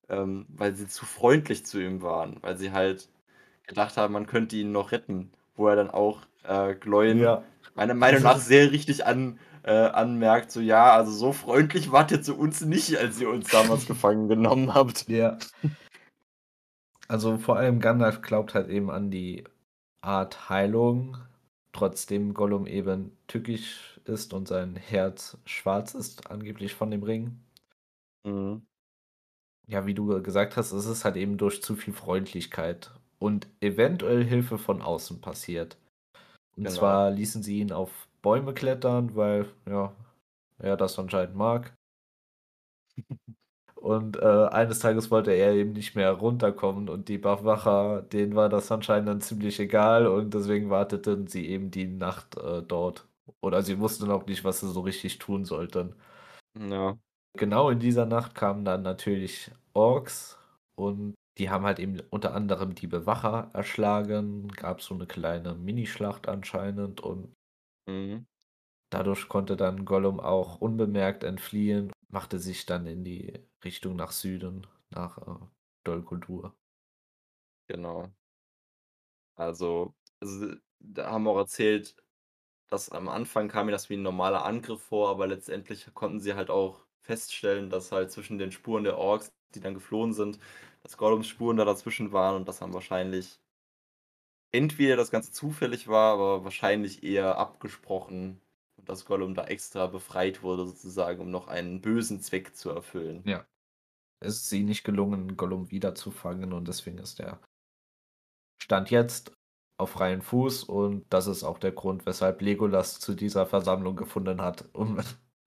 [0.09, 3.09] ähm, weil sie zu freundlich zu ihm waren, weil sie halt
[3.67, 7.43] gedacht haben, man könnte ihn noch retten.“ Wo er dann auch, äh, Glóin Ja.
[7.75, 12.21] meiner Meinung nach sehr richtig an äh, anmerkt, so ja, also so freundlich wart ihr
[12.21, 15.07] zu uns nicht, als ihr uns damals gefangen genommen habt.
[15.07, 15.37] Ja.
[17.07, 19.45] Also vor allem Gandalf glaubt halt eben an die
[20.01, 21.17] Art Heilung,
[21.71, 27.39] trotzdem Gollum eben tückisch ist und sein Herz schwarz ist, angeblich von dem Ring.
[28.25, 28.65] Mhm.
[29.67, 32.91] Ja, wie du gesagt hast, es ist halt eben durch zu viel Freundlichkeit
[33.23, 35.77] und eventuell Hilfe von außen passiert.
[36.57, 36.71] Und Genau.
[36.71, 39.95] zwar ließen sie ihn auf Bäume klettern, weil, ja,
[40.59, 41.73] er das anscheinend mag.
[43.75, 48.47] Und äh, eines Tages wollte er eben nicht mehr runterkommen und die Wacher, denen war
[48.49, 53.07] das anscheinend dann ziemlich egal und deswegen warteten sie eben die Nacht äh, dort.
[53.41, 55.95] Oder sie wussten auch nicht, was sie so richtig tun sollten.
[56.55, 56.97] Ja.
[57.35, 60.37] Genau in dieser Nacht kamen dann natürlich Orks
[60.75, 64.47] und die haben halt eben unter anderem die Bewacher erschlagen.
[64.49, 67.33] Gab so eine kleine Minischlacht anscheinend und
[67.87, 68.25] Mhm.
[68.91, 74.67] dadurch konnte dann Gollum auch unbemerkt entfliehen, machte sich dann in die Richtung nach Süden,
[74.89, 75.45] nach äh,
[75.83, 76.55] Dol Guldur.
[77.67, 78.13] Genau.
[79.35, 81.95] Also, also, da haben wir auch erzählt,
[82.67, 86.35] dass am Anfang kam mir das wie ein normaler Angriff vor, aber letztendlich konnten sie
[86.35, 90.39] halt auch feststellen, dass halt zwischen den Spuren der Orks, die dann geflohen sind,
[90.83, 93.39] dass Gollums Spuren da dazwischen waren und das haben wahrscheinlich
[94.51, 98.41] entweder das Ganze zufällig war, aber wahrscheinlich eher abgesprochen
[98.77, 103.23] und dass Gollum da extra befreit wurde sozusagen, um noch einen bösen Zweck zu erfüllen.
[103.25, 103.45] Ja.
[104.19, 107.41] Es ist ihnen nicht gelungen, Gollum wiederzufangen und deswegen ist er
[108.61, 109.33] Stand jetzt
[109.77, 114.41] auf freien Fuß und das ist auch der Grund, weshalb Legolas zu dieser Versammlung gefunden
[114.41, 114.99] hat, um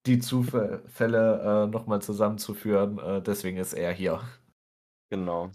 [0.06, 2.98] die Zufälle äh, nochmal zusammenzuführen.
[2.98, 4.20] Äh, deswegen ist er hier.
[5.10, 5.50] Genau.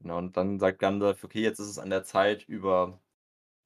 [0.00, 3.00] Genau, und dann sagt Gandalf: „Okay, jetzt ist es an der Zeit, über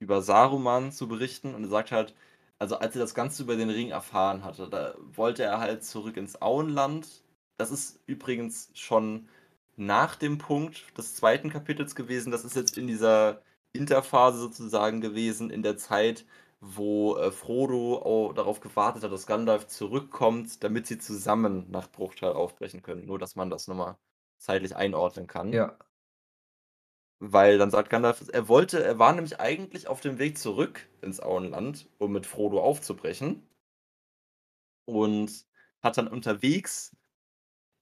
[0.01, 2.15] über Saruman zu berichten.“ Und er sagt halt
[2.59, 6.17] also, als er das Ganze über den Ring erfahren hatte, da wollte er halt zurück
[6.19, 7.25] ins Auenland.
[7.59, 9.29] Das ist übrigens schon
[9.77, 12.33] nach dem Punkt des zweiten Kapitels gewesen.
[12.33, 16.27] Das ist jetzt in dieser Interphase sozusagen gewesen, in der Zeit,
[16.61, 22.33] wo, äh, Frodo au darauf gewartet hat, dass Gandalf zurückkommt, damit sie zusammen nach Bruchtal
[22.35, 23.07] aufbrechen können.
[23.07, 23.99] Nur, dass man das noch mal
[24.39, 25.53] zeitlich einordnen kann.
[25.53, 25.77] Ja.
[27.19, 31.21] Weil dann sagt Gandalf, er wollte er war nämlich eigentlich auf dem Weg zurück ins
[31.21, 33.47] Auenland, um mit Frodo aufzubrechen.
[34.89, 35.47] Und
[35.83, 36.97] hat dann unterwegs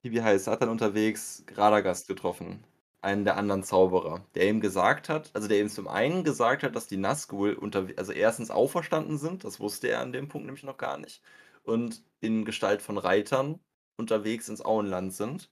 [0.03, 2.65] wie heißt hat dann unterwegs Radagast getroffen,
[3.03, 6.75] einen der anderen Zauberer, der ihm gesagt hat also, der ihm zum einen gesagt hat,
[6.77, 10.65] dass die Nazgul unterwe also, erstens auferstanden sind, das wusste er an dem Punkt nämlich
[10.65, 11.23] noch gar nicht,
[11.65, 13.61] und in Gestalt von Reitern
[13.97, 15.49] unterwegs ins Auenland sind.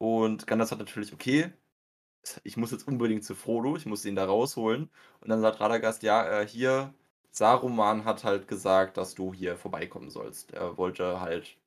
[0.00, 1.52] Und Gandalf sagt natürlich: „Okay,
[2.44, 6.02] ich muss jetzt unbedingt zu Frodo, ich muss ihn da rausholen.“ Und dann sagt Radagast:
[6.04, 6.94] „Ja, äh, hier,
[7.32, 10.52] Saruman hat halt gesagt, dass du hier vorbeikommen sollst.
[10.52, 11.58] Er wollte halt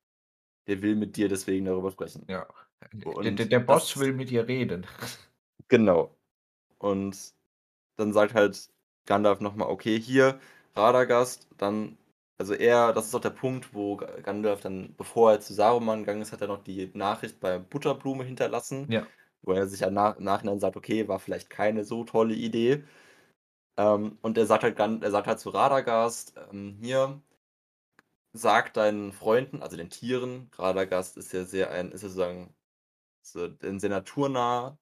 [0.67, 2.47] der will mit dir deswegen darüber sprechen.“ Ja.
[3.23, 4.85] Der Und der der Boss will mit dir reden.
[5.69, 6.17] Genau.
[6.79, 7.33] Und
[7.97, 8.69] dann sagt halt
[9.07, 10.39] Gandalf noch mal: „Okay, hier,
[10.75, 11.97] Radagast.“ Dann
[12.39, 16.01] also, er das ist auch der Punkt, wo Ga Gandalf dann, bevor er zu Saruman
[16.01, 19.11] gegangen ist, hat er noch die Nachricht bei Butterblume hinterlassen, Ja.
[19.43, 22.83] wo er sich im Nachhinein sagt: „Okay, war vielleicht keine so tolle Idee.“
[23.77, 27.21] Ähm, und er sagt halt er sagt halt zu Radagast, ähm: „Hier,
[28.33, 32.53] sag deinen Freunden, also den Tieren“ Radagast ist ja sehr ein ist ja sozusagen
[33.23, 34.77] so denn sehr naturnah,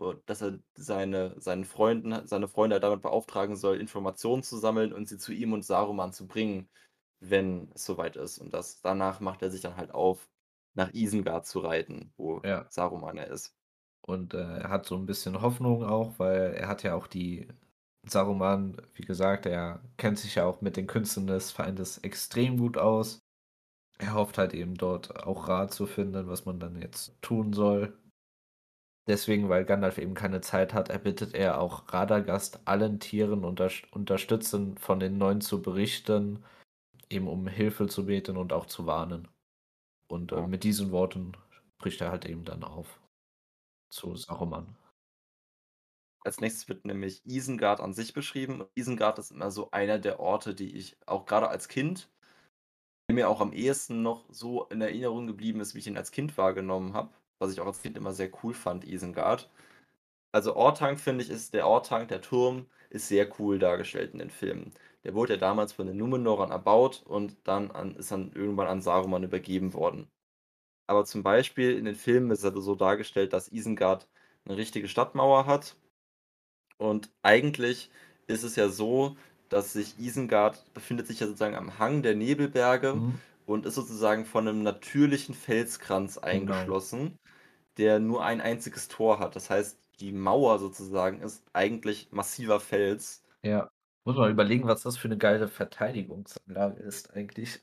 [0.00, 4.92] so dass er seine seinen Freunden seine Freunde halt damit beauftragen soll, Informationen zu sammeln
[4.92, 6.70] und sie zu ihm und Saruman zu bringen,
[7.20, 8.38] wenn es soweit ist.
[8.38, 10.30] Und das danach macht er sich dann halt auf,
[10.74, 12.70] nach Isengard zu reiten, wo Ja.
[12.70, 13.52] Saruman ja ist.
[14.04, 17.48] Und, äh, er hat so 'n bisschen Hoffnung auch, weil er hat ja auch die
[18.06, 22.78] Saruman, wie gesagt, er kennt sich ja auch mit den Künsten des Feindes extrem gut
[22.78, 23.18] aus.
[23.98, 27.96] Er hofft halt eben dort auch Rat zu finden, was man dann jetzt tun soll.
[29.08, 34.80] Deswegen, weil Gandalf eben keine Zeit hat, erbittet er auch Radagast, allen Tieren unterst unterstützend
[34.80, 36.44] von den Neuen zu berichten,
[37.10, 39.28] eben um Hilfe zu beten und auch zu warnen.
[40.08, 41.32] Und, äh, mit diesen Worten
[41.78, 43.00] bricht er halt eben dann auf
[43.90, 44.76] zu Saruman.
[46.24, 48.64] Als Nächstes wird nämlich Isengard an sich beschrieben.
[48.74, 52.10] Isengard ist immer so einer der Orte, die ich auch grade als Kind
[53.08, 56.10] der mir auch am ehesten noch so in Erinnerung geblieben ist, wie ich ihn als
[56.12, 59.48] Kind wahrgenommen habe, was ich auch als Kind immer sehr cool fand, Isengard.
[60.32, 64.30] Also, Orthanc, finde ich, ist der Orthanc, der Turm, ist sehr cool dargestellt in den
[64.30, 64.72] Filmen.
[65.04, 68.82] Der wurde ja damals von den Numenorern erbaut und dann an ist dann irgendwann an
[68.82, 70.08] Saruman übergeben worden.
[70.88, 74.08] Aber zum Beispiel in den Filmen ist er so dargestellt, dass Isengard
[74.46, 75.76] 'ne richtige Stadtmauer hat.
[76.78, 77.90] Und eigentlich
[78.26, 79.16] ist es ja so,
[79.48, 83.20] dass sich Isengard befindet sich ja sozusagen am Hang der Nebelberge Mhm.
[83.46, 86.68] und ist sozusagen von 'nem natürlichen Felskranz Genau.
[86.68, 87.16] eingeschlossen,
[87.78, 89.36] der nur ein einziges Tor hat.
[89.36, 93.22] Das heißt, die Mauer sozusagen ist eigentlich massiver Fels.
[93.44, 93.70] Ja.
[94.04, 97.60] Muss man überlegen, was das für 'ne geile Verteidigungsanlage ist eigentlich.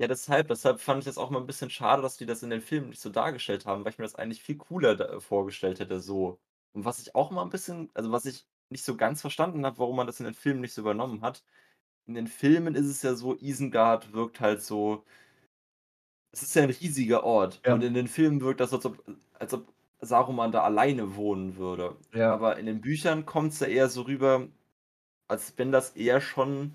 [0.00, 2.50] Ja, deshalb deshalb fand ich das auch mal 'n bisschen schade, dass die das in
[2.50, 5.78] den Filmen nicht so dargestellt haben, weil ich mir das eigentlich viel cooler da vorgestellt
[5.78, 6.40] hätte so.
[6.72, 9.78] Und was ich auch immer 'n bisschen also, was ich nicht so ganz verstanden habe,
[9.78, 11.44] warum man das in den Filmen nicht so übernommen hat.
[12.06, 15.04] In den Filmen ist es ja so, Isengard wirkt halt so
[16.34, 17.74] es ist ja 'n riesiger Ort Ja.
[17.74, 19.04] und in den Filmen wirkt das, als ob
[19.38, 21.96] als ob Saruman da alleine wohnen würde.
[22.12, 22.40] Ja.
[22.40, 24.48] Aber in den Büchern kommt's ja eher so rüber,
[25.28, 26.74] als wenn das eher schon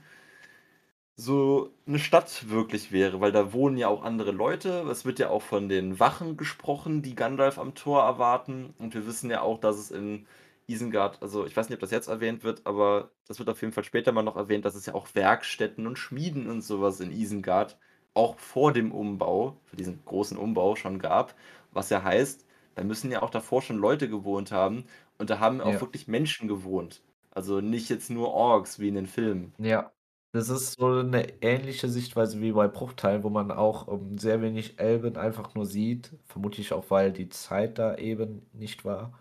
[1.17, 4.81] so 'ne Stadt wirklich wäre, weil da wohnen ja auch andere Leute.
[4.89, 8.73] Es wird ja auch von den Wachen gesprochen, die Gandalf am Tor erwarten.
[8.77, 10.27] Und wir wissen ja auch, dass es in
[10.69, 13.73] Isengard also, ich weiß nicht, ob das jetzt erwähnt wird, aber das wird auf jeden
[13.73, 16.99] Fall später mal noch erwähnt, dass es ja auch Werkstätten und Schmieden und so was
[16.99, 17.77] in Isengard
[18.13, 21.35] auch vor dem Umbau für diesen großen Umbau schon gab.
[21.71, 24.85] Was ja heißt, da müssen ja auch davor schon Leute gewohnt haben
[25.17, 25.81] und da haben auch Ja.
[25.81, 27.03] wirklich Menschen gewohnt.
[27.31, 29.53] Also, nicht jetzt nur Orks wie in den Filmen.
[29.59, 29.93] Ja.
[30.33, 34.79] Das ist so 'ne ähnliche Sichtweise wie bei Bruchteil, wo man auch, ähm, sehr wenig
[34.79, 39.13] Elben einfach nur sieht, vermutlich auch, weil die Zeit da eben nicht war.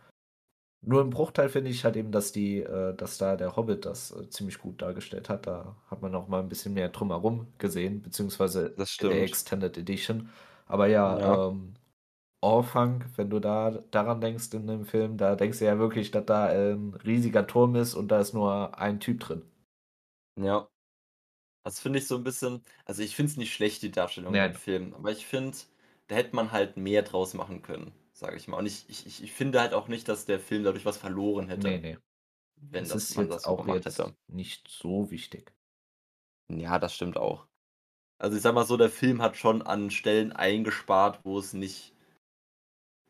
[0.82, 4.12] Nur im Bruchteil finde ich halt eben, dass die äh, dass da der Hobbit das,
[4.12, 5.46] äh, ziemlich gut dargestellt hat.
[5.46, 9.18] Da hat man auch mal 'n bisschen mehr Drumherum gesehen, beziehungsweise Das in der.
[9.20, 10.28] Extended Edition.
[10.66, 11.38] Aber ja, Ja.
[11.48, 11.74] ähm,
[12.42, 16.26] Orthanc, wenn du da daran denkst in dem Film, da denkst du ja wirklich, dass
[16.26, 19.44] da 'n riesiger Turm ist und da ist nur ein Typ drin.
[20.36, 20.70] Ja.
[21.64, 24.54] Das finde ich so 'n bisschen also, ich finde es nicht schlecht, die Darstellung Nein.
[24.54, 25.56] Filmen, aber ich finde,
[26.08, 28.58] da hätte man halt mehr draus machen können, sage ich mal.
[28.58, 31.68] Und ich ich ich finde halt auch nicht, dass der Film dadurch was verloren hätte
[31.68, 32.02] ne.
[32.56, 34.16] wenn Es das ist man das auch gemacht jetzt hätte.
[34.28, 35.52] nicht so wichtig.
[36.50, 37.46] Ja, das stimmt auch.
[38.20, 41.94] Also, ich sage mal so, der Film hat schon an Stellen eingespart, wo es nicht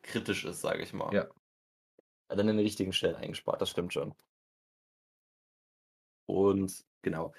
[0.02, 1.14] kritisch ist, sage ich mal.
[1.14, 1.28] Ja.
[2.28, 4.14] Hat an den richtigen Stellen eingespart, das stimmt schon.
[6.26, 7.32] Und genau.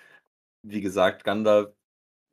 [0.63, 1.73] Wie gesagt, Gandalf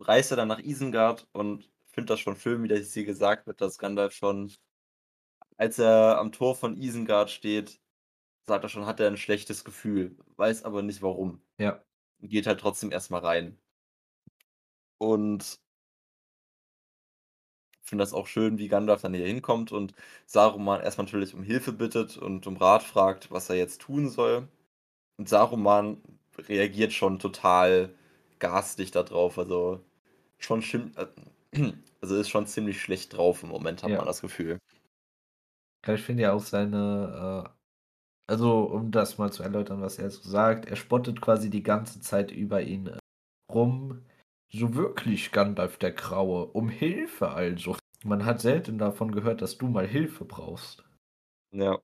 [0.01, 3.61] reist ja dann nach Isengard und finde das schon schön, wie das hier gesagt wird,
[3.61, 4.53] dass Gandalf schon
[5.59, 7.81] als er am Tor von Isengard steht,
[8.47, 11.43] sagt er schon, hat er 'n schlechtes Gefühl, weiß aber nicht warum.
[11.59, 11.83] Ja.
[12.21, 13.59] Geht halt trotzdem erst mal rein.
[15.01, 15.59] Und
[17.83, 19.95] finde das auch schön, wie Gandalf dann hier hinkommt und
[20.27, 24.09] Saruman erst mal natürlich um Hilfe bittet und um Rat fragt, was er jetzt tun
[24.11, 24.49] soll.
[25.19, 26.03] Und Saruman
[26.39, 27.95] reagiert schon total
[28.41, 29.81] garstig da drauf, also,
[30.39, 31.07] schon schimm äh,
[32.03, 34.07] also, ist schon ziemlich schlecht drauf im Moment, hat man Ja.
[34.07, 34.59] das Gefühl.
[35.87, 37.57] Ja, ich finde ja auch seine, äh
[38.29, 42.01] also, um das mal zu erläutern, was er so sagt, er spottet quasi die ganze
[42.01, 42.99] Zeit über ihn, äh,
[43.53, 44.05] rum:
[44.53, 47.77] „So wirklich, Gandalf der Graue, um Hilfe also.
[48.05, 50.85] Man hat selten davon gehört, dass du mal Hilfe brauchst.“
[51.53, 51.81] Ja.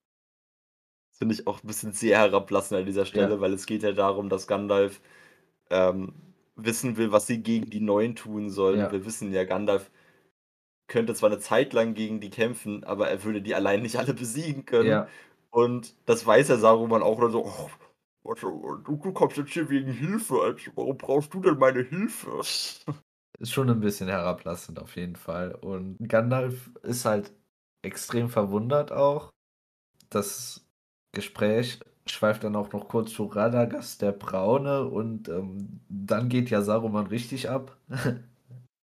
[1.19, 3.33] Finde ich auch 'n bisschen sehr herablassend an dieser Ja.
[3.33, 5.01] Stelle, weil es geht ja darum, dass Gandalf,
[5.71, 6.15] ähm,
[6.57, 8.91] wissen will, was sie gegen die Neuen tun sollen.
[8.91, 8.93] Ja.
[8.93, 9.91] Wir wissen ja, Gandalf
[10.89, 14.15] könnte zwar 'ne Zeit lang gegen die kämpfen, aber er würde die allein nicht alle
[14.15, 15.03] besiegen können.
[15.03, 15.13] Ja.
[15.51, 17.71] Und das weiß ja Saruman auch, oder so: „Och,
[18.25, 22.43] also, du du kommst jetzt hier wegen Hilfe, also, warum brauchst du denn meine Hilfe?“
[23.39, 25.55] Ist schon 'n bisschen herablassend auf jeden Fall.
[25.55, 27.33] Und Gandalf ist halt
[27.83, 29.31] extrem verwundert auch.
[30.11, 30.67] Das
[31.13, 36.63] Gespräch schweift dann auch noch kurz zu Radagast der Braune und, ähm, dann geht ja
[36.63, 37.79] Saruman richtig ab.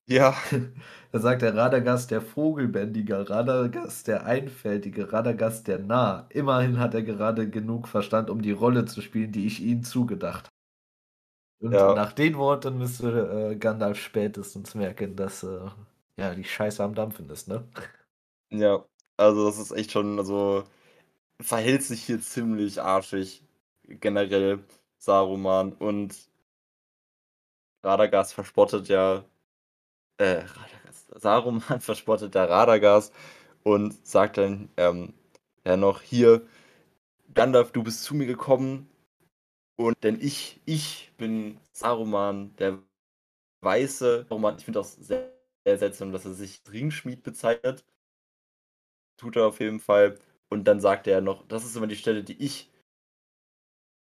[0.10, 0.36] Ja.
[1.12, 6.28] Da sagt er: „Radagast der Vogelbändiger, Radagast der Einfältige, Radagast der Narr.
[6.32, 10.50] Immerhin hat er gerade genug Verstand, um die Rolle zu spielen, die ich ihm zugedacht“
[11.62, 11.94] Und Ja.
[11.94, 15.68] nach den Worten müsste, äh, Gandalf spätestens merken, dass, äh,
[16.18, 17.68] ja, die Scheiße am Dampfen ist, ne?
[18.52, 18.84] Ja,
[19.18, 20.64] also, das ist echt schon also,
[21.42, 23.44] verhält sich hier ziemlich arschig
[23.88, 24.64] generell,
[25.00, 25.74] Saruman.
[25.74, 26.30] Und
[27.84, 29.24] Radagast verspottet ja
[30.20, 33.14] äh, Radagast Saruman verspottet da Radagast
[33.64, 35.14] und sagt dann, ähm,
[35.66, 36.44] ja noch: „Hier,
[37.36, 38.90] Gandalf, du bist zu mir gekommen
[39.78, 42.80] und denn ich ich bin Saruman der
[43.62, 45.32] Weiße.“ Saruman ich finde auch sehr
[45.66, 47.86] seltsam, dass er sich Ringschmied bezeichnet.
[49.18, 50.18] Tut er auf jeden Fall.
[50.50, 52.72] Und dann sagt er noch: „Das ist immer die Stelle, die ich“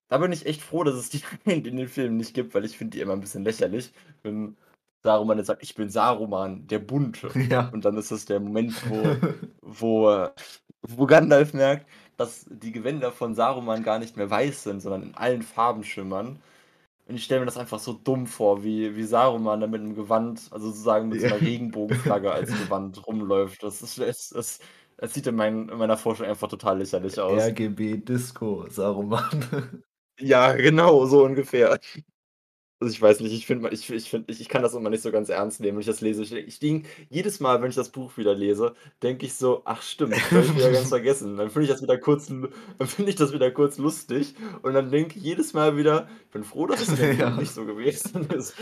[0.10, 2.78] Da bin ich echt froh, dass es die in den Filmen nicht gibt, weil ich
[2.78, 3.92] finde die immer 'n bisschen lächerlich,
[4.24, 4.58] wenn
[5.08, 7.74] Saruman jetzt sagt: „Ich bin Saruman, der Bunte.“ Ja.
[7.74, 9.24] Und dann ist das der Moment, wo
[9.62, 10.32] wo, äh
[10.84, 15.16] wo Gandalf merkt, dass die Gewänder von Saruman gar nicht mehr weiß sind, sondern in
[15.16, 16.40] allen Farben schimmern.
[17.08, 19.96] Und ich stelle mir das einfach so dumm vor, wie wie Saruman da mit 'nem
[19.96, 21.30] Gewand also sozusagen mit so Ja.
[21.30, 23.64] 'ner Regenbogenflagge als Gewand rumläuft.
[23.64, 24.60] Das ist es es
[24.98, 27.54] es sieht in mein in meiner Vorstellung einfach total lächerlich aus.
[27.54, 29.84] RGB Disco Saruman.
[30.20, 31.80] Ja, genau, so ungefähr.
[32.82, 35.02] Also, ich weiß nicht, ich finde ich ich finde ich ich kann das immer nicht
[35.02, 36.22] so ganz ernst nehmen, wenn ich das lese.
[36.22, 39.82] Ich ich denke jedes Mal, wenn ich das Buch wieder lese, denke ich so: „Ach
[39.82, 42.88] stimmt, das habe ich wieder ganz vergessen.“ Dann finde ich das wieder kurz l dann
[42.88, 46.44] finde ich das wieder kurz lustig und dann denke ich jedes Mal wieder: „Ich bin
[46.44, 47.34] froh, dass es Ja.
[47.36, 48.56] nicht so gewesen ist.“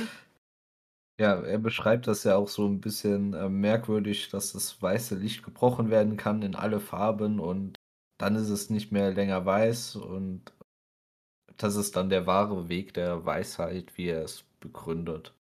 [1.20, 5.44] Ja, er beschreibt das ja auch so 'n bisschen, äh, merkwürdig, dass das weiße Licht
[5.44, 7.78] gebrochen werden kann in alle Farben und
[8.18, 10.54] dann ist es nicht mehr länger weiß und
[11.58, 15.36] das ist dann der wahre Weg der Weisheit, wie er es begründet.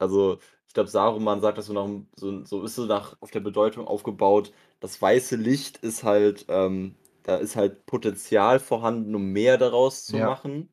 [0.00, 3.40] Also, ich glaube, Saruman sagt das so nach'm so so ist so nach auf der
[3.40, 6.94] Bedeutung aufgebaut, das weiße Licht ist halt ähm,
[7.24, 10.20] da ist halt Potenzial vorhanden, um mehr daraus zu Ja.
[10.20, 10.70] machen.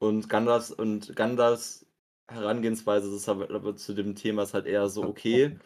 [0.00, 1.86] Und Gandalfs und Gandalfs
[2.28, 5.58] Herangehensweise ist aber aber zu dem Thema ist halt eher so: „Okay,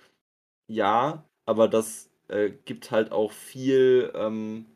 [0.69, 4.67] ja, aber das, äh, gibt halt auch viel ähm,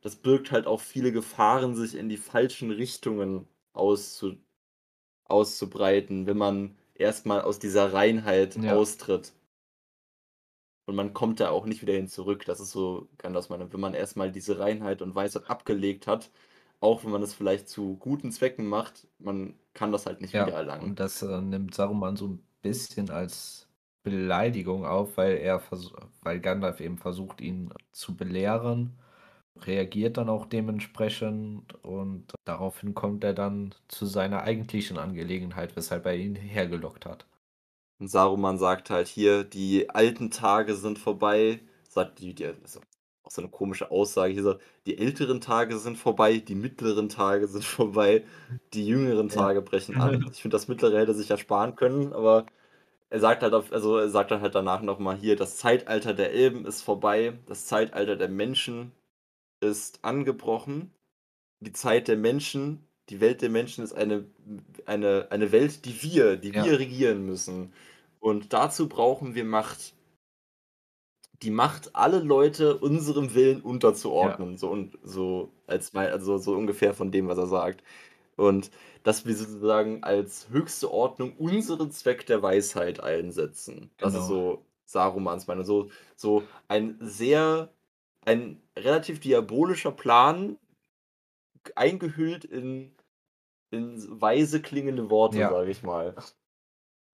[0.00, 4.36] das birgt halt auch viele Gefahren, sich in die falschen Richtungen auszu
[5.26, 8.66] auszubreiten, wenn man erst mal aus dieser Reinheit Ja.
[8.66, 9.34] austritt.“
[10.88, 12.44] Und man kommt da auch nicht wieder hin zurück.
[12.46, 13.72] Das ist so Gandalfs Meinung.
[13.72, 16.30] Wenn man erst mal diese Reinheit und Weisheit abgelegt hat,
[16.80, 20.36] auch wenn man es vielleicht zu guten Zwecken macht, man kann das halt nicht Ja,
[20.36, 20.92] wiedererlangen.
[20.92, 23.68] und das, äh, nimmt Saruman so 'n bisschen als
[24.04, 25.60] Beleidigung auf, weil er
[26.22, 29.00] weil Gandalf eben versucht, ihn zu belehren,
[29.56, 36.16] reagiert dann auch dementsprechend und daraufhin kommt er dann zu seiner eigentlichen Angelegenheit, weshalb er
[36.16, 37.26] ihn hergelockt hat.
[38.00, 42.80] Und Saruman sagt halt: „Hier, die alten Tage sind vorbei“, sagt die die also,
[43.22, 44.54] auch so 'ne komische Aussage hier so:
[44.86, 48.24] „Die älteren Tage sind vorbei, die mittleren Tage sind vorbei,
[48.72, 49.44] die jüngeren Ja.
[49.44, 52.46] Tage brechen an.“ Ich finde, das Mittlere hätte sich ja sparen können, aber
[53.10, 56.32] er sagt halt also, er sagt dann halt danach noch mal: „Hier, das Zeitalter der
[56.32, 58.92] Elben ist vorbei, das Zeitalter der Menschen
[59.60, 60.92] ist angebrochen.
[61.60, 64.26] Die Zeit der Menschen die Welt der Menschen ist eine
[64.86, 66.64] eine eine Welt, die wir die Ja.
[66.64, 67.72] wir regieren müssen.
[68.20, 69.94] Und dazu brauchen wir Macht.“
[71.42, 73.62] Die Macht, alle Leute unserem Willen
[74.20, 74.36] Ja.
[74.36, 77.82] unterzuordnen, so und so als also, so ungefähr von dem, was er sagt.
[78.36, 78.70] Und
[79.04, 83.90] dass wir sozusagen als höchste Ordnung unseren Zweck der Weisheit einsetzen.
[84.00, 84.26] Das ist Genau.
[84.26, 85.64] so Sarumans Meinung.
[85.64, 87.72] So so ein sehr
[88.26, 90.58] ein relativ diabolischer Plan
[91.76, 92.96] eingehüllt in
[93.72, 95.48] in weise klingende Worte, Ja.
[95.48, 96.14] sage ich mal.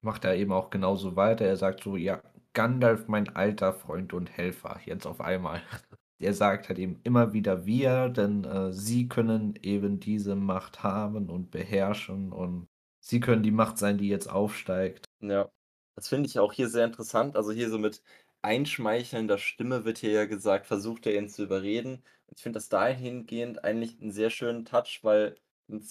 [0.05, 1.45] Macht er eben auch genauso weiter.
[1.47, 2.23] Er sagt so: „Ja,
[2.53, 5.63] Gandalf, mein alter Freund und Helfer“, jetzt auf einmal.
[6.19, 11.29] Er sagt halt eben immer wieder „wir“, denn, äh, sie können eben diese Macht haben
[11.29, 12.69] und beherrschen und
[13.05, 15.05] sie können die Macht sein, die jetzt aufsteigt.
[15.21, 15.51] Ja.
[15.95, 17.37] Das finde ich auch hier sehr interessant.
[17.37, 18.03] Also, hier so mit
[18.47, 22.05] einschmeichelnder Stimme wird hier ja gesagt, versucht er ihn zu überreden.
[22.35, 25.37] Ich finde das dahingehend eigentlich 'n sehr schönen Touch, weil
[25.69, 25.83] im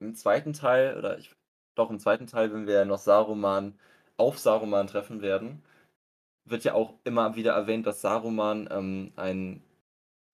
[0.00, 0.52] im 2.
[0.52, 1.32] Teil oder ich
[1.76, 2.26] doch im 2.
[2.26, 3.78] Teil, wenn wir ja noch Saruman
[4.16, 5.64] auf Saruman treffen werden,
[6.44, 9.64] wird ja auch immer wieder erwähnt, dass Saruman, ähm, ein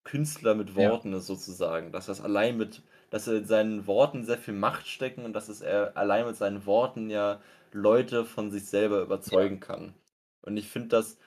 [0.04, 0.98] Künstler mit Ja.
[0.98, 1.92] Worten ist sozusagen.
[1.92, 5.60] Dass das allein mit dass in seinen Worten sehr viel Macht stecken und dass es
[5.62, 7.40] er allein mit seinen Worten ja
[7.72, 9.38] Leute von sich selber Ja.
[9.40, 9.94] überzeugen kann.
[10.42, 11.18] Und ich finde, das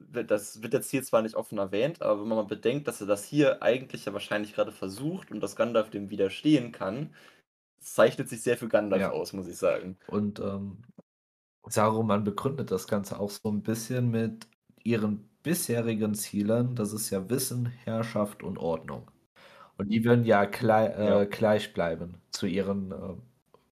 [0.00, 3.06] das wird jetzt hier zwar nicht offen erwähnt, aber wenn man mal bedenkt, dass er
[3.06, 7.14] das hier eigentlich ja wahrscheinlich grade versucht und dass Gandalf dem widerstehen kann,
[7.80, 9.10] zeichnet sich sehr für Gandalf Ja.
[9.10, 9.98] aus, muss ich sagen.
[10.06, 10.84] Und, ähm,
[11.68, 14.48] Saruman begründet das Ganze auch so 'n bisschen mit
[14.84, 16.74] ihren bisherigen Zielen.
[16.76, 19.10] Das ist ja Wissen, Herrschaft und Ordnung.
[19.78, 21.22] Und die würden ja glei Ja.
[21.22, 23.16] äh, gleich bleiben zu ihren, äh,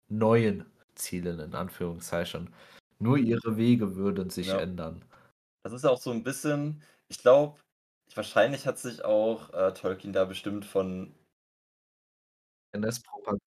[0.09, 0.65] neuen
[0.95, 2.51] Zielen in Anführungszeichen.
[2.99, 4.59] Nur ihre Wege würden sich Ja.
[4.59, 5.05] ändern.
[5.67, 7.59] Das ist ja auch so 'n bisschen ich glaube,
[8.15, 11.13] wahrscheinlich hat sich auch, äh, Tolkien da bestimmt von
[12.73, 13.41] NS-Propaganda.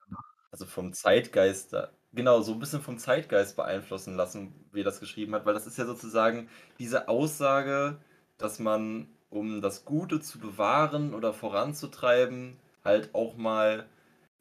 [0.53, 5.01] Also, vom Zeitgeist da genau, so 'n bisschen vom Zeitgeist beeinflussen lassen, wie er das
[5.01, 6.49] geschrieben hat, weil das ist ja sozusagen
[6.79, 7.99] diese Aussage,
[8.39, 13.89] dass man, um das Gute zu bewahren oder voranzutreiben, halt auch mal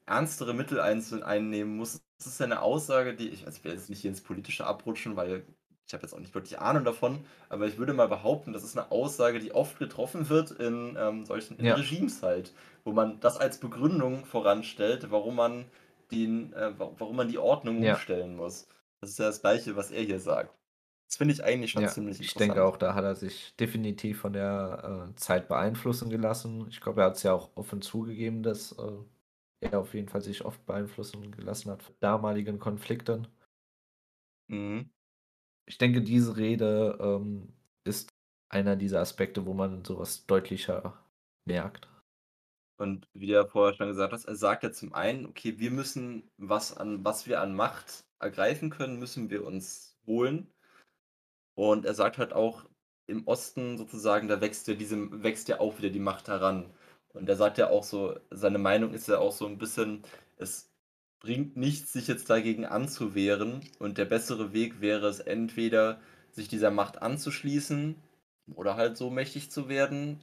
[0.07, 2.01] ernstere Mittel einzu einnehmen muss.
[2.19, 4.65] Das ist ja 'ne Aussage, die ich also, ich will jetzt nicht hier ins Politische
[4.67, 5.45] abrutschen, weil
[5.89, 8.75] ich habe jetzt auch nicht wirklich Ahnung davon, aber ich würde mal behaupten, das ist
[8.75, 11.79] 'ne Aussage, die oft getroffen wird in, ähm, solchen in Ja.
[11.79, 12.53] Regimes halt,
[12.85, 15.65] wo man das als Begründung voranstellt, warum man
[16.11, 18.05] den äh, wa warum man die Ordnung Ja.
[18.05, 18.67] umstellen muss.
[19.01, 20.55] Das ist ja das Gleiche, was er hier sagt.
[21.09, 22.65] Das finde ich eigentlich schon Ja, ziemlich ich denke interessant.
[22.65, 26.67] auch, da hat er sich definitiv von der, äh, Zeit beeinflussen gelassen.
[26.67, 29.03] Ich glaube, er hat's ja auch offen zugegeben, dass, äh
[29.61, 33.27] er auf jeden Fall sich oft beeinflussen gelassen hat von damaligen Konflikten.
[34.49, 34.89] Mhm.
[35.69, 38.15] Ich denke, diese Rede, ähm, ist
[38.49, 41.05] einer dieser Aspekte, wo man so was deutlicher
[41.45, 41.87] merkt.
[42.79, 45.69] Und wie du ja vorher schon gesagt hast, er sagt ja zum einen: „Okay, wir
[45.69, 50.53] müssen was an was wir an Macht ergreifen können, müssen wir uns holen.“
[51.57, 52.65] Und er sagt halt auch,
[53.07, 56.73] im Osten sozusagen, da wächst ja diese wächst ja auch wieder die Macht heran.
[57.13, 60.03] Und er sagt ja auch so seine Meinung ist ja auch so 'n bisschen:
[60.37, 60.68] „Es
[61.19, 65.99] bringt nichts, sich jetzt dagegen anzuwehren und der bessere Weg wäre es entweder,
[66.31, 67.95] sich dieser Macht anzuschließen
[68.55, 70.21] oder halt so mächtig zu werden,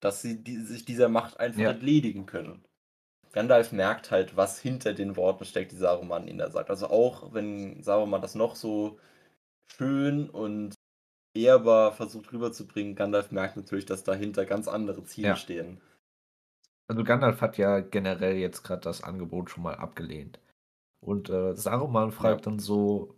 [0.00, 1.70] dass sie die sich dieser Macht einfach Ja.
[1.70, 2.64] entledigen können.“
[3.32, 6.70] Gandalf merkt halt, was hinter den Worten steckt, die Saruman ihnen da sagt.
[6.70, 8.98] Also, auch wenn Saruman das noch so
[9.66, 10.74] schön und
[11.34, 15.36] ehrbar versucht rüberzubringen, Gandalf merkt natürlich, dass dahinter ganz andere Ziele Ja.
[15.36, 15.80] stehen.
[16.90, 20.38] Also, Gandalf hat ja generell jetzt grad das Angebot schon mal abgelehnt.
[21.00, 22.38] Und, äh, Saruman Ja.
[22.38, 23.16] fragt dann so: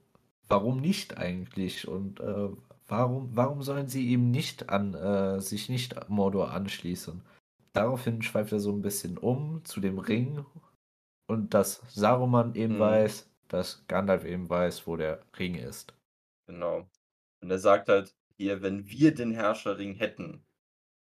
[0.48, 2.50] „Warum nicht eigentlich?“ Und, äh,
[2.88, 7.22] warum warum sollen sie ihm nicht an äh, sich nicht Mordor anschließen?
[7.74, 10.46] Daraufhin schweift er so 'n bisschen um zu dem Ring
[11.28, 12.78] und dass Saruman eben Mhm.
[12.78, 15.94] weiß, dass Gandalf eben weiß, wo der Ring ist.
[16.48, 16.88] Genau.
[17.40, 20.46] Und er sagt halt hier: „Wenn wir den Herrscherring hätten,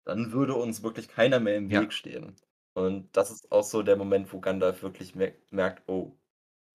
[0.06, 1.82] dann würde uns wirklich keiner mehr im Ja.
[1.82, 2.38] Weg stehen.“
[2.74, 6.14] Und das ist auch so der Moment, wo Gandalf wirklich mer merkt: Oh,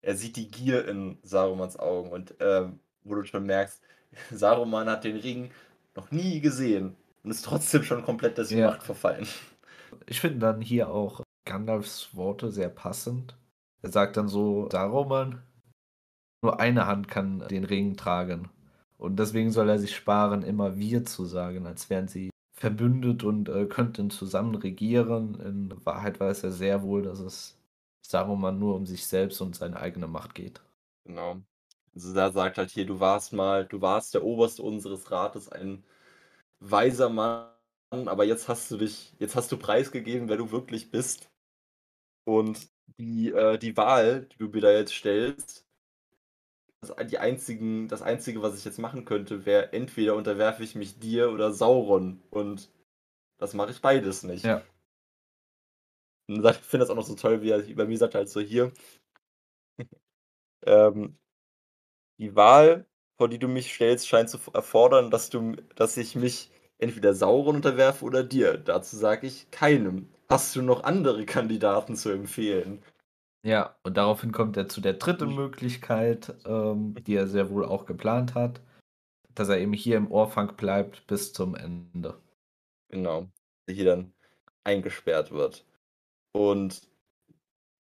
[0.02, 3.82] er sieht die Gier in Sarumans Augen und, ähm, wo du schon merkst,
[4.32, 5.52] Saruman hat den Ring
[5.96, 8.68] noch nie gesehen und ist trotzdem schon komplett dessen Ja.
[8.70, 9.28] Macht verfallen.
[10.08, 13.38] Ich finde dann hier auch Gandalfs Worte sehr passend.
[13.82, 15.44] Er sagt dann so: „Saruman,
[16.42, 18.50] nur eine Hand kann den Ring tragen.
[18.98, 23.50] Und deswegen soll er sich sparen, immer wir zu sagen, als wären sie verbündet und,
[23.50, 25.36] äh, könnten zusammen regieren.
[25.42, 27.58] In Wahrheit weiß er sehr wohl, dass es
[28.02, 30.62] Saruman nur um sich selbst und seine eigene Macht geht.“
[31.06, 31.42] Genau.
[31.94, 35.84] Also, er sagt halt hier: „Du warst mal du warst der Oberste unseres Rates, ein
[36.60, 37.52] weiser Mann,
[38.08, 41.30] aber jetzt hast du dich jetzt hast du preisgegeben, wer du wirklich bist.“
[42.26, 42.70] Und
[43.00, 45.66] die äh, die Wahl, die du mir da jetzt stellst
[47.10, 51.32] die einzigen das Einzige, was ich jetzt machen könnte, wäre entweder unterwerfe ich mich dir
[51.32, 52.70] oder Sauron und
[53.40, 54.46] das mache ich beides nicht.
[54.46, 54.64] Ja.
[56.28, 58.40] Und ich finde das auch noch so toll, wie er bei mir sagt halt so:
[58.42, 58.72] „Hier“
[60.66, 61.18] „ähm,
[62.20, 62.86] die Wahl,
[63.18, 67.56] vor die du mich stellst, scheint zu erfordern, dass du dass ich mich entweder Sauron
[67.58, 68.58] unterwerfe oder dir.
[68.58, 70.10] Dazu sage ich: „Keinem.
[70.30, 72.84] Hast du noch andere Kandidaten zu empfehlen?“
[73.46, 75.28] Ja, und daraufhin kommt er zu der 3.
[75.28, 78.60] Möglichkeit, ähm, die er sehr wohl auch geplant hat,
[79.36, 82.20] dass er eben hier im Orthanc bleibt bis zum Ende.
[82.90, 83.28] Genau,
[83.70, 84.14] hier dann
[84.64, 85.66] eingesperrt wird.
[86.34, 86.90] Und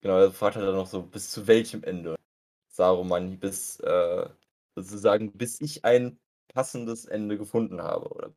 [0.01, 2.15] genau, er fragt halt dann noch so: „Bis zu welchem Ende?“
[2.69, 4.29] Saruman: „Bis, äh
[4.75, 6.19] sozusagen, bis ich ein
[6.49, 8.33] passendes Ende gefunden habe oder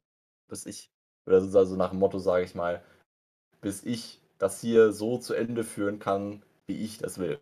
[0.48, 0.90] bis ich“
[1.26, 2.84] oder so so nach dem Motto, sage ich mal:
[3.62, 7.40] „Bis ich das hier so zu Ende führen kann, wie ich das will.“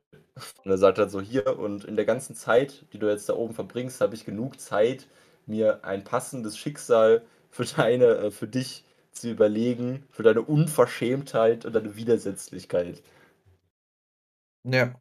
[0.64, 3.34] Und er sagt halt so: „Hier und in der ganzen Zeit, die du jetzt da
[3.34, 5.08] oben verbringst, habe ich genug Zeit,
[5.46, 11.74] mir ein passendes Schicksal für deine äh, für dich zu überlegen, für deine Unverschämtheit und
[11.74, 13.02] deine Widersetzlichkeit.“
[14.64, 14.96] Ja.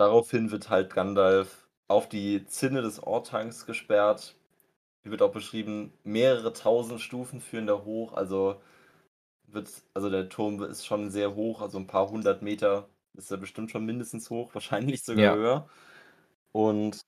[0.00, 4.34] Daraufhin wird halt Gandalf auf die Zinne des Orthancs gesperrt.
[5.02, 8.60] Hier wird auch beschrieben, mehrere 1.000 Stufen führen da hoch, also
[9.48, 13.36] wird also der Turm ist schon sehr hoch, also 'n paar 100 Meter ist er
[13.38, 15.36] bestimmt schon mindestens hoch, wahrscheinlich sogar Ja.
[15.36, 15.68] höher.
[16.52, 17.00] Und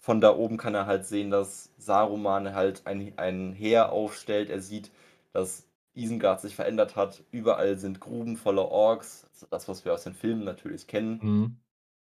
[0.00, 4.50] von da oben kann er halt sehen, dass Saruman halt ein ein Heer aufstellt.
[4.50, 4.92] Er sieht,
[5.32, 7.24] dass Isengard sich verändert hat.
[7.32, 11.22] Überall sind Gruben voller Orks, das, was wir aus den Filmen natürlich kennen.
[11.22, 11.56] Mhm.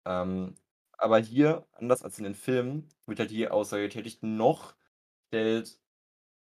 [0.07, 0.55] Ähm,
[0.97, 4.75] aber hier, anders als in den Filmen, wird halt die Aussage getätigt, noch
[5.29, 5.81] stellt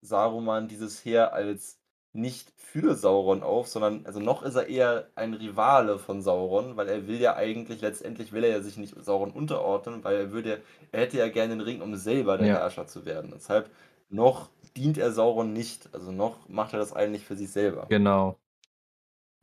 [0.03, 1.82] Saruman dieses Heer als
[2.15, 6.89] nicht für Sauron auf, sondern also, noch ist er eher ein Rivale von Sauron, weil
[6.89, 10.63] er will ja eigentlich letztendlich will er ja sich nicht Sauron unterordnen, weil er würde
[10.93, 12.53] er hätte ja gerne den Ring, um selber der Ja.
[12.53, 13.31] Herrscher zu werden.
[13.35, 13.71] Deshalb
[14.11, 17.91] noch dient er Sauron nicht, also, noch macht er das eigentlich für sich selber.
[17.91, 18.39] Genau.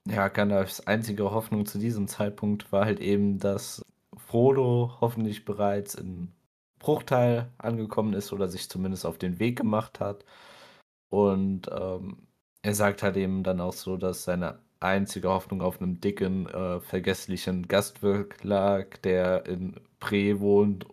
[0.08, 3.82] Ja, Gandalfs einzige Hoffnung zu diesem Zeitpunkt war halt eben, dass
[4.16, 6.34] Frodo hoffentlich bereits in
[6.80, 10.26] Bruchteil angekommen ist oder sich zumindest auf den Weg gemacht hat.
[11.10, 12.29] Und, ähm,
[12.64, 16.80] er sagt halt eben dann auch so, dass seine einzige Hoffnung auf 'nem dicken, äh,
[16.82, 20.86] vergesslichen Gastwirt lag, der in Bree wohnt.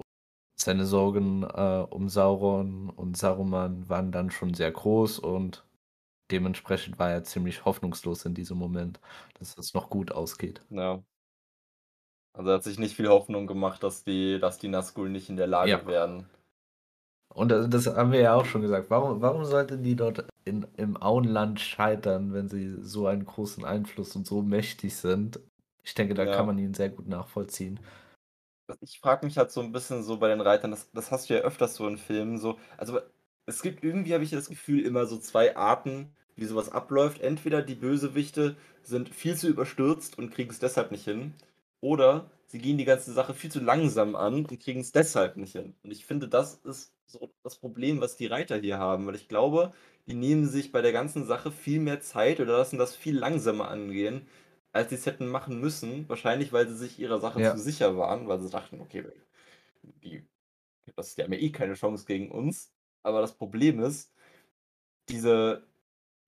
[0.61, 5.67] Seine Sorgen, äh, um Sauron und Saruman waren dann schon sehr groß und
[6.33, 9.01] dementsprechend war er ziemlich hoffnungslos in diesem Moment,
[9.39, 10.63] dass es noch gut ausgeht.
[10.71, 11.07] Ja.
[12.35, 15.37] Also, er hat sich nicht viel Hoffnung gemacht, dass die dass die Nazgul nicht in
[15.37, 15.81] der Ja.
[15.81, 16.29] Lage wären.
[17.37, 18.89] Und, das haben wir ja auch schon gesagt.
[18.89, 24.17] Warum warum sollten die dort in im Auenland scheitern, wenn sie so einen großen Einfluss
[24.17, 25.39] und so mächtig sind?
[25.85, 26.47] Ich denke, da kann Ja.
[26.47, 27.79] man ihn sehr gut nachvollziehen.
[28.83, 31.35] Ich frage mich halt so 'n bisschen so bei den Reitern, das das hast du
[31.35, 33.01] ja öfters so in Filmen so also,
[33.47, 37.21] es gibt irgendwie habe ich das Gefühl, immer so 2 Arten, wie so was abläuft.
[37.21, 41.35] Entweder die Bösewichte sind viel zu überstürzt und kriegen's deshalb nicht hin,
[41.81, 45.77] oder sie gehen die ganze Sache viel zu langsam an und kriegen's deshalb nicht hin.
[45.83, 49.29] Und ich finde, das ist so das Problem, was die Reiter hier haben, weil ich
[49.29, 49.73] glaube,
[50.07, 53.69] die nehmen sich bei der ganzen Sache viel mehr Zeit oder lassen das viel langsamer
[53.69, 54.29] angehen,
[54.73, 56.09] als sie's hätten machen müssen.
[56.09, 57.59] Wahrscheinlich, weil sie sich ihrer Sache zu Ja.
[57.59, 59.05] sicher waren, weil sie dachten: „Okay,
[59.85, 60.27] die
[60.97, 62.75] das die haben ja eh keine Chance gegen uns.“
[63.05, 64.15] Aber das Problem ist,
[65.09, 65.67] diese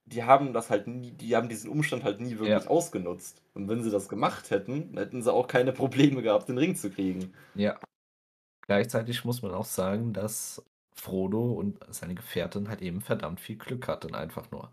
[0.09, 2.69] die haben das halt nie die haben diesen Umstand halt nie wirklich Ja.
[2.69, 3.43] ausgenutzt.
[3.55, 6.91] Und wenn sie das gemacht hätten, hätten sie auch keine Probleme gehabt, den Ring zu
[6.91, 7.35] kriegen.
[7.55, 7.79] Ja.
[8.63, 10.65] Gleichzeitig muss man auch sagen, dass
[10.95, 14.73] Frodo und seine Gefährtin halt eben verdammt viel Glück hatten einfach nur.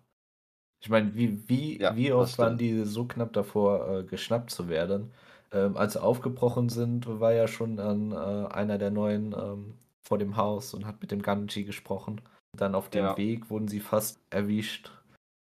[0.82, 4.70] Ich meine, wie wie Ja, wie oft waren die so knapp davor, äh, geschnappt zu
[4.70, 5.14] werden?
[5.52, 10.18] Ähm, als sie aufgebrochen sind, war ja schon dann, äh, einer der Neuen, ähm, vor
[10.20, 12.22] dem Haus und hat mit dem Gandalf gesprochen.
[12.54, 13.18] Dann auf dem Ja.
[13.18, 14.92] Weg wurden sie fast erwischt.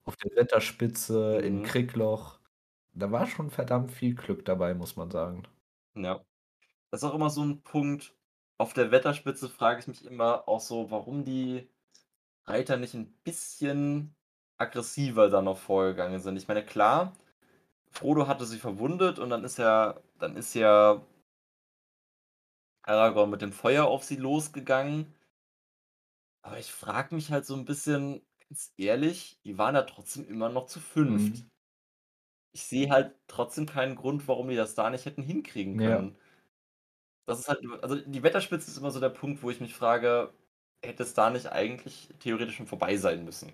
[0.07, 1.63] Auf der Wetterspitze, in Mhm.
[1.63, 2.39] Kriegloch.
[2.93, 5.47] Da war schon verdammt viel Glück dabei, muss man sagen.
[5.97, 6.25] Ja.
[6.91, 8.15] Das ist auch immer so 'n Punkt.
[8.57, 11.69] Auf der Wetterspitze frage ich mich immer auch so, warum die
[12.45, 14.15] Reiter nicht 'n bisschen
[14.57, 16.37] aggressiver da noch vorgegangen sind.
[16.37, 17.13] Ich meine, klar,
[17.91, 21.05] Frodo hatte sich verwundet und dann ist ja dann ist ja
[22.87, 25.15] Aragorn mit dem Feuer auf sie losgegangen.
[26.45, 30.49] Aber ich frage mich halt so 'n bisschen, ganz ehrlich, die waren ja trotzdem immer
[30.49, 31.29] noch zu 5.
[31.29, 31.49] Mhm.
[32.53, 35.75] Ich sehe halt trotzdem keinen Grund, warum die das da nicht hätten hinkriegen Ja.
[35.77, 36.17] können.
[37.27, 40.33] Das ist halt also, die Wetterspitze ist immer so der Punkt, wo ich mich frage,
[40.83, 43.51] hätte es da nicht eigentlich theoretisch schon vorbei sein müssen?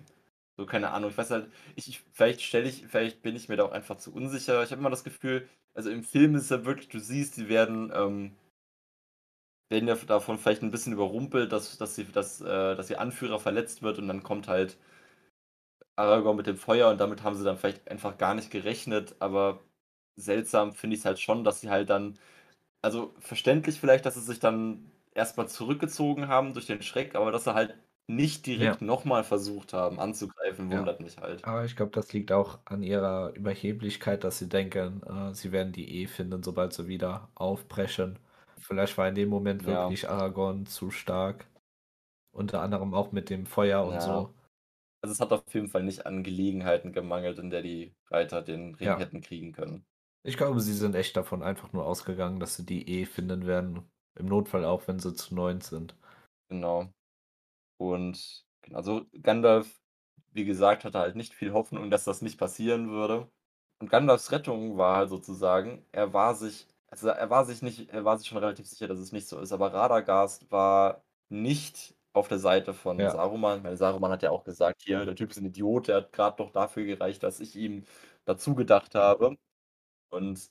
[0.58, 3.56] So, keine Ahnung, ich weiß halt ich ich vielleicht stelle ich vielleicht bin ich mir
[3.56, 4.62] da auch einfach zu unsicher.
[4.62, 7.48] Ich habe immer das Gefühl also, im Film ist es ja wirklich du siehst, die
[7.48, 8.32] werden, ähm
[9.70, 13.40] werden ja davon vielleicht 'n bisschen überrumpelt, dass dass sie dass, äh dass ihr Anführer
[13.40, 14.78] verletzt wird und dann kommt halt
[15.98, 19.60] Aragorn mit dem Feuer und damit haben sie dann vielleicht einfach gar nicht gerechnet, aber
[20.16, 22.18] seltsam finde ich's halt schon, dass sie halt dann
[22.82, 27.32] also, verständlich vielleicht, dass sie sich dann erst mal zurückgezogen haben durch den Schreck, aber
[27.32, 27.78] dass sie halt
[28.08, 28.76] nicht Ja.
[28.76, 30.70] direkt noch mal versucht haben anzugreifen, Ja.
[30.70, 31.44] wundert mich halt.
[31.44, 35.72] Aber ich glaube, das liegt auch an ihrer Überheblichkeit, dass sie denken, äh, sie werden
[35.72, 38.18] die eh finden, sobald sie wieder aufbrechen.
[38.64, 39.96] Vielleicht war in dem Moment Ja.
[39.96, 41.50] wirklich Aragorn zu stark.
[42.32, 44.02] Unter anderem auch mit dem Feuer und Ja.
[44.02, 44.34] so.
[45.02, 48.74] Also, es hat auf jeden Fall nicht an Gelegenheiten gemangelt, in der die Reiter den
[48.76, 48.98] Ring Ja.
[48.98, 49.86] hätten kriegen können.
[50.24, 53.90] Ich glaube, sie sind echt davon einfach nur ausgegangen, dass sie die eh finden werden.
[54.16, 55.96] Im Notfall auch, wenn sie zu 9 sind.
[56.50, 56.92] Genau.
[57.78, 59.80] Und genau, also, Gandalf,
[60.32, 63.30] wie gesagt, hatte halt nicht viel Hoffnung, dass das nicht passieren würde.
[63.80, 68.04] Und Gandalfs Rettung war halt sozusagen, er war sich also, er war sich nicht er
[68.04, 72.28] war sich schon relativ sicher, dass es nicht so ist, aber Radagast war nicht auf
[72.28, 73.10] der Seite von Ja.
[73.10, 76.12] Saruman, weil Saruman hat ja auch gesagt: „Hier, der Typ ist 'n Idiot, der hat
[76.12, 77.84] grad noch dafür gereicht, dass ich ihm
[78.26, 79.36] dazu gedacht habe.“
[80.10, 80.50] Und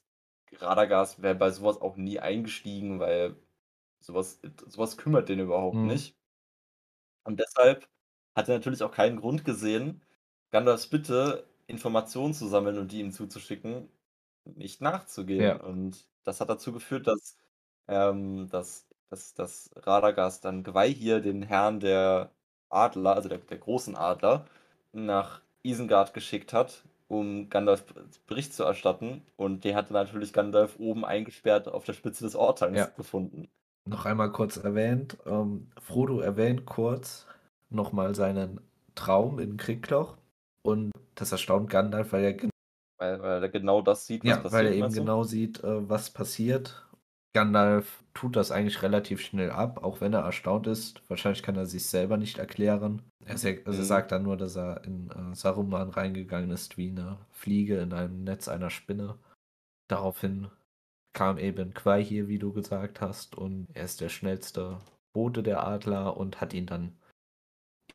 [0.54, 3.38] Radagast wäre bei so was auch nie eingestiegen, weil
[4.02, 5.86] so was int so was kümmert den überhaupt Mhm.
[5.86, 6.14] nicht.
[7.26, 7.88] Und deshalb
[8.36, 10.02] hat er natürlich auch keinen Grund gesehen,
[10.52, 13.90] Gandalfs Bitte, Informationen zu sammeln und die ihm zuzuschicken,
[14.46, 15.56] nicht nachzugehen.
[15.56, 15.62] Ja.
[15.62, 17.38] Und das hat dazu geführt, dass,
[17.88, 22.32] ähm dass dass dass Radagast dann Gwaihir, den Herrn der
[22.70, 24.46] Adler, also der der großen Adler,
[24.94, 27.86] nach Isengard geschickt hat, um Gandalf
[28.28, 29.26] Bericht zu erstatten.
[29.38, 32.36] Und der hatte natürlich Gandalf oben eingesperrt auf der Spitze des
[32.74, 32.90] Ja.
[32.90, 33.50] Orthangs gefunden.
[33.90, 37.26] Noch einmal kurz erwähnt, ähm, Frodo erwähnt kurz
[37.70, 38.62] noch mal seinen
[38.96, 40.18] Traum in Kriegloch
[40.64, 42.52] und das erstaunt Gandalf, weil er gen
[43.02, 44.94] Weil weil er genau das sieht, was Ja, weil er passiert, eben du?
[44.94, 46.86] genau sieht, äh, was passiert.
[47.34, 51.02] Gandalf tut das eigentlich relativ schnell ab, auch wenn er erstaunt ist.
[51.10, 53.02] Wahrscheinlich kann er sich's selber nicht erklären.
[53.26, 53.34] Er
[53.66, 53.84] also, Mhm.
[53.84, 58.24] sagt dann nur, dass er in, äh, Saruman reingegangen ist wie 'ne Fliege in einem
[58.24, 59.18] Netz einer Spinne.
[59.90, 60.50] Daraufhin
[61.14, 64.80] kam eben Gwaihir, wie du gesagt hast, und er ist der schnellste
[65.14, 66.98] Bote der Adler und hat ihn dann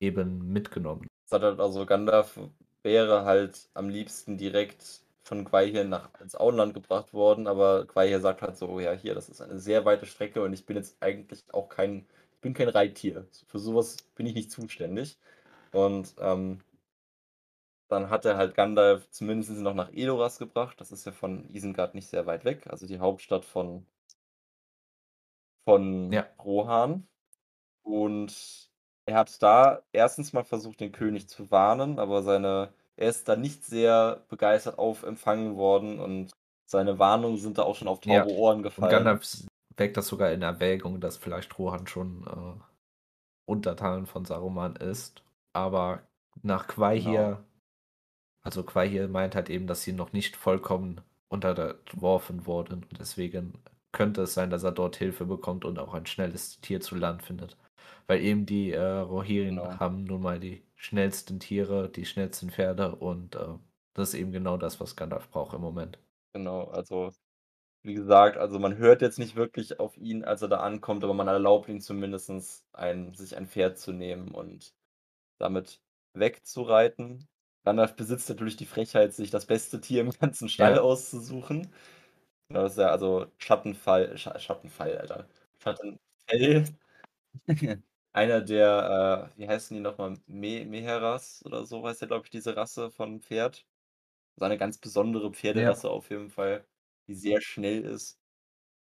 [0.01, 1.07] eben mitgenommen.
[1.29, 2.39] Sagt halt also, Gandalf
[2.87, 8.43] wäre halt am liebsten direkt von Gwaihir nach ins Auenland gebracht worden, aber Gwaihir sagt
[8.43, 11.45] halt so: „Ja, hier, das ist eine sehr weite Strecke und ich bin jetzt eigentlich
[11.55, 13.29] auch kein ich bin kein Reittier.
[13.49, 15.19] Für so was bin ich nicht zuständig.“
[15.73, 16.61] Und, ähm
[17.91, 20.81] dann hat er halt Gandalf zumindest noch nach Edoras gebracht.
[20.81, 23.87] Das ist ja von Isengard nicht sehr weit weg, also die Hauptstadt von
[25.69, 26.27] von Ja.
[26.39, 27.09] Rohan.
[27.83, 28.71] Und
[29.07, 33.37] er hat da erstens mal versucht, den König zu warnen, aber seine er ist da
[33.37, 36.33] nicht sehr begeistert aufempfangen worden und
[36.67, 38.89] seine Warnungen sind da auch schon auf Ja, taube Ohren und gefallen.
[38.89, 39.47] Gandalf s
[39.77, 42.63] wägt das sogar in Erwägung, dass vielleicht Rohan schon, äh,
[43.47, 45.25] Untertan von Saruman ist.
[45.55, 46.09] Aber
[46.43, 47.29] nach Genau.
[47.29, 47.45] Quaihir
[48.43, 53.55] also Quaihir meint halt eben, dass sie noch nicht vollkommen unterworfen wurden und deswegen
[53.93, 57.23] könnte es sein, dass er dort Hilfe bekommt und auch ein schnelles Tier zu Land
[57.23, 57.57] findet.
[58.09, 59.81] Weil eben die, äh, Rohirrim Genau.
[59.81, 63.59] haben nun mal die schnellsten Tiere, die schnellsten Pferde und, äh,
[63.95, 65.99] das ist eben genau das, was Gandalf braucht im Moment.
[66.35, 67.13] Genau, also,
[67.83, 71.15] wie gesagt, also man hört jetzt nicht wirklich auf ihn, als er da ankommt, aber
[71.15, 74.75] man erlaubt ihm zumindestens ein sich ein Pferd zu nehmen und
[75.39, 75.83] damit
[76.15, 77.29] wegzureiten.
[77.65, 80.81] Gandalf besitzt natürlich die Frechheit, sich das beste Tier im ganzen Stall Ja.
[80.81, 81.73] auszusuchen.
[82.49, 85.29] Genau, das ist ja also Schattenfall Scha Schattenfall, Alter.
[85.59, 86.65] Schattenfell.
[88.17, 90.15] Einer der, äh, wie heißen die noch mal?
[90.27, 93.67] Me Meheras oder so heißt ja, glaube ich, diese Rasse von Pferd.
[94.37, 95.75] So eine ganz besondere Ja.
[95.75, 96.67] Pferderasse auf jeden Fall,
[97.09, 98.15] die sehr schnell ist.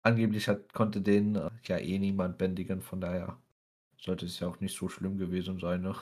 [0.06, 3.40] Angeblich hat konnte den, äh, ja eh niemand bändigen, von daher
[3.98, 5.96] sollte es ja auch nicht so schlimm gewesen sein, ne?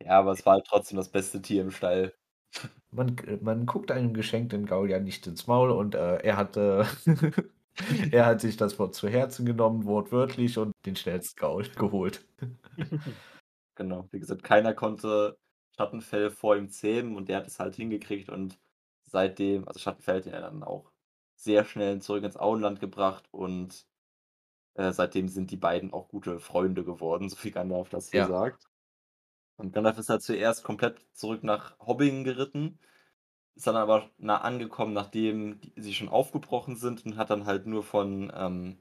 [0.00, 2.14] Ja, aber es war halt trotzdem das beste Tier im Stall.
[2.90, 6.86] Man g man guckt einem geschenkten Gaul ja nicht ins Maul und, äh, er hatte
[8.12, 12.24] er hat sich das Wort zu Herzen genommen, wortwörtlich und den schnellsten Gaul geholt.
[13.76, 15.38] Genau, wie gesagt, keiner konnte
[15.76, 18.60] Schattenfell vor ihm zähmen und der hat es halt hingekriegt und
[19.04, 20.92] seitdem also Schattenfell hat ihn dann auch
[21.36, 23.86] sehr schnell zurück ins Auenland gebracht und,
[24.74, 28.26] äh, seitdem sind die beiden auch gute Freunde geworden, so wie Gandalf das hier Ja.
[28.26, 28.66] sagt.
[29.56, 32.78] Und Gandalf ist halt zuerst komplett zurück nach Hobbingen geritten,
[33.54, 37.82] ist dann aber nah angekommen, nachdem sie schon aufgebrochen sind und hat dann halt nur
[37.82, 38.78] von, ähm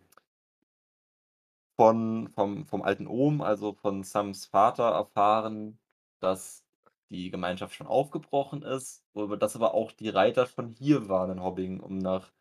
[1.77, 5.79] von vom vom alten Ohm, also von Sams Vater erfahren,
[6.19, 6.65] dass
[7.09, 9.05] die Gemeinschaft schon aufgebrochen ist,
[9.39, 12.31] dass aber auch die Reiter schon hier waren in Hobbingen, um nach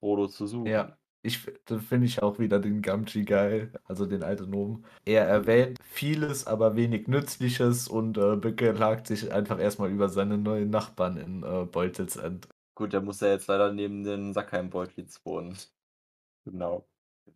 [0.00, 0.86] Frodo zu suchen.
[0.86, 4.84] Ja, ich finde ich auch wieder den Gamgee geil, also den alten Ohm.
[5.04, 10.38] Er erwähnt vieles, aber wenig Nützliches und, äh, beklagt sich einfach erst mal über seine
[10.38, 12.48] neuen Nachbarn in, äh, Beutelsend.
[12.74, 15.56] Gut, der muss ja jetzt leider neben den Sackheim-Boltwitz wohnen.
[16.44, 16.86] Genau.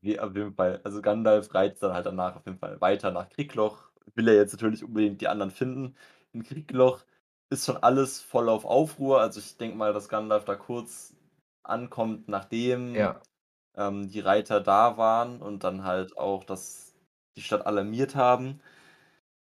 [0.01, 3.29] Wie auf jeden Fall also Gandalf reitet dann halt danach auf jeden Fall weiter nach
[3.31, 5.97] Kriegloch, will er jetzt natürlich unbedingt die anderen finden.
[6.33, 7.05] In Kriegloch
[7.51, 11.17] ist schon alles voll auf Aufruhr, also ich denke mal, dass Gandalf da kurz
[11.65, 13.21] ankommt, nachdem, Ja.
[13.79, 16.97] Ähm, die Reiter da waren und dann halt auch das
[17.37, 18.61] die Stadt alarmiert haben.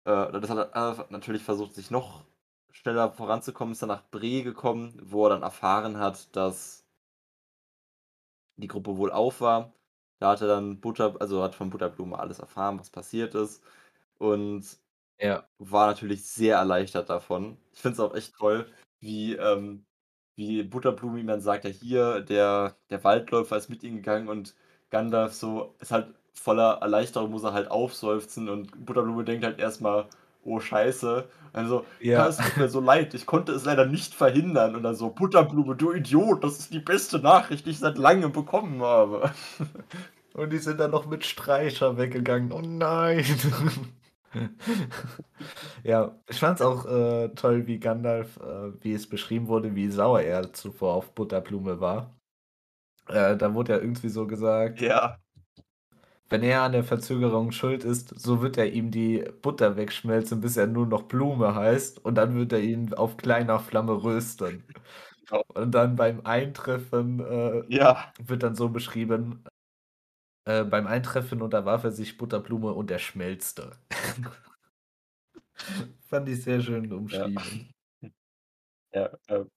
[0.04, 2.24] Äh, das hat er natürlich versucht, sich noch
[2.72, 6.84] schneller voranzukommen, ist dann nach Bree gekommen, wo er dann erfahren hat, dass
[8.56, 9.74] die Gruppe wohlauf war.
[10.18, 13.62] Da hat er dann Butter also hat von Butterblume alles erfahren, was passiert ist
[14.18, 14.78] und
[15.18, 15.48] Ja.
[15.58, 17.58] war natürlich sehr erleichtert davon.
[17.72, 19.85] Ich finde es auch echt toll, wie, ähm
[20.36, 24.54] wie Butterblume ihm dann sagt: „Ja, hier, der der Waldläufer ist mit ihnen gegangen“ und
[24.90, 29.80] Gandalf so ist halt voller Erleichterung, muss er halt aufseufzen und Butterblume denkt halt erst
[29.80, 30.08] mal:
[30.44, 32.28] „Oh Scheiße.“ Also: „Ja, Ja.
[32.28, 35.74] es tut mir so leid, ich konnte es leider nicht verhindern.“ Und dann so: „Butterblume,
[35.76, 39.30] du Idiot, das ist die beste Nachricht, die ich seit Langem bekommen habe.“
[40.34, 42.52] Und die sind dann noch mit Streicher weggegangen.
[42.52, 43.24] Oh nein.
[45.84, 50.20] Ja, ich fand's auch, äh, toll, wie Gandalf, äh wie es beschrieben wurde, wie sauer
[50.22, 52.16] er zuvor auf Butterblume war.
[53.08, 55.18] Äh, da wurde ja irgendwie so gesagt Ja.
[56.30, 60.56] wenn er an der Verzögerung schuld ist, so wird er ihm die Butter wegschmelzen, bis
[60.56, 64.64] er nur noch Blume heißt und dann wird er ihn auf kleiner Flamme rösten.
[65.28, 65.42] Genau.
[65.54, 68.12] Und dann beim Eintreffen, äh, Ja.
[68.20, 69.44] wird dann so beschrieben
[70.46, 73.72] äh, beim Eintreffen unterwarf er sich Butterblume und er schmelzte.
[76.08, 77.30] Fand ich sehr schön Ja.
[77.32, 77.70] umschrieben.
[78.92, 79.50] Ja, ähm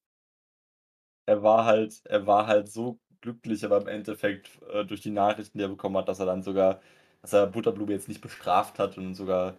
[1.27, 5.57] er war halt er war halt so glücklich, aber im Endeffekt, äh, durch die Nachrichten,
[5.57, 6.81] die er bekommen hat, dass er dann sogar
[7.21, 9.57] dass er Butterblume jetzt nicht bestraft hat und sogar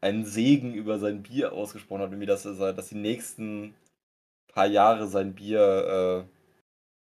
[0.00, 3.74] einen Segen über sein Bier ausgesprochen hat, irgendwie, dass er dass die nächsten
[4.48, 6.39] paar Jahre sein Bier, äh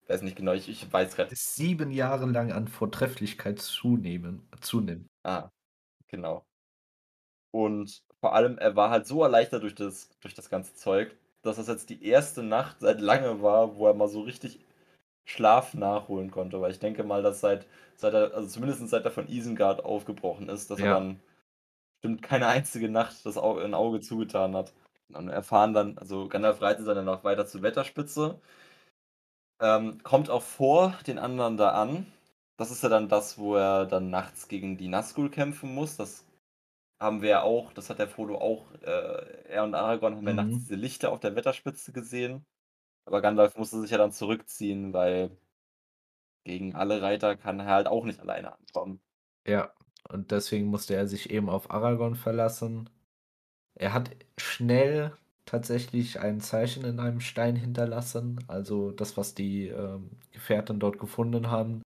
[0.10, 5.08] weiß nicht genau, ich ich weiß grad 7 Jahre lang an Vortrefflichkeit zunehmen zunimmt.
[5.24, 5.50] Ah,
[6.08, 6.46] genau.
[7.54, 11.56] Und vor allem, er war halt so erleichtert durch das durch das ganze Zeug, dass
[11.58, 14.60] das jetzt die erste Nacht seit lange war, wo er mal so richtig
[15.26, 19.12] Schlaf nachholen konnte, weil ich denke mal, dass seit seit er also zumindest seit er
[19.12, 20.90] von Isengard aufgebrochen ist, dass er Ja.
[20.90, 21.22] dann
[22.02, 24.74] bestimmt keine einzige Nacht das Au 'n Auge zugetan hat.
[25.14, 28.42] Und erfahren dann also Gandalf reitet dann noch weiter zur Wetterspitze.
[29.62, 32.08] Ähm, kommt auch vor den anderen da an.
[32.58, 35.98] Das ist ja dann das, wo er dann nachts gegen die Nazgul kämpfen muss.
[35.98, 36.26] Das
[37.02, 40.34] haben wir ja auch das hat der Frodo auch äh, er und Aragorn haben ja
[40.34, 40.60] nachts Mhm.
[40.60, 42.46] diese Lichter auf der Wetterspitze gesehen.
[43.06, 45.38] Aber Gandalf musste sich ja dann zurückziehen, weil
[46.44, 49.02] gegen alle Reiter kann er halt auch nicht alleine ankommen.
[49.48, 49.74] Ja,
[50.10, 52.90] und deswegen musste er sich eben auf Aragorn verlassen.
[53.76, 55.18] Er hat schnell
[55.50, 58.44] tatsächlich ein Zeichen in einem Stein hinterlassen.
[58.48, 61.82] Also das, was die, ähm, Gefährten dort gefunden haben,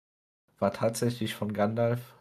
[0.58, 2.14] war tatsächlich von Gandalf.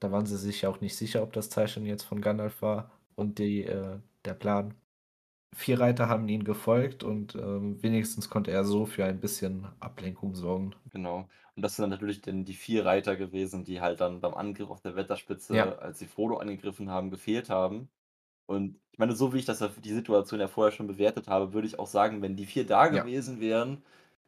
[0.00, 3.38] Da waren sie sich auch nicht sicher, ob das Zeichen jetzt von Gandalf war und
[3.38, 4.74] die äh, der Plan.
[5.54, 10.34] 4 Reiter haben ihnen gefolgt und, ähm, wenigstens konnte er so für ein bisschen Ablenkung
[10.36, 10.74] sorgen.
[10.90, 11.28] Genau.
[11.56, 14.70] Und das sind dann natürlich dann die 4 Reiter gewesen, die halt dann beim Angriff
[14.70, 14.96] auf der
[15.50, 15.64] Ja.
[15.64, 17.90] Wetterspitze, als sie Frodo angegriffen haben, gefehlt haben.
[18.46, 21.52] Und ich meine, so wie ich das ja die Situation ja vorher schon bewertet habe,
[21.52, 23.04] würde ich auch sagen, wenn die 4 da Ja.
[23.04, 23.82] gewesen wären,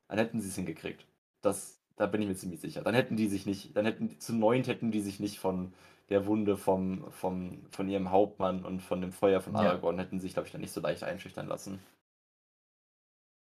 [0.09, 1.07] dann hätten sie's hingekriegt.
[1.43, 2.83] Das da bin ich mir ziemlich sicher.
[2.83, 5.75] Dann hätten die sich nicht dann hätten zu 9 hätten die sich nicht von
[6.11, 9.57] der Wunde vom vom von ihrem Hauptmann und von dem Feuer von Ja.
[9.57, 11.81] Aragorn hätten sich, glaube ich, dann nicht so leicht einschüchtern lassen.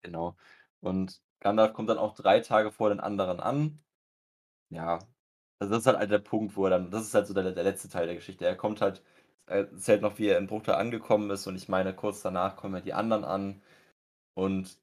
[0.02, 0.36] Genau.
[0.80, 3.82] Und Gandalf kommt dann auch 3 Tage vor den anderen an.
[4.70, 4.98] Ja,
[5.58, 7.64] also das ist halt der Punkt, wo er dann das ist halt so der der
[7.64, 8.46] letzte Teil der Geschichte.
[8.46, 9.02] Er kommt halt
[9.52, 12.80] erzählt noch, wie er in Bruchtal angekommen ist und ich meine, kurz danach kommen ja
[12.80, 13.62] die anderen an.
[14.34, 14.78] Und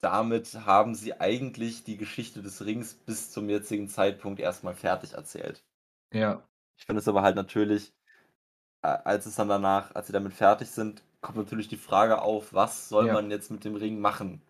[0.00, 5.14] damit haben sie eigentlich die Geschichte des Rings bis zum jetzigen Zeitpunkt erst mal fertig
[5.14, 5.64] erzählt.
[6.12, 6.46] Ja.
[6.78, 7.94] Ich finde es aber halt natürlich,
[8.82, 12.88] als es dann danach als sie damit fertig sind, kommt natürlich die Frage auf: „Was
[12.88, 13.10] soll Ja.
[13.10, 14.42] man jetzt mit dem Ring machen?“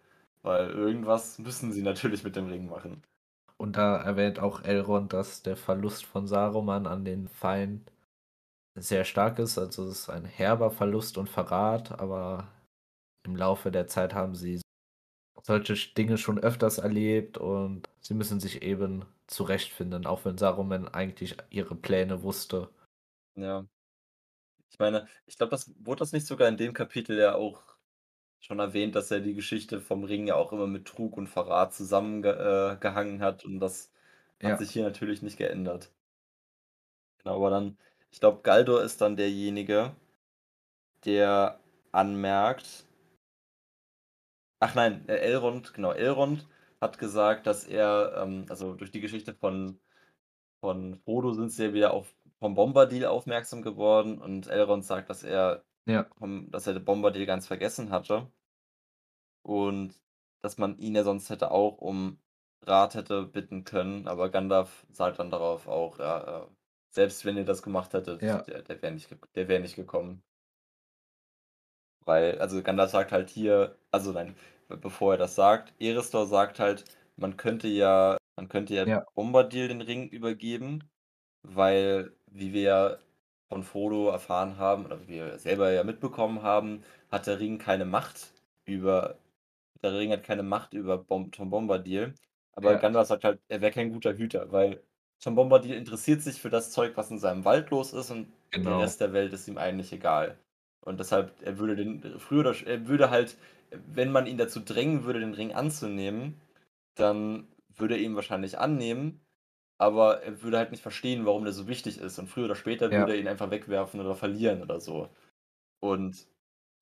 [0.43, 3.03] Weil irgendwas müssen sie natürlich mit dem Ring machen.
[3.57, 7.92] Und da erwähnt auch Elrond, dass der Verlust von Saruman an den Feind
[8.75, 9.59] sehr stark ist.
[9.59, 12.49] Also, es ist ein herber Verlust und Verrat, aber
[13.25, 14.61] im Laufe der Zeit haben sie
[15.43, 21.37] solche Dinge schon öfters erlebt und sie müssen sich eben zurechtfinden, auch wenn Saruman eigentlich
[21.51, 22.71] ihre Pläne wusste.
[23.37, 23.67] Ja.
[24.71, 27.63] Ich meine, ich glaube, das wurde das nicht sogar in dem Kapitel ja auch
[28.41, 31.75] schon erwähnt, dass er die Geschichte vom Ring ja auch immer mit Trug und Verrat
[31.75, 33.93] zusammenge äh, hat und das
[34.43, 34.59] hat Ja.
[34.59, 35.93] sich hier natürlich nicht geändert.
[37.19, 37.79] Genau, aber dann
[38.13, 39.97] ich glaube, Galdor ist dann derjenige
[41.05, 41.59] der
[41.91, 42.87] anmerkt
[44.61, 46.47] Ach nein, äh, Elrond, genau, Elrond
[46.81, 49.81] hat gesagt, dass er, ähm also durch die Geschichte von
[50.61, 55.25] von Frodo sind sie ja wieder auf vom Bombadil aufmerksam geworden und Elrond sagt, dass
[55.25, 56.07] er Ja.
[56.19, 58.31] vom dass er den Bombadil ganz vergessen hatte.
[59.43, 60.01] Und
[60.41, 62.19] dass man ihn ja sonst hätte auch um
[62.63, 66.47] Rat hätte bitten können, aber Gandalf sagt dann darauf auch, ja, äh:
[66.95, 68.47] „Selbst wenn ihr das gemacht hättet, Ja.
[68.47, 70.23] der der wäre nicht der wäre nicht gekommen.“
[72.07, 74.35] Weil also Gandalf sagt halt hier also nein,
[74.69, 76.85] be bevor er das sagt Erestor sagt halt,
[77.17, 79.05] man könnte ja man könnte ja Ja.
[79.15, 80.91] Bombadil den Ring übergeben,
[81.43, 82.99] weil, wie wir ja
[83.49, 87.85] von Frodo erfahren haben oder wie wir selber ja mitbekommen haben, hat der Ring keine
[87.85, 88.33] Macht
[88.65, 89.19] über
[89.83, 92.15] der Ring hat keine Macht über Bom Tom Bombadil.
[92.55, 92.79] Aber Ja.
[92.79, 94.83] Gandalf sagt halt, er wäre kein guter Hüter, weil
[95.23, 98.33] Tom Bombadil interessiert sich für das Zeug, was in seinem Wald los ist und
[98.65, 98.79] der Genau.
[98.79, 100.39] Rest der Welt ist ihm eigentlich egal.
[100.85, 103.37] Und deshalb er würde den früher oder er würde halt
[103.71, 106.41] wenn man ihn dazu drängen würde, den Ring anzunehmen,
[106.97, 109.23] dann würde er ihn wahrscheinlich annehmen,
[109.79, 112.93] aber er würde halt nicht verstehen, warum der so wichtig ist und früher oder später
[112.93, 112.99] Ja.
[112.99, 115.11] würde er ihn einfach wegwerfen oder verlieren oder so.
[115.81, 116.27] Und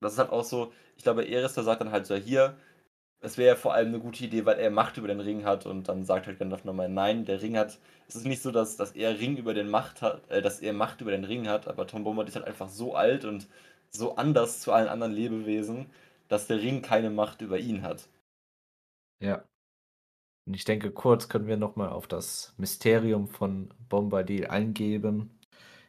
[0.00, 2.58] das ist halt auch so ich glaube, Erestor sagt dann halt so: „Hier,
[3.20, 5.66] es wäre ja vor allem 'ne gute Idee, weil er Macht über den Ring hat.“
[5.66, 7.78] Und dann sagt halt Gandalf noch mal: „Nein, der Ring hat
[8.08, 10.72] es ist nicht so, dass dass er Ring über den Macht hat äh, dass er
[10.72, 13.48] Macht über den Ring hat, aber Tom Bombadil ist halt einfach so alt und
[13.90, 15.86] so anders zu allen anderen Lebewesen,
[16.28, 18.08] dass der Ring keine Macht über ihn hat.“
[19.20, 19.44] Ja.
[20.46, 25.38] Und ich denke, kurz können wir noch mal auf das Mysterium von Bombadil eingehen.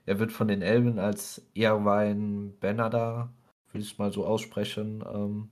[0.05, 3.33] Er wird von den Elben als Eowyn Ben-Hadar,
[3.67, 5.51] würde ich's mal so aussprechen, ähm,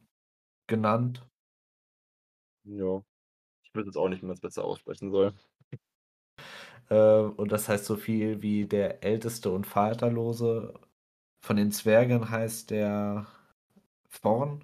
[0.67, 1.28] genannt.
[2.65, 3.03] Ja.
[3.63, 5.33] Ich weiß jetzt auch nicht, wie man's besser aussprechen soll.
[6.89, 10.73] Äh, und das heißt so viel wie der Älteste und Vaterlose.
[11.41, 13.27] Von den Zwergen heißt der
[14.21, 14.63] Thorn.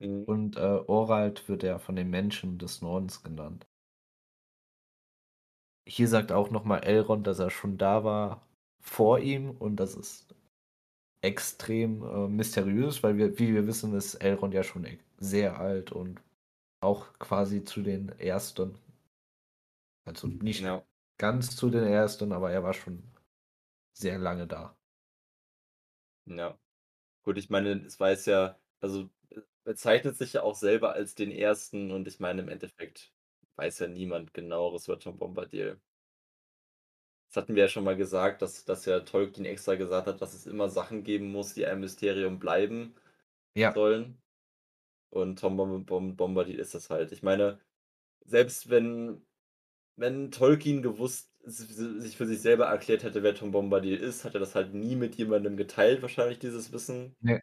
[0.00, 0.24] Mhm.
[0.24, 3.66] Und, äh, Orald wird er von den Menschen des Nordens genannt.
[5.86, 8.46] Hier sagt auch noch mal Elrond, dass er schon da war
[8.80, 10.34] vor ihm und das ist
[11.22, 15.92] extrem, äh, mysteriös, weil wir wie wir wissen, ist Elrond ja schon e sehr alt
[15.92, 16.20] und
[16.80, 18.78] auch quasi zu den Ersten.
[20.06, 20.86] Also, nicht Ja.
[21.18, 23.02] ganz zu den Ersten, aber er war schon
[23.94, 24.76] sehr lange da.
[26.26, 26.58] Ja.
[27.22, 31.32] Gut, ich meine, es weiß ja Also, äh, bezeichnet sich ja auch selber als den
[31.32, 33.14] Ersten und ich meine, im Endeffekt
[33.56, 35.80] weiß ja niemand Genaueres über Tom Bombadil.
[37.32, 40.34] Das hatten wir ja schon mal gesagt, dass dass ja Tolkien extra gesagt hat, dass
[40.34, 42.96] es immer Sachen geben muss, die ein Mysterium bleiben
[43.56, 43.74] Ja.
[43.74, 44.22] sollen.
[45.10, 47.12] Und Tom Bom Bom Bombadil ist das halt.
[47.12, 47.60] Ich meine,
[48.24, 49.26] selbst wenn
[49.96, 54.40] wenn Tolkien gewusst sich für sich selber erklärt hätte, wer Tom Bombadil ist, hat er
[54.40, 57.16] das halt nie mit jemandem geteilt wahrscheinlich, dieses Wissen.
[57.22, 57.40] Ne.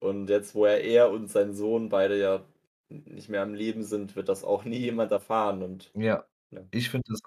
[0.00, 2.46] Und jetzt, wo er er und sein Sohn beide ja
[2.90, 6.62] nicht mehr am Leben sind, wird das auch nie jemand erfahren und Ja, ja.
[6.72, 7.20] ich finde das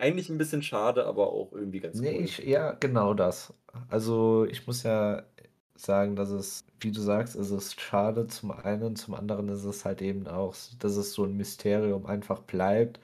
[0.00, 2.18] Eigentlich 'n bisschen schade, aber auch irgendwie ganz Ne, cool.
[2.18, 3.54] ich ja, genau das.
[3.88, 5.24] Also, ich muss ja
[5.80, 9.84] sagen, dass es wie du sagst, es ist schade zum einen, zum anderen ist es
[9.84, 13.00] halt eben auch dass es so 'n Mysterium einfach bleibt.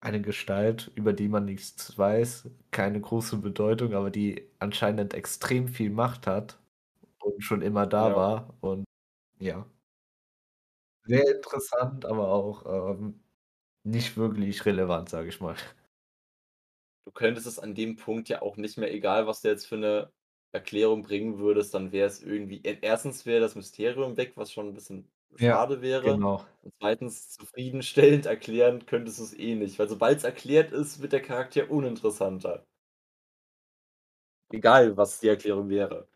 [0.00, 5.90] Eine Gestalt, über die man nichts weiß, keine große Bedeutung, aber die anscheinend extrem viel
[5.90, 6.60] Macht hat
[7.20, 8.16] und schon immer da Ja.
[8.16, 8.84] war und
[9.40, 9.66] ja.
[11.06, 12.64] Sehr interessant, aber auch,
[12.96, 13.20] ähm,
[13.84, 15.56] nicht wirklich relevant, sage ich mal.
[17.06, 19.76] Du könntest es an dem Punkt ja auch nicht mehr egal, was du jetzt für
[19.76, 20.10] 'ne
[20.54, 24.68] Erklärung bringen würdest, dann wäre es irgendwie e erstens wäre das Mysterium weg, was schon
[24.68, 26.22] 'n bisschen Ja, schade wäre.
[26.22, 26.46] genau.
[26.62, 31.70] Und zweitens zufriedenstellend erklären könntest du's eh nicht, weil sobald's erklärt ist, wird der Charakter
[31.70, 32.64] uninteressanter.
[34.52, 36.08] Egal, was die Erklärung wäre.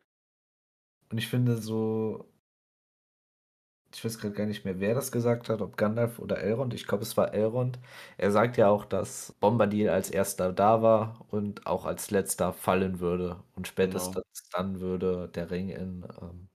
[1.10, 2.28] Und ich finde so
[3.98, 6.74] ich weiß grad gar nicht mehr, wer das gesagt hat, ob Gandalf oder Elrond.
[6.74, 7.78] Ich glaube, es war Elrond.
[8.16, 13.00] Er sagt ja auch, dass Bombadil als Erster da war und auch als Letzter fallen
[13.00, 13.42] würde.
[13.54, 14.18] Und Genau.
[14.20, 16.48] spätestens dann würde der Ring in, ähm,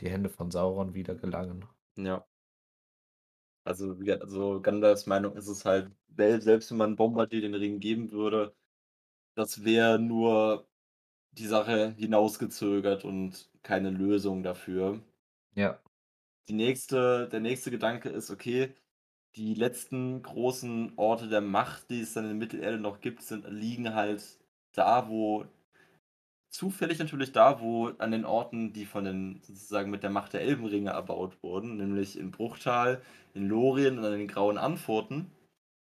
[0.00, 1.66] die Hände von Sauron wieder gelangen.
[1.96, 2.26] Ja.
[3.66, 8.56] Also, also, Gandalfs Meinung ist es halt, selbst wenn man Bombadil den Ring geben würde,
[9.34, 10.68] das wäre nur
[11.32, 15.02] die Sache hinausgezögert und keine Lösung dafür.
[15.54, 15.80] Ja.
[16.48, 18.74] Die nächste der nächste Gedanke ist, okay,
[19.36, 23.94] die letzten großen Orte der Macht, die es dann in Mittelerde noch gibt, sind liegen
[23.94, 24.22] halt
[24.72, 25.44] da, wo
[26.50, 30.40] zufällig natürlich da, wo an den Orten, die von den sozusagen mit der Macht der
[30.40, 33.02] Elbenringe erbaut wurden, nämlich in Bruchtal,
[33.34, 35.30] in Lorien und an den Grauen Anfurten.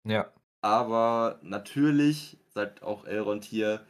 [0.07, 0.32] Ja.
[0.61, 3.86] Aber natürlich, sagt auch Elrond hier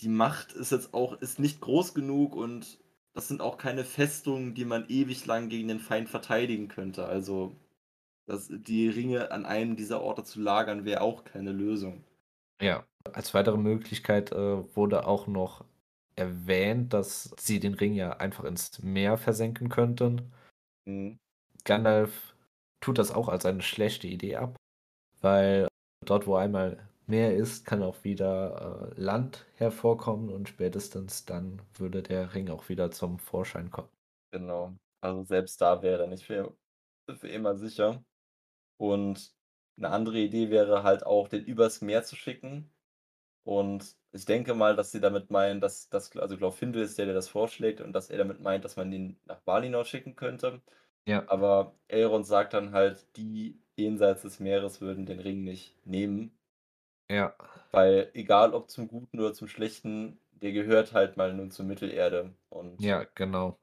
[0.00, 2.78] die Macht ist jetzt auch ist nicht groß genug und
[3.12, 7.06] das sind auch keine Festungen, die man ewig lang gegen den Feind verteidigen könnte.
[7.06, 7.56] Also,
[8.26, 12.04] das die Ringe an einem dieser Orte zu lagern, wäre auch keine Lösung.
[12.60, 15.64] Ja, als weitere Möglichkeit, äh, wurde auch noch
[16.16, 20.32] erwähnt, dass sie den Ring ja einfach ins Meer versenken könnten.
[20.84, 21.18] Mhm.
[21.64, 22.34] Gandalf
[22.80, 24.56] tut das auch als eine schlechte Idee ab,
[25.20, 25.68] weil
[26.04, 32.02] dort, wo einmal Meer ist, kann auch wieder, äh, Land hervorkommen und spätestens dann würde
[32.02, 33.90] der Ring auch wieder zum Vorschein kommen.
[34.32, 34.76] Genau.
[35.00, 36.56] Also, selbst da wäre er nicht für
[37.18, 38.04] für immer sicher.
[38.78, 39.34] Und
[39.76, 42.72] 'ne andere Idee wäre halt auch, den übers Meer zu schicken.
[43.44, 47.14] Und ich denke mal, dass sie damit meinen, dass dass also, Glorfindel ist der, der
[47.14, 50.62] das vorschlägt und dass er damit meint, dass man ihn nach Valinor schicken könnte.
[51.06, 51.26] Ja.
[51.26, 56.39] Aber Elrond sagt dann halt, die jenseits des Meeres würden den Ring nicht nehmen.
[57.10, 57.34] Ja.
[57.72, 62.32] Weil egal ob zum Guten oder zum Schlechten, der gehört halt mal nun zur Mittelerde
[62.48, 63.58] und Ja, genau.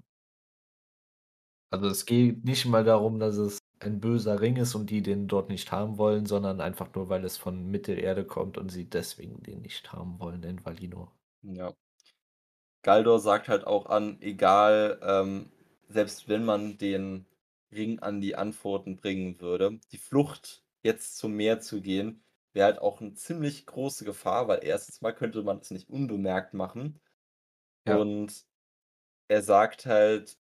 [1.70, 5.28] Also, es geht nicht mal darum, dass es ein böser Ring ist und die den
[5.28, 9.44] dort nicht haben wollen, sondern einfach nur, weil es von Mittelerde kommt und sie deswegen
[9.44, 11.12] den nicht haben wollen in Valinor.
[11.44, 11.74] Ja.
[12.84, 15.52] Galdor sagt halt auch an, egal, ähm,
[15.90, 17.26] selbst wenn man den
[17.72, 22.24] Ring an die Anfurten bringen würde, die Flucht jetzt zum Meer zu gehen,
[22.58, 26.56] wäre halt auch 'n ziemlich große Gefahr, weil erstens mal könnte man es nicht unbemerkt
[26.56, 27.02] machen.
[27.88, 28.04] Ja.
[28.04, 28.46] Und
[29.30, 30.38] er sagt halt,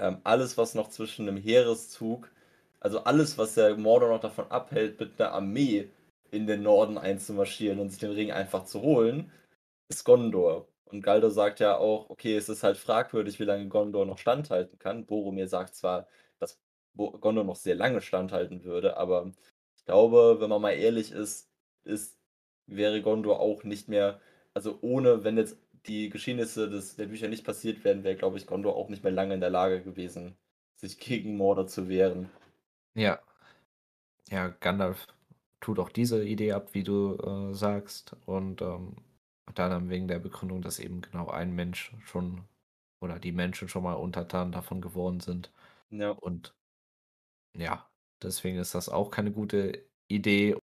[0.00, 2.32] ähm, alles, was noch zwischen 'nem Heereszug
[2.80, 5.90] also, alles, was der Mordor noch davon abhält, mit 'ner Armee
[6.32, 9.32] in den Norden einzumarschieren und sich den Ring einfach zu holen,
[9.90, 10.68] ist Gondor.
[10.86, 14.78] Und Galdor sagt ja auch: „Okay, es ist halt fragwürdig, wie lange Gondor noch standhalten
[14.80, 16.08] kann.“ Boromir sagt zwar,
[16.40, 16.60] dass
[16.96, 19.32] Gondor noch sehr lange standhalten würde, aber
[19.78, 21.51] ich glaube, wenn man mal ehrlich ist,
[21.84, 22.18] ist
[22.66, 24.20] wäre Gondor auch nicht mehr
[24.54, 25.56] also, ohne wenn jetzt
[25.86, 29.12] die Geschehnisse des der Bücher nicht passiert wären, wäre, glaube ich, Gondor auch nicht mehr
[29.12, 30.36] lange in der Lage gewesen,
[30.76, 32.28] sich gegen Mordor zu wehren.
[32.94, 33.22] Ja.
[34.30, 35.06] Ja, Gandalf
[35.60, 38.96] tut auch diese Idee ab, wie du, äh, sagst und, ähm,
[39.46, 42.44] unter anderem wegen der Begründung, dass eben genau ein Mensch schon
[43.00, 45.52] oder die Menschen schon mal untertan davon geworden sind.
[45.90, 46.18] Ja.
[46.20, 46.54] Und
[47.56, 47.86] ja,
[48.22, 50.56] deswegen ist das auch keine gute Idee.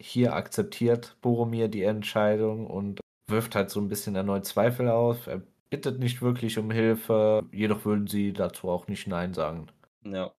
[0.00, 5.26] Hier akzeptiert Boromir die Entscheidung und wirft halt so 'n bisschen erneut Zweifel auf.
[5.28, 9.68] Er bittet nicht wirklich um Hilfe, jedoch würden sie dazu auch nicht nein sagen.
[10.04, 10.34] Ja.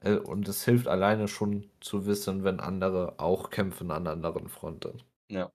[0.00, 5.02] Äh, und es hilft alleine schon zu wissen, wenn andere auch kämpfen an anderen Fronten.
[5.30, 5.52] Ja.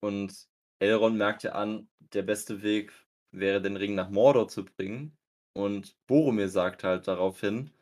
[0.00, 0.48] Und
[0.80, 2.92] Elrond merkt ja an, der beste Weg
[3.32, 5.18] wäre, den Ring nach Mordor zu bringen.
[5.54, 7.72] Und Boromir sagt halt daraufhin,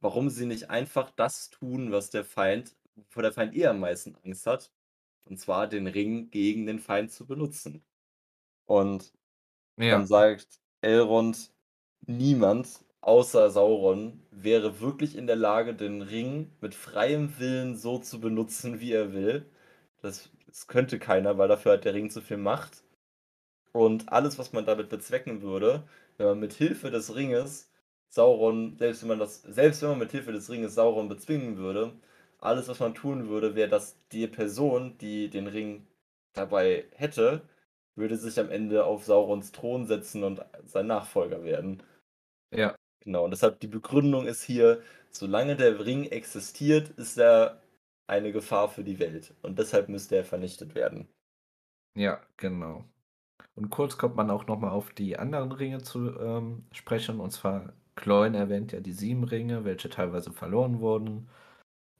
[0.00, 4.16] warum sie nicht einfach das tun, was der Feind, wovor der Feind eh am meisten
[4.24, 4.72] Angst hat.
[5.26, 7.84] Und zwar den Ring gegen den Feind zu benutzen.
[8.66, 9.12] Und
[9.88, 10.06] dann Ja.
[10.06, 11.52] sagt Elrond,
[12.06, 18.20] niemand außer Sauron wäre wirklich in der Lage, den Ring mit freiem Willen so zu
[18.20, 19.46] benutzen, wie er will.
[20.02, 22.84] Das, das könnte keiner, weil dafür hat der Ring zu viel Macht.
[23.72, 25.88] Und alles, was man damit bezwecken würde,
[26.18, 27.70] wenn man mit Hilfe des Ringes
[28.08, 31.94] Sauron, selbst wenn man das, selbst wenn man mit Hilfe des Ringes Sauron bezwingen würde,
[32.42, 35.86] alles, was man tun würde, wäre, dass die Person, die den Ring
[36.34, 37.42] dabei hätte,
[37.94, 41.82] würde sich am Ende auf Saurons Thron setzen und sein Nachfolger werden.
[42.54, 42.74] Ja.
[43.00, 47.60] Genau, und deshalb die Begründung ist hier, solange der Ring existiert, ist er
[48.06, 49.34] eine Gefahr für die Welt.
[49.42, 51.08] Und deshalb müsste er vernichtet werden.
[51.94, 52.84] Ja, genau.
[53.54, 57.20] Und kurz kommt man auch nochmal auf die anderen Ringe zu ähm, sprechen.
[57.20, 61.28] Und zwar, Gloin erwähnt ja die sieben Ringe, welche teilweise verloren wurden.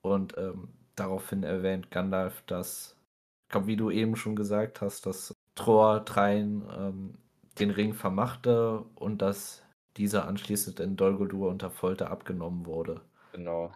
[0.02, 2.96] Und ähm, daraufhin erwähnt Gandalf, dass,
[3.44, 7.18] ich glaube, wie du eben schon gesagt hast, dass Tror Trein ähm,
[7.58, 9.62] den Ring vermachte und dass
[9.96, 13.02] dieser anschließend in Dol Guldur unter Folter abgenommen wurde.
[13.32, 13.72] Genau.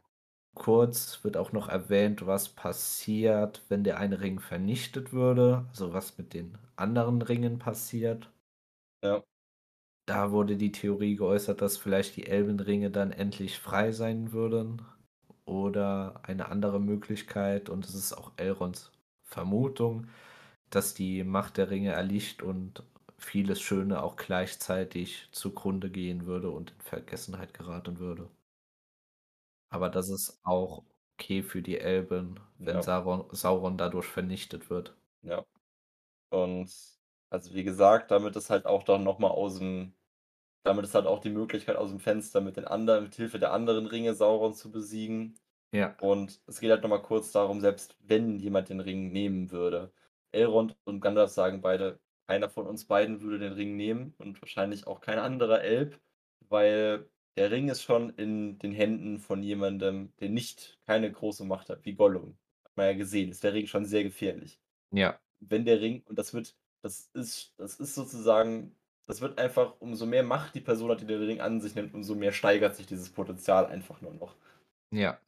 [0.54, 6.16] Kurz wird auch noch erwähnt, was passiert, wenn der eine Ring vernichtet würde, also was
[6.16, 8.30] mit den anderen Ringen passiert.
[9.02, 9.22] Ja.
[10.06, 14.82] Da wurde die Theorie geäußert, dass vielleicht die Elbenringe dann endlich frei sein würden.
[15.48, 18.90] Oder eine andere Möglichkeit, und es ist auch Elrons
[19.22, 20.08] Vermutung,
[20.70, 22.82] dass die Macht der Ringe erlicht und
[23.18, 28.28] vieles Schöne auch gleichzeitig zugrunde gehen würde und in Vergessenheit geraten würde.
[29.70, 30.84] Aber das ist auch
[31.18, 32.82] okay für die Elben, wenn Ja.
[32.82, 34.96] Sauron, Sauron dadurch vernichtet wird.
[35.24, 35.44] Ja.
[36.30, 36.70] Und
[37.30, 39.94] also wie gesagt, damit ist halt auch dann nochmal aus dem,
[40.66, 43.52] damit ist halt auch die Möglichkeit aus dem Fenster mit den anderen, mit Hilfe der
[43.52, 45.38] anderen Ringe Sauron zu besiegen.
[45.72, 49.92] Ja, Und es geht halt nochmal kurz darum, selbst wenn jemand den Ring nehmen würde.
[50.32, 54.86] Elrond und Gandalf sagen beide, keiner von uns beiden würde den Ring nehmen und wahrscheinlich
[54.86, 56.00] auch kein anderer Elb,
[56.48, 61.70] weil der Ring ist schon in den Händen von jemandem, der nicht keine große Macht
[61.70, 62.38] hat, wie Gollum.
[62.64, 64.60] Hat man ja gesehen, ist der Ring schon sehr gefährlich.
[64.92, 68.76] ja, Wenn der Ring, und das wird, das ist, das ist sozusagen,
[69.06, 71.94] das wird einfach, umso mehr Macht die Person hat, die den Ring an sich nimmt,
[71.94, 74.34] umso mehr steigert sich dieses Potenzial einfach nur noch.
[74.90, 75.18] ja.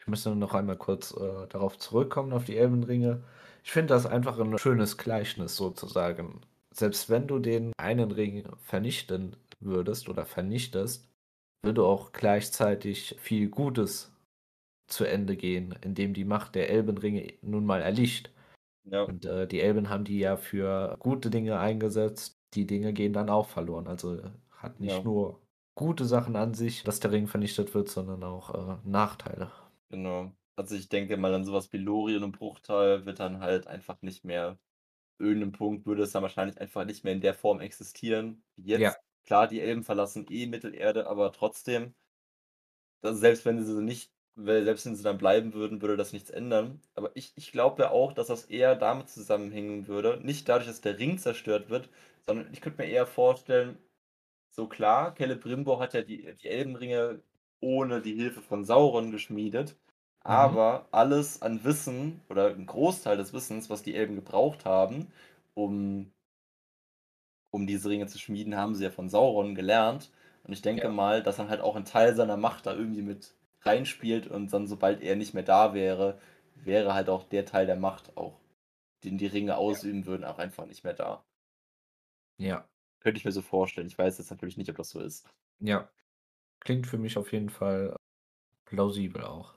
[0.00, 3.22] Ich müsste noch einmal kurz äh, darauf zurückkommen, auf die Elbenringe.
[3.62, 6.40] Ich finde das einfach ein schönes Gleichnis sozusagen.
[6.72, 11.06] Selbst wenn du den einen Ring vernichten würdest oder vernichtest,
[11.62, 14.12] würde auch gleichzeitig viel Gutes
[14.86, 18.30] zu Ende gehen, indem die Macht der Elbenringe nun mal erlicht.
[18.84, 22.37] Ja, Und äh, die Elben haben die ja für gute Dinge eingesetzt.
[22.54, 23.86] Die Dinge gehen dann auch verloren.
[23.88, 24.20] Also
[24.50, 25.04] hat nicht Ja.
[25.04, 25.40] nur
[25.74, 28.54] gute Sachen an sich, dass der Ring vernichtet wird, sondern auch
[28.84, 29.50] äh, Nachteile.
[29.90, 30.32] genau.
[30.56, 34.24] Also ich denke mal an sowas wie Lorien und Bruchtal wird dann halt einfach nicht
[34.24, 34.58] mehr,
[35.18, 38.84] irgendeinem Punkt würde es dann wahrscheinlich einfach nicht mehr in der Form existieren jetzt.
[38.84, 39.02] Ja.
[39.26, 41.94] Klar, die Elben verlassen eh Mittelerde, aber trotzdem,
[43.02, 46.80] selbst wenn sie nicht, selbst wenn sie dann bleiben würden, würde das nichts ändern.
[46.94, 50.80] Aber ich, ich glaube ja auch, dass das eher damit zusammenhängen würde, nicht dadurch, dass
[50.80, 51.90] der Ring zerstört wird,
[52.28, 53.78] sondern ich könnte mir eher vorstellen,
[54.50, 57.22] so klar, Celebrimbor hat ja die, die Elbenringe
[57.60, 59.76] ohne die Hilfe von Sauron geschmiedet,
[60.20, 65.12] aber alles an Wissen oder ein Großteil des Wissens, was die Elben gebraucht haben,
[65.54, 66.12] um,
[67.50, 70.10] um diese Ringe zu schmieden, haben sie ja von Sauron gelernt.
[70.44, 70.92] Und ich denke Ja.
[70.94, 74.66] mal, dass dann halt auch ein Teil seiner Macht da irgendwie mit reinspielt und dann,
[74.66, 76.18] sobald er nicht mehr da wäre,
[76.54, 78.40] wäre halt auch der Teil der Macht auch,
[79.04, 81.24] den die Ringe ausüben würden, auch einfach nicht mehr da.
[82.38, 82.68] Ja,
[83.00, 83.88] Könnte ich mir so vorstellen.
[83.88, 85.26] Ich weiß jetzt natürlich nicht, ob das so ist.
[85.60, 85.88] ja.
[86.60, 87.96] Klingt für mich auf jeden Fall
[88.66, 89.54] plausibel auch.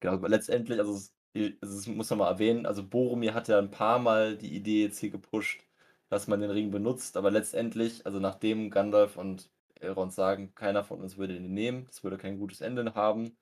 [0.00, 1.14] Genau, aber letztendlich, also es,
[1.62, 4.98] es muss man mal erwähnen, also Boromir hat ja ein paar Mal die Idee jetzt
[4.98, 5.62] hier gepusht,
[6.08, 11.00] dass man den Ring benutzt, aber letztendlich, also nachdem Gandalf und Elrond sagen, keiner von
[11.00, 13.36] uns würde den nehmen, das würde kein gutes Ende haben,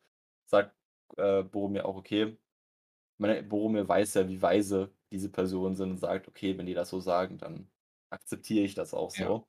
[0.46, 0.76] sagt
[1.16, 2.36] äh, Boromir auch, okay,
[3.14, 6.74] ich meine, Boromir weiß ja, wie weise diese Personen sind und sagt, okay, wenn die
[6.74, 7.70] das so sagen, dann
[8.10, 9.30] akzeptiere ich das auch Ja.
[9.30, 9.46] so.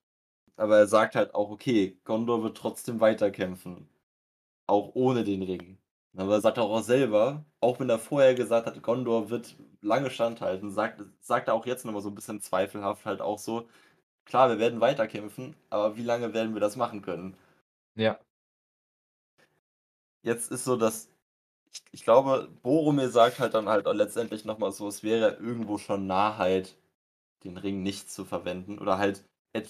[0.57, 3.89] Aber er sagt halt auch, okay, Gondor wird trotzdem weiterkämpfen,
[4.67, 5.79] auch ohne den Ring.
[6.17, 10.71] Aber er sagt auch selber, auch wenn er vorher gesagt hat, Gondor wird lange standhalten,
[10.71, 13.69] sagt sagt er auch jetzt noch mal so 'n bisschen zweifelhaft halt auch so:
[14.25, 17.37] „Klar, wir werden weiterkämpfen, aber wie lange werden wir das machen können?“
[17.95, 18.21] Ja.
[20.23, 21.10] Jetzt ist so, dass
[21.71, 25.35] ich ich glaube, Boromir sagt halt dann halt auch letztendlich noch mal so, es wäre
[25.35, 26.77] irgendwo schon Narrheit,
[27.43, 29.25] den Ring nicht zu verwenden oder halt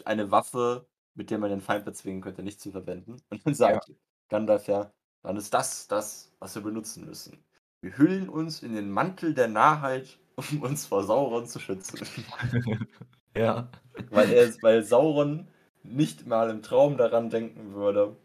[0.06, 3.18] eine Waffe, mit der man den Feind bezwingen könnte, nicht zu verwenden.
[3.32, 3.82] Und dann Ja.
[3.82, 3.92] sagt
[4.30, 7.46] Gandalf ja: „Dann ist das das, was wir benutzen müssen.
[7.82, 12.02] Wir hüllen uns in den Mantel der Narrheit, um uns vor Sauron zu schützen.“
[13.36, 13.72] Ja.
[14.10, 15.48] Weil er weil Sauron
[15.84, 18.16] nicht mal im Traum daran denken würde,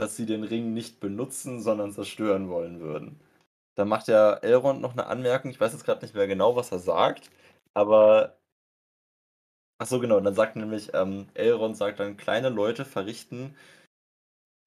[0.00, 3.20] dass sie den Ring nicht benutzen, sondern zerstören wollen würden.
[3.76, 6.72] Da macht ja Elrond noch 'ne Anmerkung, ich weiß jetzt grad nicht mehr genau, was
[6.72, 7.30] er sagt,
[7.74, 8.38] aber
[9.78, 13.54] ach so, genau, dann sagt nämlich, ähm Elrond sagt dann: „Kleine Leute verrichten“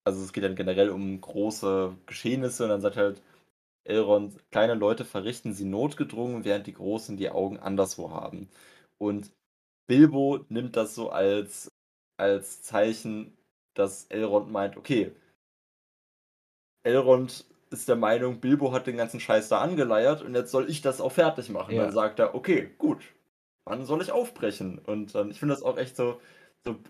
[0.06, 3.22] also, es geht dann generell um große Geschehnisse und dann sagt halt
[3.86, 8.50] Elrond: „Kleine Leute verrichten sie notgedrungen, während die Großen die Augen anderswo haben.“
[9.00, 9.32] Und
[9.88, 11.70] Bilbo nimmt das so als
[12.18, 13.38] als Zeichen,
[13.76, 15.14] dass Elrond meint: „Okay“
[16.84, 20.82] Elrond ist der Meinung, Bilbo hat den ganzen Scheiß da angeleiert und jetzt soll ich
[20.82, 21.78] das auch fertig machen.
[21.78, 21.92] Dann Ja.
[21.92, 23.04] sagt er: „Okay, gut,
[23.66, 26.20] wann soll ich aufbrechen?“ Und, ähm, ich finde das auch echt so
[26.66, 26.90] so B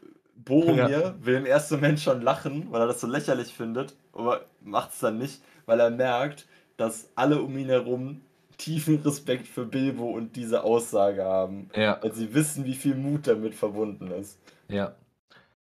[0.66, 0.94] Ja.
[0.96, 5.00] Boromir will im ersten Moment schon lachen, weil er das so lächerlich findet, aber macht's
[5.00, 6.48] dann nicht, weil er merkt,
[6.78, 8.22] dass alle um ihn herum
[8.58, 12.02] tiefen Respekt für Bilbo und diese Aussage haben, Ja.
[12.02, 14.40] weil sie wissen, wie viel Mut damit verbunden ist.
[14.70, 15.03] Ja.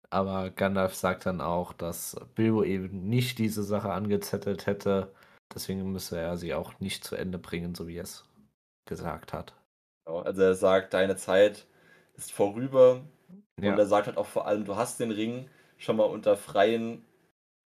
[0.09, 5.13] Aber Gandalf sagt dann auch, dass Bilbo eben nicht diese Sache angezettelt hätte,
[5.53, 8.25] deswegen müsse er sie auch nicht zu Ende bringen, so wie er's
[8.85, 9.55] gesagt hat.
[10.05, 11.67] Genau, also er sagt: „Deine Zeit
[12.13, 13.05] ist vorüber.“
[13.63, 13.79] Und Ja.
[13.79, 17.05] er sagt halt auch vor allem: „Du hast den Ring schon mal unter freien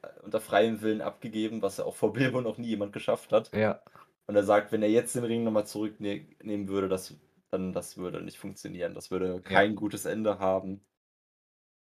[0.03, 3.53] äh, unter freiem Willen abgegeben“, was ja auch vor Bilbo noch nie jemand geschafft hat.
[3.53, 3.82] Ja.
[4.28, 7.16] Und er sagt, wenn er jetzt den Ring noch mal zurückne nehmen würde, das
[7.52, 8.95] dann das würde nicht funktionieren.
[8.95, 9.64] Das würde Ja.
[9.64, 10.86] kein gutes Ende haben.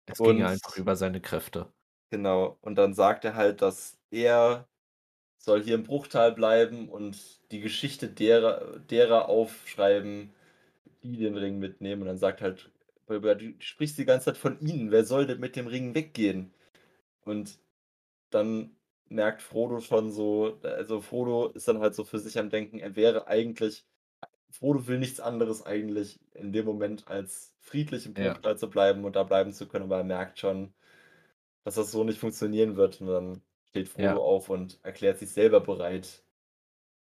[0.10, 1.72] Es ging einfach über seine Kräfte.
[2.12, 2.58] Genau.
[2.62, 4.68] Und dann sagt er halt, dass er
[5.38, 10.34] soll hier im Bruchtal bleiben und die Geschichte derer derer aufschreiben,
[11.04, 12.04] die den Ring mitnehmen.
[12.04, 12.72] Und dann sagt halt
[13.08, 14.92] Bilbo: „Ja, du sprichst die ganze Zeit von ihnen.
[14.92, 16.54] Wer soll denn mit dem Ring weggehen?“
[17.26, 17.60] Und
[18.32, 18.78] dann
[19.10, 22.96] merkt Frodo schon so also, Frodo ist dann halt so für sich am Denken, er
[22.96, 23.86] wäre eigentlich
[24.60, 28.42] Frodo will nichts anderes eigentlich in dem Moment, als friedlich im Ja.
[28.42, 30.74] Bruchtal zu bleiben und da bleiben zu können, aber er merkt schon,
[31.66, 33.02] dass das so nicht funktionieren wird.
[33.02, 34.18] Und dann steht Ja.
[34.18, 36.24] Frodo auf und erklärt sich selber bereit,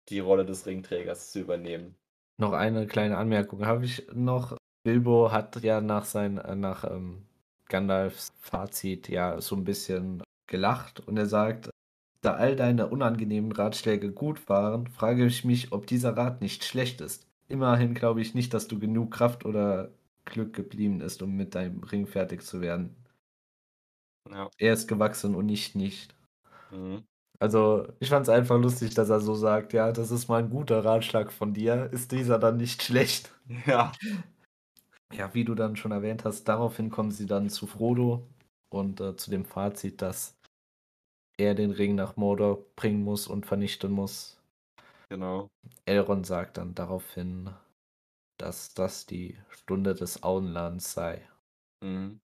[0.10, 1.98] die Rolle des Ringträgers zu übernehmen.
[2.40, 4.58] Noch eine kleine Anmerkung habe ich noch.
[4.84, 7.26] Bilbo hat ja nach sein äh, nach, ähm,
[7.68, 11.72] Gandalfs Fazit ja so 'n bisschen gelacht und er sagt:
[12.22, 17.02] „Da all deine unangenehmen Ratschläge gut waren, frage ich mich, ob dieser Rat nicht schlecht
[17.02, 17.27] ist.
[17.50, 19.92] Immerhin glaube ich nicht, dass du genug Kraft oder
[20.26, 22.98] Glück geblieben ist, um mit deinem Ring fertig zu werden.
[24.30, 24.50] Ja.
[24.58, 26.16] Er ist gewachsen und ich nicht.“
[26.72, 27.06] Mhm.
[27.40, 30.84] Also, ich fand's einfach lustig, dass er so sagt: „Ja, das ist mal 'n guter
[30.86, 31.90] Ratschlag von dir.
[31.94, 33.32] Ist dieser dann nicht schlecht?“
[33.68, 33.92] Ja.
[35.14, 38.28] Ja, wie du dann schon erwähnt hast, daraufhin kommen sie dann zu Frodo
[38.70, 40.36] und, äh, zu dem Fazit, dass
[41.40, 44.37] er den Ring nach Mordor bringen muss und vernichten muss.
[45.12, 45.50] Genau.
[45.88, 47.50] Elrond sagt dann daraufhin,
[48.38, 51.30] dass das die Stunde des Auenlands sei.
[51.84, 52.20] Mhm.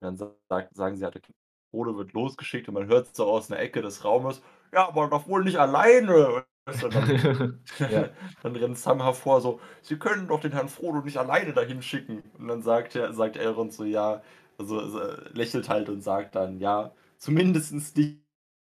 [0.00, 1.34] Dann sagt sagen sie halt, okay,
[1.70, 5.28] Frodo wird losgeschickt und man hört so aus 'ner Ecke des Raumes: „Ja, aber doch
[5.28, 7.12] wohl nicht alleine!“ Weißt du, und dann
[7.86, 8.10] Ja.
[8.42, 12.22] dann rennt Sam hervor so: „Sie können doch den Herrn Frodo nicht alleine dahin schicken.“
[12.38, 14.22] Und dann sagt er sagt Elrond so: „Ja“
[14.58, 15.00] also also,
[15.32, 18.18] lächelt halt und sagt dann: „Ja, zumindest dich,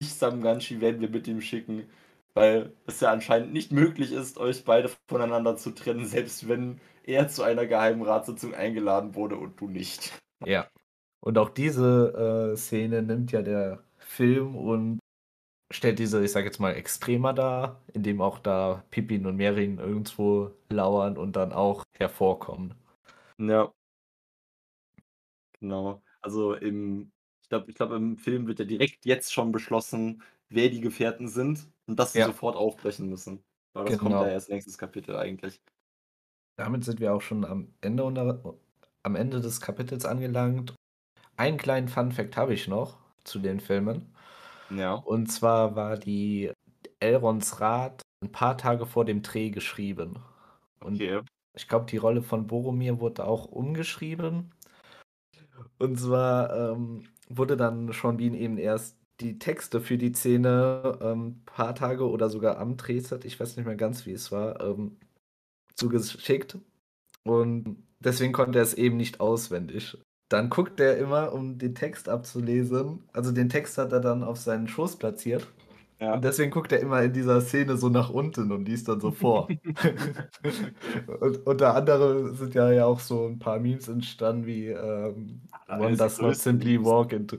[0.03, 1.89] Sam Gamgee, werden wir mit ihm schicken,
[2.35, 7.27] weil es ja anscheinend nicht möglich ist, euch beide voneinander zu trennen, selbst wenn er
[7.27, 10.13] zu einer geheimen Ratssitzung eingeladen wurde und du nicht.“
[10.45, 10.67] Ja.
[11.21, 14.99] Und auch diese, äh, Szene nimmt ja der Film und
[15.73, 20.51] stellt diese, ich sage jetzt mal, extremer dar, indem auch da Pippin und Merlin irgendwo
[20.69, 22.75] lauern und dann auch hervorkommen.
[23.37, 23.73] Ja.
[25.59, 26.03] Genau.
[26.21, 30.69] Also, im ich glaube ich glaube, im Film wird ja direkt jetzt schon beschlossen, wer
[30.69, 32.23] die Gefährten sind und dass sie Ja.
[32.23, 33.43] sofort aufbrechen müssen.
[33.73, 34.29] Aber das kommt ja Genau.
[34.29, 35.59] erst nächstes Kapitel eigentlich.
[36.59, 38.55] Damit sind wir auch schon am Ende unter
[39.03, 40.73] am Ende des Kapitels angelangt.
[41.37, 44.15] Einen kleinen Funfact habe ich noch zu den Filmen.
[44.69, 45.05] Ja.
[45.05, 46.51] Und zwar war die
[46.99, 50.19] Elronds Rat 'n paar Tage vor dem Dreh geschrieben.
[50.81, 51.25] Und Okay.
[51.55, 54.53] ich glaube, die Rolle von Boromir wurde auch umgeschrieben.
[55.79, 61.41] Und zwar, ähm, wurde dann Sean Bean eben erst die Texte für die Szene, ähm,
[61.45, 64.97] paar Tage oder sogar am Drehset, ich weiß nicht mehr ganz, wie es war, ähm,
[65.75, 66.59] zugeschickt
[67.25, 69.97] und deswegen konnte er's eben nicht auswendig.
[70.31, 74.37] Dann guckt er immer, um den Text abzulesen also, den Text hat er dann auf
[74.39, 75.53] seinen Schoß platziert
[75.99, 76.15] Ja.
[76.15, 79.11] und deswegen guckt er immer in dieser Szene so nach unten und liest dann so
[79.11, 79.57] vor.
[81.21, 85.79] Und unter anderem sind ja ja auch so 'n paar Memes entstanden wie, ähm: Ah,
[85.79, 87.37] „One does not simply walk into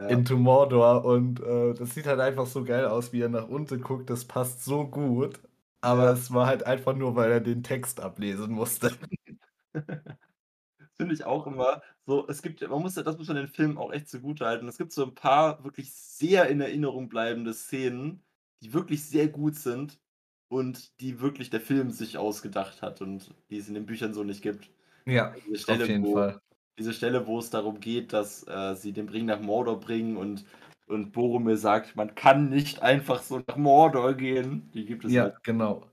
[0.00, 0.26] Ja.
[0.26, 3.80] into Mordor“ und, äh, das sieht halt einfach so geil aus, wie er nach unten
[3.82, 4.10] guckt.
[4.10, 5.40] Das passt so gut,
[5.80, 6.12] aber Ja.
[6.12, 8.90] es war halt einfach nur, weil er den Text ablesen musste.
[10.96, 13.48] Finde ich auch immer so es gibt ja man muss ja das muss man den
[13.48, 14.68] Filmen auch echt zugutehalten.
[14.68, 18.24] Es gibt so 'n paar wirklich sehr in Erinnerung bleibende Szenen,
[18.62, 20.00] die wirklich sehr gut sind
[20.48, 24.24] und die wirklich der Film sich ausgedacht hat und die es in den Büchern so
[24.24, 24.70] nicht gibt.
[25.08, 26.40] Ja, Diese auf jeden Fall.
[26.78, 30.44] Diese Stelle, wo es darum geht, dass, äh, sie den Ring nach Mordor bringen und
[30.88, 35.18] und Boromir sagt: „Man kann nicht einfach so nach Mordor gehen.“ Die gibt es Ja,
[35.18, 35.34] halt.
[35.42, 35.90] genau.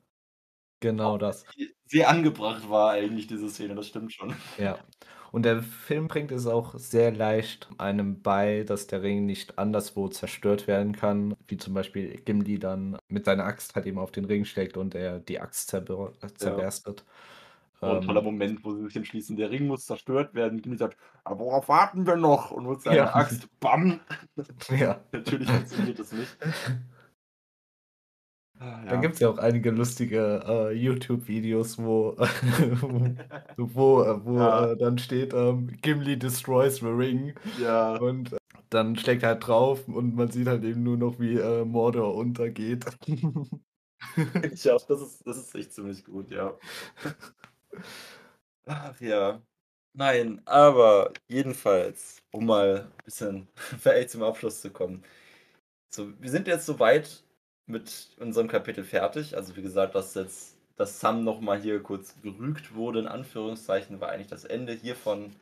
[0.82, 1.46] Genau das.
[1.86, 4.34] sehr angebracht war eigentlich diese Szene, das stimmt schon.
[4.58, 4.86] Ja.
[5.32, 10.08] Und der Film bringt es auch sehr leicht einem bei, dass der Ring nicht anderswo
[10.08, 14.26] zerstört werden kann, wie zum Beispiel Gimli dann mit seiner Axt halt eben auf den
[14.26, 16.68] Ring schlägt und er die Axt zerbr äh, Ja.
[17.84, 17.86] Zerberstet.
[17.86, 20.62] Oh, 'n toller Ähm Moment, wo sie sich entschließen, der Ring muss zerstört werden.
[20.62, 23.08] Gimli sagt: „Aber worauf warten wir noch?“ Und Ja.
[23.08, 24.00] seine Axt, bam.
[24.70, 25.04] Ja.
[25.14, 26.38] Natürlich funktioniert das nicht.
[28.60, 28.98] Ah, Da ja.
[28.98, 32.16] gibt's ja auch einige lustige, äh, YouTube-Videos, wo
[33.58, 34.74] wo äh, wo, Ja.
[34.74, 38.00] äh, dann steht, ähm: „Gimli destroys the ring“ Ja.
[38.00, 38.36] und
[38.70, 42.16] dann schlägt er halt drauf und man sieht halt eben nur noch, wie, äh, Mordor
[42.16, 42.86] untergeht.
[44.52, 46.58] Ich auch, das ist das ist echt ziemlich gut, ja.
[48.66, 49.42] Ach ja.
[49.94, 53.48] Nein, aber jedenfalls, um mal bisschen
[53.80, 55.04] vielleicht zum Abschluss zu kommen.
[55.92, 57.24] So, wir sind jetzt so weit
[57.68, 59.38] mit unserem Kapitel fertig.
[59.38, 64.02] Also, wie gesagt, dass jetzt dass Sam noch mal hier kurz gerügt wurde in Anführungszeichen,
[64.02, 65.36] war eigentlich das Ende hiervon.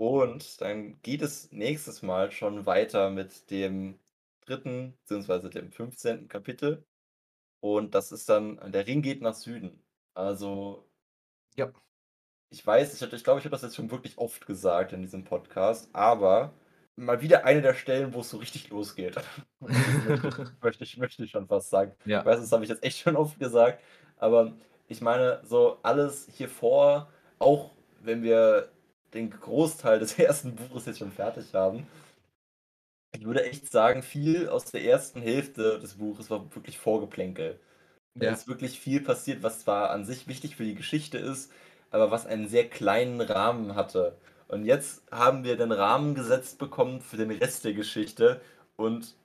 [0.00, 3.98] Und dann geht es nächstes Mal schon weiter mit dem
[4.44, 4.94] 3.
[5.02, 6.28] beziehungsweise dem 15.
[6.28, 6.84] Kapitel.
[7.60, 9.82] Und das ist dann „Der Ring geht nach Süden“.
[10.14, 10.86] Also
[11.56, 11.72] Ja.
[12.50, 15.24] ich weiß, ich ich glaube, ich habe das jetzt schon wirklich oft gesagt in diesem
[15.24, 16.52] Podcast, aber
[16.96, 19.16] mal wieder eine der Stellen, wo's so richtig losgeht.
[19.60, 19.80] Möchte
[20.48, 21.92] ich möchte ich möchte ich schon fast sagen.
[22.04, 22.24] Ich Ja.
[22.24, 23.82] weiß, das habe ich jetzt echt schon oft gesagt,
[24.18, 24.52] aber
[24.88, 28.70] ich meine, so alles hier vor, auch wenn wir
[29.14, 30.54] den Großteil des 1.
[30.54, 31.86] Buches jetzt schon fertig haben
[33.12, 35.14] ich würde echt sagen, viel aus der 1.
[35.16, 37.60] Hälfte des Buches war wirklich Vorgeplänkel.
[38.18, 38.32] Da Ja.
[38.32, 41.52] ist wirklich viel passiert, was zwar an sich wichtig für die Geschichte ist,
[41.90, 44.18] aber was einen sehr kleinen Rahmen hatte.
[44.48, 48.40] Und jetzt haben wir den Rahmen gesetzt bekommen für den Rest der Geschichte
[48.76, 49.16] und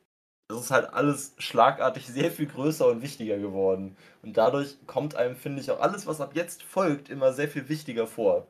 [0.50, 3.98] es ist halt alles schlagartig sehr viel größer und wichtiger geworden.
[4.24, 7.70] Und dadurch kommt einem, finde ich, auch alles, was ab jetzt folgt, immer sehr viel
[7.70, 8.48] wichtiger vor.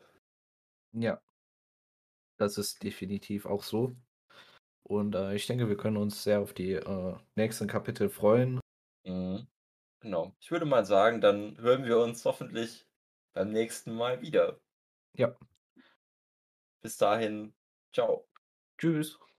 [0.94, 1.22] Ja.
[2.40, 3.96] Das ist definitiv auch so.
[4.84, 8.60] Und, äh, ich denke, wir können uns sehr auf die, äh, nächsten Kapitel freuen.
[9.06, 9.48] Mhm.
[10.02, 10.34] Genau.
[10.40, 12.88] Ich würde mal sagen, dann hören wir uns hoffentlich
[13.34, 14.60] beim nächsten Mal wieder.
[15.14, 15.36] Ja.
[16.82, 17.54] Bis dahin,
[17.92, 18.26] tschau.
[18.78, 19.20] Tschüss.